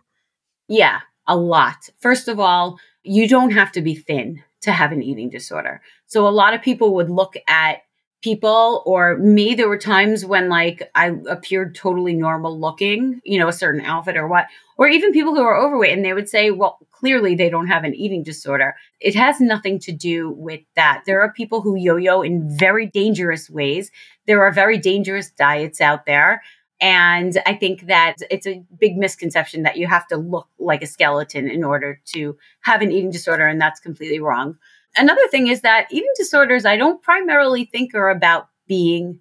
Yeah, 0.69 0.99
a 1.27 1.35
lot. 1.35 1.89
First 1.99 2.29
of 2.29 2.39
all, 2.39 2.79
you 3.03 3.27
don't 3.27 3.51
have 3.51 3.71
to 3.73 3.81
be 3.81 3.95
thin 3.95 4.41
to 4.61 4.71
have 4.71 4.91
an 4.91 5.01
eating 5.01 5.29
disorder. 5.29 5.81
So 6.05 6.27
a 6.27 6.29
lot 6.29 6.53
of 6.53 6.61
people 6.61 6.95
would 6.95 7.09
look 7.09 7.35
at 7.47 7.83
people 8.21 8.83
or 8.85 9.17
me 9.17 9.55
there 9.55 9.69
were 9.69 9.77
times 9.77 10.25
when 10.25 10.49
like 10.49 10.91
i 10.93 11.13
appeared 11.29 11.73
totally 11.73 12.13
normal 12.13 12.59
looking 12.59 13.21
you 13.23 13.39
know 13.39 13.47
a 13.47 13.53
certain 13.53 13.79
outfit 13.79 14.17
or 14.17 14.27
what 14.27 14.45
or 14.77 14.89
even 14.89 15.13
people 15.13 15.33
who 15.33 15.41
are 15.41 15.55
overweight 15.55 15.93
and 15.93 16.03
they 16.03 16.11
would 16.11 16.27
say 16.27 16.51
well 16.51 16.79
clearly 16.99 17.33
they 17.35 17.49
don't 17.49 17.67
have 17.67 17.83
an 17.83 17.95
eating 17.95 18.23
disorder. 18.23 18.75
It 18.99 19.15
has 19.15 19.39
nothing 19.39 19.79
to 19.79 19.91
do 19.91 20.31
with 20.31 20.61
that. 20.75 21.03
There 21.05 21.21
are 21.21 21.31
people 21.31 21.61
who 21.61 21.75
yo-yo 21.77 22.21
in 22.21 22.49
very 22.57 22.87
dangerous 22.87 23.49
ways. 23.49 23.89
There 24.27 24.43
are 24.43 24.51
very 24.51 24.77
dangerous 24.77 25.31
diets 25.31 25.79
out 25.79 26.05
there 26.05 26.41
and 26.81 27.37
I 27.45 27.55
think 27.55 27.87
that 27.87 28.15
it's 28.31 28.47
a 28.47 28.63
big 28.79 28.97
misconception 28.97 29.63
that 29.63 29.77
you 29.77 29.87
have 29.87 30.07
to 30.07 30.17
look 30.17 30.47
like 30.59 30.81
a 30.81 30.87
skeleton 30.87 31.49
in 31.49 31.63
order 31.63 32.01
to 32.13 32.37
have 32.61 32.81
an 32.81 32.91
eating 32.91 33.11
disorder, 33.11 33.47
and 33.47 33.59
that's 33.59 33.79
completely 33.79 34.19
wrong. 34.19 34.57
Another 34.95 35.27
thing 35.29 35.47
is 35.47 35.61
that 35.61 35.87
eating 35.91 36.11
disorders, 36.17 36.65
I 36.65 36.77
don't 36.77 37.01
primarily 37.01 37.65
think 37.65 37.93
are 37.93 38.09
about 38.09 38.47
being 38.67 39.19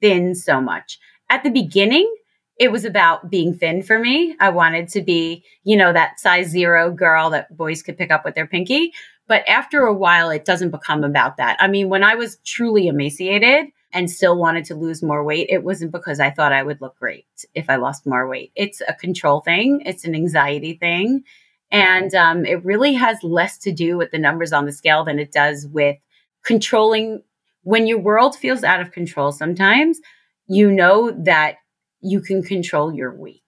thin 0.00 0.34
so 0.34 0.60
much. 0.60 0.98
At 1.30 1.42
the 1.42 1.50
beginning, 1.50 2.12
it 2.58 2.72
was 2.72 2.84
about 2.84 3.30
being 3.30 3.56
thin 3.56 3.82
for 3.82 3.98
me. 3.98 4.34
I 4.40 4.50
wanted 4.50 4.88
to 4.90 5.02
be, 5.02 5.44
you 5.64 5.76
know, 5.76 5.92
that 5.92 6.18
size 6.18 6.48
zero 6.48 6.90
girl 6.90 7.30
that 7.30 7.54
boys 7.56 7.82
could 7.82 7.98
pick 7.98 8.10
up 8.10 8.24
with 8.24 8.34
their 8.34 8.46
pinky. 8.46 8.92
But 9.28 9.46
after 9.48 9.82
a 9.82 9.94
while, 9.94 10.30
it 10.30 10.44
doesn't 10.44 10.70
become 10.70 11.04
about 11.04 11.36
that. 11.36 11.56
I 11.60 11.68
mean, 11.68 11.88
when 11.88 12.04
I 12.04 12.14
was 12.14 12.38
truly 12.44 12.86
emaciated, 12.86 13.66
and 13.92 14.10
still 14.10 14.36
wanted 14.36 14.64
to 14.66 14.74
lose 14.74 15.02
more 15.02 15.24
weight, 15.24 15.48
it 15.50 15.64
wasn't 15.64 15.92
because 15.92 16.20
I 16.20 16.30
thought 16.30 16.52
I 16.52 16.62
would 16.62 16.80
look 16.80 16.98
great 16.98 17.26
if 17.54 17.70
I 17.70 17.76
lost 17.76 18.06
more 18.06 18.28
weight. 18.28 18.52
It's 18.54 18.82
a 18.86 18.94
control 18.94 19.40
thing, 19.40 19.82
it's 19.86 20.04
an 20.04 20.14
anxiety 20.14 20.74
thing. 20.74 21.24
And 21.70 22.14
um, 22.14 22.44
it 22.44 22.64
really 22.64 22.92
has 22.94 23.22
less 23.22 23.58
to 23.58 23.72
do 23.72 23.96
with 23.96 24.10
the 24.12 24.18
numbers 24.18 24.52
on 24.52 24.66
the 24.66 24.72
scale 24.72 25.04
than 25.04 25.18
it 25.18 25.32
does 25.32 25.66
with 25.66 25.96
controlling. 26.44 27.22
When 27.62 27.86
your 27.86 27.98
world 27.98 28.36
feels 28.36 28.62
out 28.62 28.80
of 28.80 28.92
control, 28.92 29.32
sometimes 29.32 29.98
you 30.46 30.70
know 30.70 31.10
that 31.24 31.56
you 32.00 32.20
can 32.20 32.42
control 32.42 32.94
your 32.94 33.16
weight. 33.16 33.42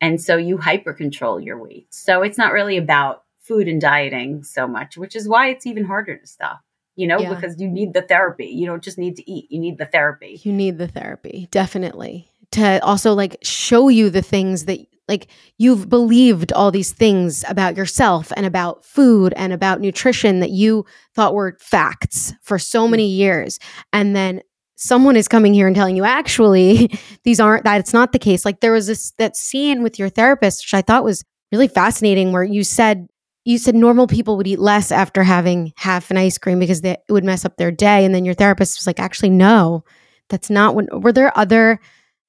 And 0.00 0.20
so 0.20 0.36
you 0.36 0.58
hyper 0.58 0.92
control 0.92 1.40
your 1.40 1.62
weight. 1.62 1.86
So 1.90 2.22
it's 2.22 2.38
not 2.38 2.52
really 2.52 2.76
about 2.76 3.22
food 3.40 3.68
and 3.68 3.80
dieting 3.80 4.42
so 4.42 4.66
much, 4.66 4.96
which 4.96 5.14
is 5.14 5.28
why 5.28 5.48
it's 5.48 5.66
even 5.66 5.84
harder 5.84 6.16
to 6.16 6.26
stop 6.26 6.60
you 6.96 7.06
know, 7.06 7.18
yeah. 7.18 7.34
because 7.34 7.60
you 7.60 7.68
need 7.68 7.92
the 7.92 8.02
therapy. 8.02 8.46
You 8.46 8.66
don't 8.66 8.82
just 8.82 8.98
need 8.98 9.16
to 9.16 9.30
eat, 9.30 9.50
you 9.50 9.60
need 9.60 9.78
the 9.78 9.86
therapy. 9.86 10.40
You 10.42 10.52
need 10.52 10.78
the 10.78 10.88
therapy, 10.88 11.48
definitely. 11.50 12.28
To 12.52 12.82
also 12.82 13.12
like 13.12 13.36
show 13.42 13.88
you 13.88 14.08
the 14.08 14.22
things 14.22 14.64
that 14.64 14.80
like 15.08 15.28
you've 15.58 15.88
believed 15.88 16.52
all 16.52 16.70
these 16.70 16.92
things 16.92 17.44
about 17.48 17.76
yourself 17.76 18.32
and 18.36 18.44
about 18.44 18.84
food 18.84 19.32
and 19.36 19.52
about 19.52 19.80
nutrition 19.80 20.40
that 20.40 20.50
you 20.50 20.84
thought 21.14 21.34
were 21.34 21.56
facts 21.60 22.34
for 22.42 22.58
so 22.58 22.86
mm. 22.86 22.92
many 22.92 23.06
years. 23.06 23.60
And 23.92 24.16
then 24.16 24.40
someone 24.76 25.16
is 25.16 25.28
coming 25.28 25.54
here 25.54 25.66
and 25.66 25.76
telling 25.76 25.96
you 25.96 26.04
actually 26.04 26.90
these 27.24 27.40
aren't 27.40 27.64
that 27.64 27.80
it's 27.80 27.92
not 27.92 28.12
the 28.12 28.18
case. 28.18 28.44
Like 28.44 28.60
there 28.60 28.72
was 28.72 28.86
this 28.86 29.12
that 29.18 29.36
scene 29.36 29.82
with 29.82 29.98
your 29.98 30.08
therapist, 30.08 30.64
which 30.64 30.74
I 30.74 30.82
thought 30.82 31.04
was 31.04 31.24
really 31.52 31.68
fascinating, 31.68 32.32
where 32.32 32.44
you 32.44 32.64
said 32.64 33.06
you 33.46 33.58
said 33.58 33.76
normal 33.76 34.08
people 34.08 34.36
would 34.36 34.48
eat 34.48 34.58
less 34.58 34.90
after 34.90 35.22
having 35.22 35.72
half 35.76 36.10
an 36.10 36.16
ice 36.16 36.36
cream 36.36 36.58
because 36.58 36.80
they, 36.80 36.96
it 37.08 37.12
would 37.12 37.22
mess 37.22 37.44
up 37.44 37.56
their 37.56 37.70
day. 37.70 38.04
And 38.04 38.12
then 38.12 38.24
your 38.24 38.34
therapist 38.34 38.76
was 38.76 38.88
like, 38.88 38.98
actually, 38.98 39.30
no, 39.30 39.84
that's 40.28 40.50
not 40.50 40.74
what. 40.74 40.86
Were 41.00 41.12
there 41.12 41.36
other 41.38 41.78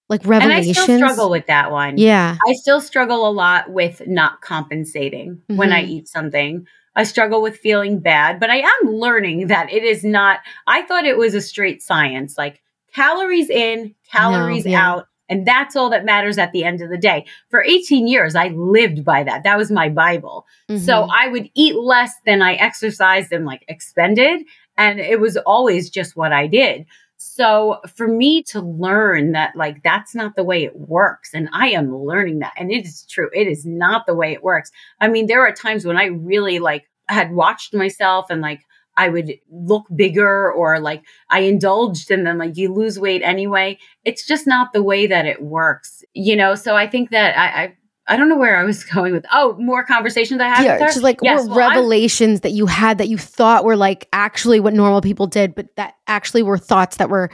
like 0.10 0.22
revelations? 0.26 0.78
And 0.78 0.78
I 0.78 0.84
still 0.84 0.98
struggle 0.98 1.32
with 1.32 1.48
that 1.48 1.72
one. 1.72 1.98
Yeah. 1.98 2.38
I 2.48 2.54
still 2.54 2.80
struggle 2.80 3.28
a 3.28 3.32
lot 3.32 3.72
with 3.72 4.08
not 4.08 4.42
compensating 4.42 5.38
mm-hmm. 5.38 5.58
when 5.58 5.72
I 5.72 5.82
mm-hmm. 5.82 5.92
eat 5.92 6.08
something. 6.08 6.68
I 6.96 7.04
struggle 7.04 7.42
with 7.42 7.58
feeling 7.58 8.00
bad, 8.00 8.40
but 8.40 8.52
I 8.52 8.58
am 8.58 8.92
learning 8.92 9.48
that 9.48 9.74
it 9.74 9.84
is 9.84 10.04
not, 10.04 10.42
I 10.68 10.84
thought 10.84 11.06
it 11.06 11.18
was 11.18 11.34
a 11.34 11.42
straight 11.42 11.82
science 11.82 12.38
like 12.38 12.62
calories 12.94 13.50
in, 13.50 13.96
calories 14.12 14.66
no, 14.66 14.72
yeah. 14.72 14.88
out 14.88 15.08
and 15.30 15.46
that's 15.46 15.76
all 15.76 15.90
that 15.90 16.06
matters 16.06 16.38
at 16.38 16.52
the 16.52 16.64
end 16.64 16.82
of 16.82 16.90
the 16.90 16.98
day. 16.98 17.26
For 17.50 17.64
18 17.64 18.08
years, 18.08 18.36
I 18.36 18.50
lived 18.50 19.04
by 19.04 19.24
that. 19.24 19.44
That 19.44 19.58
was 19.58 19.72
my 19.72 19.90
Bible. 19.90 20.46
Mm-hmm. 20.70 20.84
So 20.84 21.08
I 21.12 21.28
would 21.28 21.50
eat 21.54 21.76
less 21.76 22.14
than 22.26 22.42
I 22.42 22.54
exercised 22.54 23.32
and 23.32 23.46
like 23.46 23.64
expended. 23.68 24.46
And 24.78 25.00
it 25.00 25.20
was 25.20 25.38
always 25.38 25.90
just 25.90 26.16
what 26.16 26.32
I 26.32 26.48
did. 26.48 26.86
So 27.18 27.80
for 27.96 28.08
me 28.08 28.44
to 28.44 28.62
learn 28.62 29.32
that, 29.32 29.56
like, 29.56 29.82
that's 29.84 30.14
not 30.14 30.36
the 30.36 30.44
way 30.44 30.64
it 30.64 30.78
works. 30.78 31.32
And 31.34 31.50
I 31.52 31.70
am 31.70 31.96
learning 31.96 32.40
that. 32.40 32.54
And 32.58 32.72
it 32.72 32.86
is 32.86 33.06
true. 33.10 33.30
It 33.34 33.48
is 33.48 33.66
not 33.66 34.06
the 34.06 34.14
way 34.14 34.34
it 34.34 34.44
works. 34.44 34.72
I 35.02 35.08
mean, 35.08 35.26
there 35.26 35.42
are 35.42 35.52
times 35.52 35.84
when 35.84 35.98
I 35.98 36.06
really 36.06 36.60
like 36.60 36.88
had 37.10 37.32
watched 37.32 37.74
myself 37.74 38.28
and 38.30 38.42
like 38.42 38.62
I 38.98 39.10
would 39.10 39.34
look 39.50 39.86
bigger 39.96 40.52
or 40.52 40.80
like 40.80 41.04
I 41.30 41.42
indulged 41.42 42.12
and 42.12 42.26
then 42.26 42.38
like 42.38 42.58
you 42.58 42.74
lose 42.74 43.00
weight 43.00 43.22
anyway. 43.24 43.78
It's 44.04 44.26
just 44.26 44.48
not 44.48 44.74
the 44.74 44.84
way 44.84 45.08
that 45.08 45.26
it 45.26 45.42
works, 45.42 46.04
you 46.14 46.36
know? 46.36 46.56
So 46.56 46.76
I 46.76 46.88
think 46.88 47.12
that 47.12 47.38
I, 47.38 47.64
I 47.64 47.78
I 48.10 48.16
don't 48.16 48.30
know 48.30 48.38
where 48.38 48.58
I 48.58 48.64
was 48.64 48.84
going 48.94 49.14
with. 49.14 49.26
Oh, 49.32 49.56
more 49.60 49.84
conversations 49.84 50.42
I 50.42 50.48
had. 50.48 50.66
Yeah, 50.66 50.80
just 50.80 51.04
like 51.04 51.20
yes, 51.22 51.48
well, 51.48 51.58
revelations 51.58 52.40
I'm, 52.40 52.42
that 52.42 52.52
you 52.52 52.66
had 52.66 52.98
that 52.98 53.10
you 53.10 53.18
thought 53.18 53.64
were 53.64 53.78
like 53.78 54.08
actually 54.12 54.60
what 54.60 54.74
normal 54.74 55.02
people 55.02 55.28
did, 55.28 55.54
but 55.54 55.76
that 55.76 55.96
actually 56.08 56.44
were 56.44 56.58
thoughts 56.58 56.98
that 56.98 57.10
were 57.10 57.30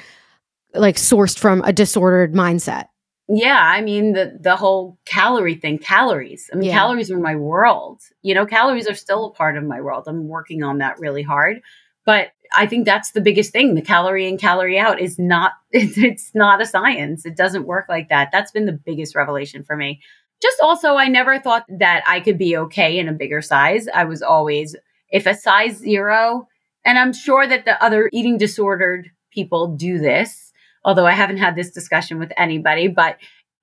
like 0.74 0.96
sourced 0.96 1.38
from 1.38 1.62
a 1.62 1.72
disordered 1.72 2.34
mindset. 2.34 2.88
Yeah, 3.30 3.60
I 3.60 3.82
mean 3.82 4.14
the 4.14 4.38
the 4.40 4.56
whole 4.56 4.98
calorie 5.06 5.56
thing, 5.56 5.78
calories. 5.78 6.50
I 6.52 6.58
mean 6.58 6.70
yeah. 6.70 6.78
calories 6.78 7.10
are 7.10 7.20
my 7.20 7.36
world. 7.36 8.02
You 8.22 8.36
know, 8.36 8.46
calories 8.46 8.88
are 8.88 8.96
still 8.96 9.26
a 9.26 9.32
part 9.32 9.58
of 9.58 9.64
my 9.64 9.80
world. 9.80 10.06
I'm 10.08 10.28
working 10.28 10.64
on 10.64 10.80
that 10.80 11.00
really 11.00 11.24
hard. 11.24 11.62
But 12.06 12.32
I 12.54 12.68
think 12.68 12.86
that's 12.86 13.12
the 13.12 13.22
biggest 13.22 13.54
thing. 13.54 13.76
The 13.76 13.82
calorie 13.82 14.28
in, 14.28 14.38
calorie 14.38 14.78
out 14.78 15.00
is 15.00 15.18
not 15.18 15.54
it's, 15.72 15.98
it's 15.98 16.32
not 16.36 16.62
a 16.62 16.66
science. 16.66 17.26
It 17.26 17.38
doesn't 17.38 17.66
work 17.66 17.86
like 17.88 18.10
that. 18.10 18.30
That's 18.32 18.52
been 18.52 18.66
the 18.66 18.74
biggest 18.86 19.16
revelation 19.16 19.64
for 19.64 19.78
me. 19.78 20.02
Just 20.42 20.60
also 20.62 20.96
I 20.96 21.08
never 21.08 21.40
thought 21.40 21.64
that 21.70 22.04
I 22.06 22.20
could 22.20 22.38
be 22.38 22.58
okay 22.58 23.00
in 23.00 23.08
a 23.08 23.14
bigger 23.14 23.42
size. 23.42 23.88
I 23.94 24.04
was 24.04 24.22
always 24.22 24.76
if 25.10 25.26
a 25.26 25.34
size 25.34 25.78
0 25.78 26.48
and 26.84 27.00
I'm 27.00 27.14
sure 27.14 27.48
that 27.48 27.64
the 27.64 27.82
other 27.82 28.10
eating 28.12 28.38
disordered 28.38 29.12
people 29.32 29.76
do 29.76 29.98
this 29.98 30.43
although 30.86 31.06
I 31.06 31.12
haven't 31.12 31.38
had 31.38 31.56
this 31.56 31.72
discussion 31.72 32.20
with 32.20 32.32
anybody, 32.38 32.88
but 32.88 33.18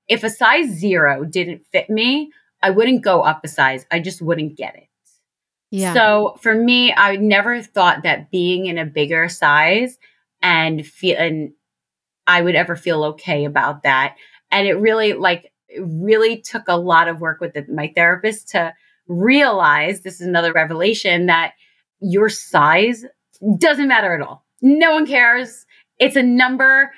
if 0.09 0.25
a 0.25 0.31
size 0.31 0.69
zero 0.71 1.25
didn't 1.25 1.67
fit 1.73 1.89
me, 1.89 2.33
I 2.63 2.71
wouldn't 2.71 3.03
go 3.03 3.23
up 3.23 3.41
a 3.45 3.49
size. 3.49 3.87
I 3.91 4.01
just 4.01 4.21
wouldn't 4.21 4.57
get 4.57 4.77
it. 4.77 4.89
Yeah. 5.71 5.95
So 5.95 6.37
for 6.41 6.55
me, 6.55 6.93
I 6.93 7.17
never 7.17 7.63
thought 7.63 8.03
that 8.03 8.31
being 8.31 8.67
in 8.67 8.77
a 8.77 8.85
bigger 8.85 9.29
size 9.29 9.99
and 10.43 10.85
feel 10.85 11.17
and 11.17 11.53
I 12.27 12.43
would 12.43 12.57
ever 12.57 12.77
feel 12.77 13.05
okay 13.05 13.45
about 13.45 13.85
that. 13.85 14.17
And 14.51 14.67
it 14.67 14.75
really 14.75 15.13
like 15.13 15.53
it 15.69 15.85
really 15.87 16.41
took 16.41 16.65
a 16.67 16.77
lot 16.77 17.07
of 17.07 17.21
work 17.21 17.41
with 17.41 17.55
the, 17.55 17.65
my 17.73 17.93
therapist 17.95 18.49
to 18.51 18.75
realize 19.07 20.01
this 20.01 20.21
is 20.21 20.27
another 20.27 20.53
revelation 20.53 21.27
that 21.27 21.53
your 22.01 22.29
size 22.29 23.05
doesn't 23.59 23.89
matter 23.89 24.15
at 24.15 24.27
all. 24.27 24.45
No 24.61 24.93
one 24.93 25.07
cares. 25.07 25.67
It's 25.99 26.17
a 26.17 26.23
number. 26.23 26.93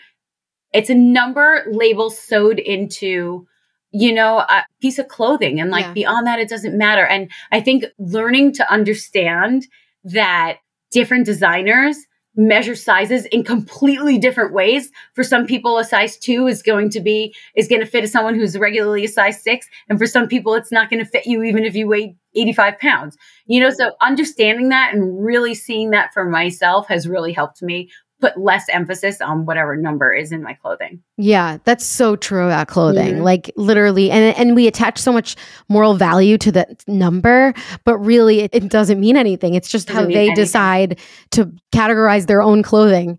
It's 0.72 0.90
a 0.90 0.94
number 0.94 1.64
label 1.70 2.10
sewed 2.10 2.58
into 2.58 3.46
you 3.92 4.12
know, 4.12 4.38
a 4.38 4.64
piece 4.80 4.98
of 4.98 5.08
clothing. 5.08 5.60
And 5.60 5.70
like 5.70 5.84
yeah. 5.84 5.92
beyond 5.92 6.26
that, 6.26 6.38
it 6.38 6.48
doesn't 6.48 6.76
matter. 6.76 7.06
And 7.06 7.30
I 7.52 7.60
think 7.60 7.84
learning 7.98 8.52
to 8.54 8.72
understand 8.72 9.66
that 10.04 10.58
different 10.90 11.26
designers 11.26 11.98
measure 12.34 12.74
sizes 12.74 13.26
in 13.26 13.44
completely 13.44 14.16
different 14.16 14.54
ways. 14.54 14.90
For 15.14 15.22
some 15.22 15.46
people, 15.46 15.76
a 15.78 15.84
size 15.84 16.16
two 16.16 16.46
is 16.46 16.62
going 16.62 16.88
to 16.90 17.00
be, 17.00 17.34
is 17.54 17.68
going 17.68 17.82
to 17.82 17.86
fit 17.86 18.08
someone 18.08 18.34
who's 18.34 18.58
regularly 18.58 19.04
a 19.04 19.08
size 19.08 19.42
six. 19.42 19.68
And 19.90 19.98
for 19.98 20.06
some 20.06 20.28
people, 20.28 20.54
it's 20.54 20.72
not 20.72 20.88
going 20.88 21.04
to 21.04 21.10
fit 21.10 21.26
you 21.26 21.42
even 21.42 21.64
if 21.64 21.76
you 21.76 21.86
weigh 21.86 22.16
85 22.34 22.78
pounds. 22.78 23.18
You 23.44 23.60
know, 23.60 23.68
so 23.68 23.88
mm-hmm. 23.88 24.06
understanding 24.06 24.70
that 24.70 24.94
and 24.94 25.22
really 25.22 25.54
seeing 25.54 25.90
that 25.90 26.14
for 26.14 26.24
myself 26.24 26.88
has 26.88 27.06
really 27.06 27.34
helped 27.34 27.62
me 27.62 27.90
put 28.22 28.38
less 28.38 28.64
emphasis 28.70 29.20
on 29.20 29.44
whatever 29.44 29.76
number 29.76 30.14
is 30.14 30.32
in 30.32 30.42
my 30.42 30.54
clothing. 30.54 31.02
Yeah, 31.18 31.58
that's 31.64 31.84
so 31.84 32.16
true 32.16 32.46
about 32.46 32.68
clothing. 32.68 33.16
Mm-hmm. 33.16 33.22
Like 33.22 33.50
literally 33.56 34.10
and 34.10 34.36
and 34.36 34.54
we 34.56 34.66
attach 34.66 34.98
so 34.98 35.12
much 35.12 35.36
moral 35.68 35.94
value 35.94 36.38
to 36.38 36.52
the 36.52 36.76
number, 36.86 37.52
but 37.84 37.98
really 37.98 38.40
it, 38.40 38.50
it 38.54 38.68
doesn't 38.68 39.00
mean 39.00 39.16
anything. 39.16 39.54
It's 39.54 39.68
just 39.68 39.90
how 39.90 40.06
they 40.06 40.14
anything. 40.14 40.36
decide 40.36 41.00
to 41.32 41.52
categorize 41.74 42.26
their 42.26 42.40
own 42.40 42.62
clothing. 42.62 43.18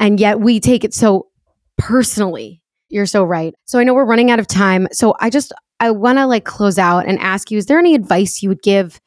And 0.00 0.18
yet 0.18 0.40
we 0.40 0.58
take 0.58 0.82
it 0.82 0.94
so 0.94 1.28
personally. 1.76 2.62
You're 2.88 3.06
so 3.06 3.22
right. 3.22 3.54
So 3.66 3.78
I 3.78 3.84
know 3.84 3.94
we're 3.94 4.04
running 4.04 4.30
out 4.30 4.40
of 4.40 4.46
time. 4.46 4.88
So 4.92 5.14
I 5.20 5.30
just 5.30 5.52
I 5.78 5.90
want 5.90 6.18
to 6.18 6.26
like 6.26 6.44
close 6.44 6.78
out 6.78 7.06
and 7.06 7.18
ask 7.20 7.50
you 7.50 7.58
is 7.58 7.66
there 7.66 7.78
any 7.78 7.94
advice 7.94 8.42
you 8.42 8.48
would 8.48 8.62
give 8.62 9.00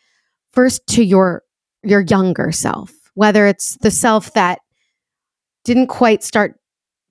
first 0.51 0.85
to 0.87 1.03
your 1.03 1.43
your 1.83 2.01
younger 2.01 2.51
self? 2.51 2.93
whether 3.13 3.47
it's 3.47 3.77
the 3.81 3.91
self 3.91 4.33
that 4.33 4.59
didn't 5.63 5.87
quite 5.87 6.23
start 6.23 6.59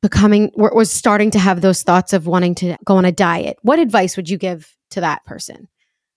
becoming 0.03 0.51
was 0.57 0.91
starting 0.91 1.31
to 1.31 1.39
have 1.39 1.61
those 1.61 1.83
thoughts 1.83 2.13
of 2.13 2.27
wanting 2.27 2.55
to 2.57 2.77
go 2.85 2.97
on 2.97 3.05
a 3.05 3.13
diet. 3.13 3.59
What 3.63 3.79
advice 3.79 4.17
would 4.17 4.31
you 4.31 4.39
give 4.39 4.77
to 4.91 5.01
that 5.01 5.25
person? 5.25 5.69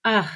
Uh, 0.04 0.26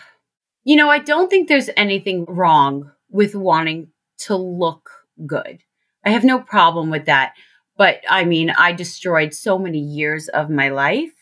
you 0.64 0.76
know, 0.76 0.90
I 0.90 0.98
don't 0.98 1.28
think 1.30 1.48
there's 1.48 1.70
anything 1.76 2.24
wrong 2.26 2.90
with 3.10 3.34
wanting 3.34 3.88
to 4.18 4.36
look 4.36 4.90
good. 5.26 5.62
I 6.04 6.10
have 6.10 6.24
no 6.24 6.40
problem 6.40 6.90
with 6.90 7.06
that. 7.06 7.32
But 7.76 8.00
I 8.08 8.24
mean, 8.24 8.50
I 8.50 8.72
destroyed 8.72 9.32
so 9.32 9.58
many 9.58 9.78
years 9.78 10.28
of 10.28 10.50
my 10.50 10.68
life 10.68 11.12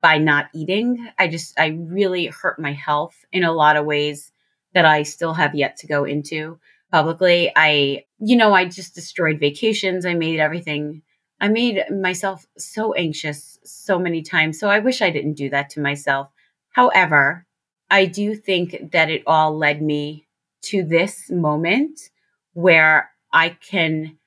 by 0.00 0.18
not 0.18 0.46
eating. 0.54 1.08
I 1.18 1.28
just, 1.28 1.58
I 1.58 1.68
really 1.68 2.26
hurt 2.26 2.58
my 2.58 2.72
health 2.72 3.14
in 3.30 3.44
a 3.44 3.52
lot 3.52 3.76
of 3.76 3.84
ways 3.84 4.32
that 4.74 4.84
I 4.84 5.02
still 5.02 5.34
have 5.34 5.54
yet 5.54 5.76
to 5.78 5.86
go 5.86 6.04
into 6.04 6.58
publicly. 6.90 7.52
I, 7.54 8.04
you 8.18 8.36
know, 8.36 8.52
I 8.54 8.64
just 8.64 8.94
destroyed 8.94 9.38
vacations. 9.38 10.06
I 10.06 10.14
made 10.14 10.40
everything, 10.40 11.02
I 11.40 11.48
made 11.48 11.82
myself 11.90 12.46
so 12.56 12.94
anxious 12.94 13.58
so 13.64 13.98
many 13.98 14.22
times. 14.22 14.58
So 14.58 14.68
I 14.68 14.78
wish 14.78 15.02
I 15.02 15.10
didn't 15.10 15.34
do 15.34 15.50
that 15.50 15.70
to 15.70 15.80
myself. 15.80 16.28
However, 16.70 17.46
I 17.90 18.06
do 18.06 18.34
think 18.34 18.92
that 18.92 19.10
it 19.10 19.22
all 19.26 19.56
led 19.56 19.82
me 19.82 20.26
to 20.62 20.82
this 20.82 21.30
moment 21.30 22.10
where 22.52 23.10
I 23.32 23.50
can 23.50 24.18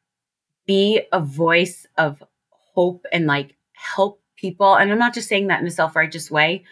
be 0.66 1.02
a 1.12 1.20
voice 1.20 1.86
of 1.98 2.24
hope 2.50 3.06
and 3.12 3.28
like 3.28 3.56
help 3.74 4.22
people. 4.38 4.76
And 4.76 4.92
I'm 4.92 5.00
not 5.00 5.14
just 5.14 5.28
saying 5.28 5.48
that 5.48 5.62
in 5.62 5.68
a 5.68 5.72
self 5.72 5.96
righteous 5.96 6.32
way. 6.32 6.64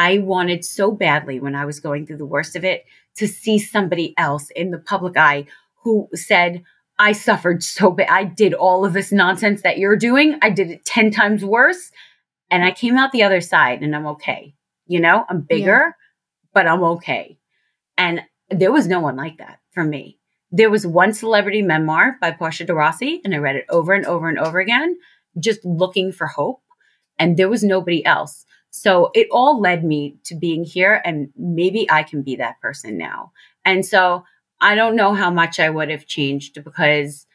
I 0.00 0.16
wanted 0.16 0.64
so 0.64 0.90
badly 0.90 1.40
when 1.40 1.54
I 1.54 1.66
was 1.66 1.78
going 1.78 2.06
through 2.06 2.16
the 2.16 2.24
worst 2.24 2.56
of 2.56 2.64
it 2.64 2.86
to 3.16 3.28
see 3.28 3.58
somebody 3.58 4.14
else 4.16 4.48
in 4.56 4.70
the 4.70 4.78
public 4.78 5.14
eye 5.18 5.44
who 5.82 6.08
said, 6.14 6.62
I 6.98 7.12
suffered 7.12 7.62
so 7.62 7.90
bad. 7.90 8.08
I 8.08 8.24
did 8.24 8.54
all 8.54 8.86
of 8.86 8.94
this 8.94 9.12
nonsense 9.12 9.60
that 9.60 9.76
you're 9.76 9.96
doing. 9.96 10.38
I 10.40 10.48
did 10.48 10.70
it 10.70 10.86
10 10.86 11.10
times 11.10 11.44
worse. 11.44 11.90
And 12.50 12.64
I 12.64 12.70
came 12.70 12.96
out 12.96 13.12
the 13.12 13.24
other 13.24 13.42
side 13.42 13.82
and 13.82 13.94
I'm 13.94 14.06
okay. 14.06 14.54
You 14.86 15.00
know, 15.00 15.26
I'm 15.28 15.42
bigger, 15.42 15.88
yeah. 15.88 15.92
but 16.54 16.66
I'm 16.66 16.82
okay. 16.82 17.38
And 17.98 18.22
there 18.48 18.72
was 18.72 18.88
no 18.88 19.00
one 19.00 19.16
like 19.16 19.36
that 19.36 19.58
for 19.72 19.84
me. 19.84 20.18
There 20.50 20.70
was 20.70 20.86
one 20.86 21.12
celebrity 21.12 21.60
memoir 21.60 22.16
by 22.22 22.30
Portia 22.30 22.64
de 22.64 22.74
Rossi, 22.74 23.20
and 23.22 23.34
I 23.34 23.38
read 23.38 23.56
it 23.56 23.66
over 23.68 23.92
and 23.92 24.06
over 24.06 24.30
and 24.30 24.38
over 24.38 24.60
again, 24.60 24.96
just 25.38 25.62
looking 25.62 26.10
for 26.10 26.26
hope. 26.26 26.62
And 27.18 27.36
there 27.36 27.50
was 27.50 27.62
nobody 27.62 28.04
else. 28.06 28.46
So 28.70 29.10
it 29.14 29.28
all 29.30 29.60
led 29.60 29.84
me 29.84 30.16
to 30.24 30.34
being 30.34 30.64
here, 30.64 31.00
and 31.04 31.30
maybe 31.36 31.90
I 31.90 32.02
can 32.02 32.22
be 32.22 32.36
that 32.36 32.60
person 32.60 32.96
now. 32.96 33.32
And 33.64 33.84
so 33.84 34.24
I 34.60 34.74
don't 34.74 34.96
know 34.96 35.14
how 35.14 35.30
much 35.30 35.58
I 35.58 35.70
would 35.70 35.90
have 35.90 36.06
changed 36.06 36.62
because, 36.62 37.26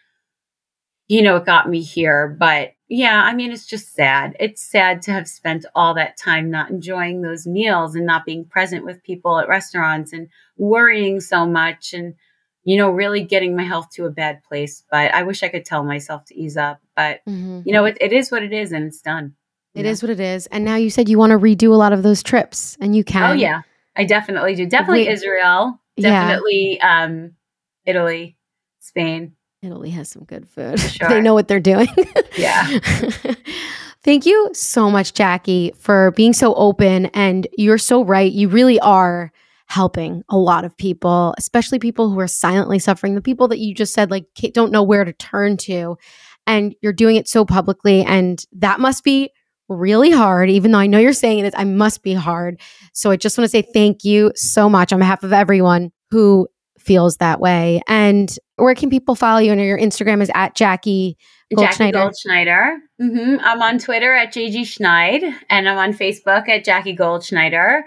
you 1.07 1.21
know, 1.21 1.37
it 1.37 1.45
got 1.45 1.69
me 1.69 1.81
here. 1.81 2.35
But 2.39 2.71
yeah, 2.87 3.21
I 3.21 3.33
mean, 3.33 3.51
it's 3.51 3.65
just 3.65 3.93
sad. 3.93 4.35
It's 4.39 4.61
sad 4.61 5.01
to 5.03 5.11
have 5.11 5.27
spent 5.27 5.65
all 5.75 5.93
that 5.95 6.17
time 6.17 6.49
not 6.49 6.69
enjoying 6.69 7.21
those 7.21 7.45
meals 7.47 7.95
and 7.95 8.05
not 8.05 8.25
being 8.25 8.45
present 8.45 8.85
with 8.85 9.03
people 9.03 9.39
at 9.39 9.49
restaurants 9.49 10.13
and 10.13 10.29
worrying 10.57 11.19
so 11.19 11.45
much 11.45 11.93
and 11.93 12.15
you 12.65 12.77
know, 12.77 12.89
really 12.89 13.23
getting 13.23 13.55
my 13.55 13.63
health 13.63 13.91
to 13.91 14.05
a 14.05 14.09
bad 14.09 14.43
place. 14.43 14.83
But 14.89 15.13
I 15.13 15.21
wish 15.21 15.43
I 15.43 15.49
could 15.49 15.65
tell 15.65 15.83
myself 15.83 16.25
to 16.25 16.35
ease 16.35 16.57
up. 16.57 16.81
But, 16.95 17.19
mm-hmm. 17.29 17.61
you 17.63 17.71
know, 17.71 17.85
it, 17.85 17.97
it 18.01 18.11
is 18.11 18.31
what 18.31 18.43
it 18.43 18.51
is 18.51 18.71
and 18.71 18.85
it's 18.85 19.01
done. 19.01 19.35
It 19.75 19.83
know? 19.83 19.89
is 19.89 20.01
what 20.01 20.09
it 20.09 20.19
is. 20.19 20.47
And 20.47 20.63
now 20.63 20.75
you 20.75 20.89
said 20.89 21.09
you 21.09 21.17
want 21.17 21.31
to 21.31 21.37
redo 21.37 21.71
a 21.71 21.75
lot 21.75 21.93
of 21.93 22.01
those 22.01 22.23
trips 22.23 22.77
and 22.79 22.95
you 22.95 23.03
can. 23.03 23.31
Oh, 23.31 23.33
yeah. 23.33 23.61
I 23.95 24.05
definitely 24.05 24.55
do. 24.55 24.65
Definitely 24.65 25.05
Wait, 25.05 25.13
Israel. 25.13 25.79
Definitely 25.99 26.77
yeah. 26.77 27.03
um, 27.03 27.31
Italy, 27.85 28.37
Spain. 28.79 29.33
Italy 29.61 29.89
has 29.91 30.09
some 30.09 30.23
good 30.23 30.47
food. 30.47 30.79
Sure. 30.95 31.09
they 31.09 31.21
know 31.21 31.33
what 31.33 31.47
they're 31.47 31.59
doing. 31.59 31.87
yeah. 32.37 32.79
Thank 34.03 34.25
you 34.25 34.51
so 34.53 34.89
much, 34.89 35.13
Jackie, 35.13 35.73
for 35.77 36.11
being 36.11 36.33
so 36.33 36.53
open. 36.55 37.07
And 37.07 37.47
you're 37.57 37.79
so 37.79 38.03
right. 38.03 38.31
You 38.31 38.47
really 38.47 38.79
are 38.79 39.31
helping 39.67 40.23
a 40.29 40.37
lot 40.37 40.63
of 40.63 40.77
people, 40.77 41.33
especially 41.37 41.79
people 41.79 42.11
who 42.11 42.19
are 42.19 42.27
silently 42.27 42.77
suffering, 42.77 43.15
the 43.15 43.21
people 43.21 43.47
that 43.47 43.57
you 43.57 43.73
just 43.73 43.93
said, 43.93 44.11
like, 44.11 44.25
don't 44.53 44.71
know 44.71 44.83
where 44.83 45.03
to 45.03 45.13
turn 45.13 45.57
to. 45.57 45.97
And 46.45 46.75
you're 46.81 46.93
doing 46.93 47.15
it 47.15 47.27
so 47.27 47.45
publicly. 47.45 48.03
And 48.03 48.45
that 48.53 48.79
must 48.79 49.03
be 49.03 49.31
really 49.69 50.11
hard, 50.11 50.49
even 50.49 50.71
though 50.71 50.79
I 50.79 50.87
know 50.87 50.99
you're 50.99 51.13
saying 51.13 51.39
it 51.39 51.45
is, 51.45 51.53
I 51.55 51.63
must 51.63 52.03
be 52.03 52.13
hard. 52.13 52.59
So 52.93 53.11
I 53.11 53.17
just 53.17 53.37
want 53.37 53.45
to 53.45 53.49
say 53.49 53.61
thank 53.61 54.03
you 54.03 54.31
so 54.35 54.69
much 54.69 54.93
on 54.93 54.99
behalf 54.99 55.23
of 55.23 55.33
everyone 55.33 55.91
who 56.11 56.47
feels 56.79 57.17
that 57.17 57.39
way. 57.39 57.81
And 57.87 58.35
where 58.57 58.75
can 58.75 58.89
people 58.89 59.15
follow 59.15 59.39
you? 59.39 59.51
And 59.51 59.61
your 59.61 59.79
Instagram 59.79 60.21
is 60.21 60.31
at 60.35 60.55
Jackie 60.55 61.17
Goldschneider. 61.53 61.91
Jackie 61.91 61.91
Goldschneider. 61.91 62.77
Mm-hmm. 63.01 63.37
I'm 63.41 63.61
on 63.61 63.79
Twitter 63.79 64.13
at 64.13 64.33
JG 64.33 64.61
Schneid, 64.61 65.33
and 65.49 65.67
I'm 65.67 65.77
on 65.77 65.93
Facebook 65.93 66.47
at 66.47 66.63
Jackie 66.63 66.95
Goldschneider. 66.95 67.81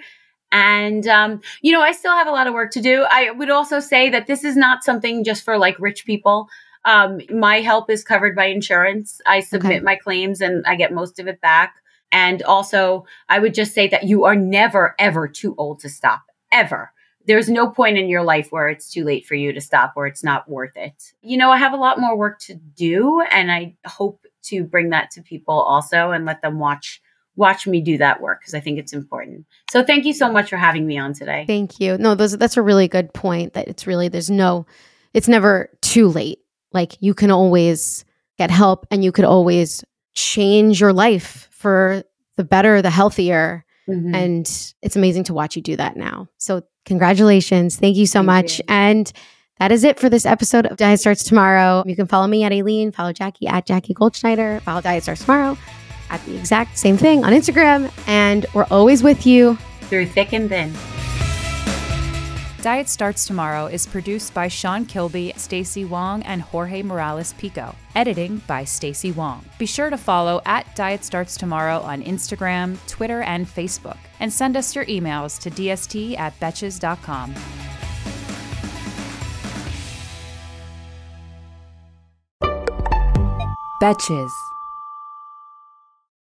And, 0.50 1.06
um, 1.06 1.40
you 1.62 1.72
know, 1.72 1.80
I 1.80 1.92
still 1.92 2.12
have 2.12 2.26
a 2.26 2.30
lot 2.30 2.46
of 2.46 2.54
work 2.54 2.72
to 2.72 2.80
do. 2.80 3.04
I 3.10 3.30
would 3.30 3.50
also 3.50 3.80
say 3.80 4.08
that 4.10 4.26
this 4.26 4.44
is 4.44 4.56
not 4.56 4.82
something 4.82 5.22
just 5.22 5.44
for 5.44 5.58
like 5.58 5.78
rich 5.78 6.06
people. 6.06 6.48
Um, 6.88 7.20
my 7.28 7.60
help 7.60 7.90
is 7.90 8.02
covered 8.02 8.34
by 8.34 8.46
insurance. 8.46 9.20
I 9.26 9.40
submit 9.40 9.76
okay. 9.76 9.80
my 9.80 9.96
claims 9.96 10.40
and 10.40 10.64
I 10.66 10.74
get 10.74 10.90
most 10.90 11.18
of 11.18 11.28
it 11.28 11.38
back. 11.42 11.74
And 12.10 12.42
also, 12.42 13.04
I 13.28 13.40
would 13.40 13.52
just 13.52 13.74
say 13.74 13.88
that 13.88 14.04
you 14.04 14.24
are 14.24 14.34
never, 14.34 14.94
ever 14.98 15.28
too 15.28 15.54
old 15.58 15.80
to 15.80 15.90
stop, 15.90 16.22
ever. 16.50 16.90
There's 17.26 17.50
no 17.50 17.68
point 17.68 17.98
in 17.98 18.08
your 18.08 18.22
life 18.22 18.50
where 18.50 18.70
it's 18.70 18.90
too 18.90 19.04
late 19.04 19.26
for 19.26 19.34
you 19.34 19.52
to 19.52 19.60
stop 19.60 19.92
or 19.96 20.06
it's 20.06 20.24
not 20.24 20.48
worth 20.48 20.76
it. 20.76 21.12
You 21.20 21.36
know, 21.36 21.50
I 21.50 21.58
have 21.58 21.74
a 21.74 21.76
lot 21.76 22.00
more 22.00 22.16
work 22.16 22.38
to 22.46 22.54
do, 22.54 23.20
and 23.20 23.52
I 23.52 23.76
hope 23.84 24.24
to 24.44 24.64
bring 24.64 24.88
that 24.90 25.10
to 25.10 25.20
people 25.20 25.60
also 25.60 26.12
and 26.12 26.24
let 26.24 26.40
them 26.40 26.58
watch 26.58 27.02
watch 27.36 27.66
me 27.66 27.82
do 27.82 27.98
that 27.98 28.22
work 28.22 28.40
because 28.40 28.54
I 28.54 28.60
think 28.60 28.78
it's 28.78 28.94
important. 28.94 29.44
So 29.70 29.84
thank 29.84 30.06
you 30.06 30.14
so 30.14 30.32
much 30.32 30.48
for 30.48 30.56
having 30.56 30.86
me 30.86 30.98
on 30.98 31.12
today. 31.12 31.44
Thank 31.46 31.80
you. 31.80 31.96
No, 31.98 32.14
those, 32.16 32.36
that's 32.36 32.56
a 32.56 32.62
really 32.62 32.88
good 32.88 33.12
point 33.12 33.52
that 33.52 33.68
it's 33.68 33.86
really, 33.86 34.08
there's 34.08 34.28
no, 34.30 34.66
it's 35.14 35.28
never 35.28 35.70
too 35.80 36.08
late. 36.08 36.40
Like 36.72 36.96
you 37.00 37.14
can 37.14 37.30
always 37.30 38.04
get 38.36 38.50
help 38.50 38.86
and 38.90 39.02
you 39.02 39.12
could 39.12 39.24
always 39.24 39.84
change 40.14 40.80
your 40.80 40.92
life 40.92 41.48
for 41.50 42.02
the 42.36 42.44
better, 42.44 42.82
the 42.82 42.90
healthier. 42.90 43.64
Mm-hmm. 43.88 44.14
And 44.14 44.74
it's 44.82 44.96
amazing 44.96 45.24
to 45.24 45.34
watch 45.34 45.56
you 45.56 45.62
do 45.62 45.76
that 45.76 45.96
now. 45.96 46.28
So 46.38 46.62
congratulations. 46.84 47.76
Thank 47.76 47.96
you 47.96 48.06
so 48.06 48.18
Thank 48.18 48.26
much. 48.26 48.58
You. 48.58 48.64
And 48.68 49.12
that 49.58 49.72
is 49.72 49.82
it 49.82 49.98
for 49.98 50.08
this 50.08 50.24
episode 50.24 50.66
of 50.66 50.76
Diet 50.76 51.00
Starts 51.00 51.24
Tomorrow. 51.24 51.82
You 51.86 51.96
can 51.96 52.06
follow 52.06 52.26
me 52.26 52.44
at 52.44 52.52
Aileen, 52.52 52.92
follow 52.92 53.12
Jackie 53.12 53.48
at 53.48 53.66
Jackie 53.66 53.94
Goldschneider, 53.94 54.62
follow 54.62 54.80
Diet 54.80 55.02
Starts 55.02 55.22
Tomorrow 55.22 55.58
at 56.10 56.24
the 56.24 56.36
exact 56.38 56.78
same 56.78 56.96
thing 56.96 57.24
on 57.24 57.32
Instagram. 57.32 57.90
And 58.06 58.46
we're 58.54 58.66
always 58.70 59.02
with 59.02 59.26
you 59.26 59.56
through 59.82 60.06
thick 60.06 60.32
and 60.32 60.48
thin. 60.48 60.72
Diet 62.60 62.88
Starts 62.88 63.24
Tomorrow 63.24 63.66
is 63.66 63.86
produced 63.86 64.34
by 64.34 64.48
Sean 64.48 64.84
Kilby, 64.84 65.32
Stacy 65.36 65.84
Wong, 65.84 66.24
and 66.24 66.42
Jorge 66.42 66.82
Morales 66.82 67.32
Pico. 67.34 67.72
Editing 67.94 68.38
by 68.48 68.64
Stacy 68.64 69.12
Wong. 69.12 69.44
Be 69.58 69.66
sure 69.66 69.90
to 69.90 69.96
follow 69.96 70.42
at 70.44 70.74
Diet 70.74 71.04
Starts 71.04 71.36
Tomorrow 71.36 71.78
on 71.80 72.02
Instagram, 72.02 72.76
Twitter, 72.88 73.22
and 73.22 73.46
Facebook. 73.46 73.98
And 74.18 74.32
send 74.32 74.56
us 74.56 74.74
your 74.74 74.86
emails 74.86 75.40
to 75.42 75.50
dst 75.50 76.18
at 76.18 76.38
betches.com. 76.40 77.34
Betches. 83.80 84.47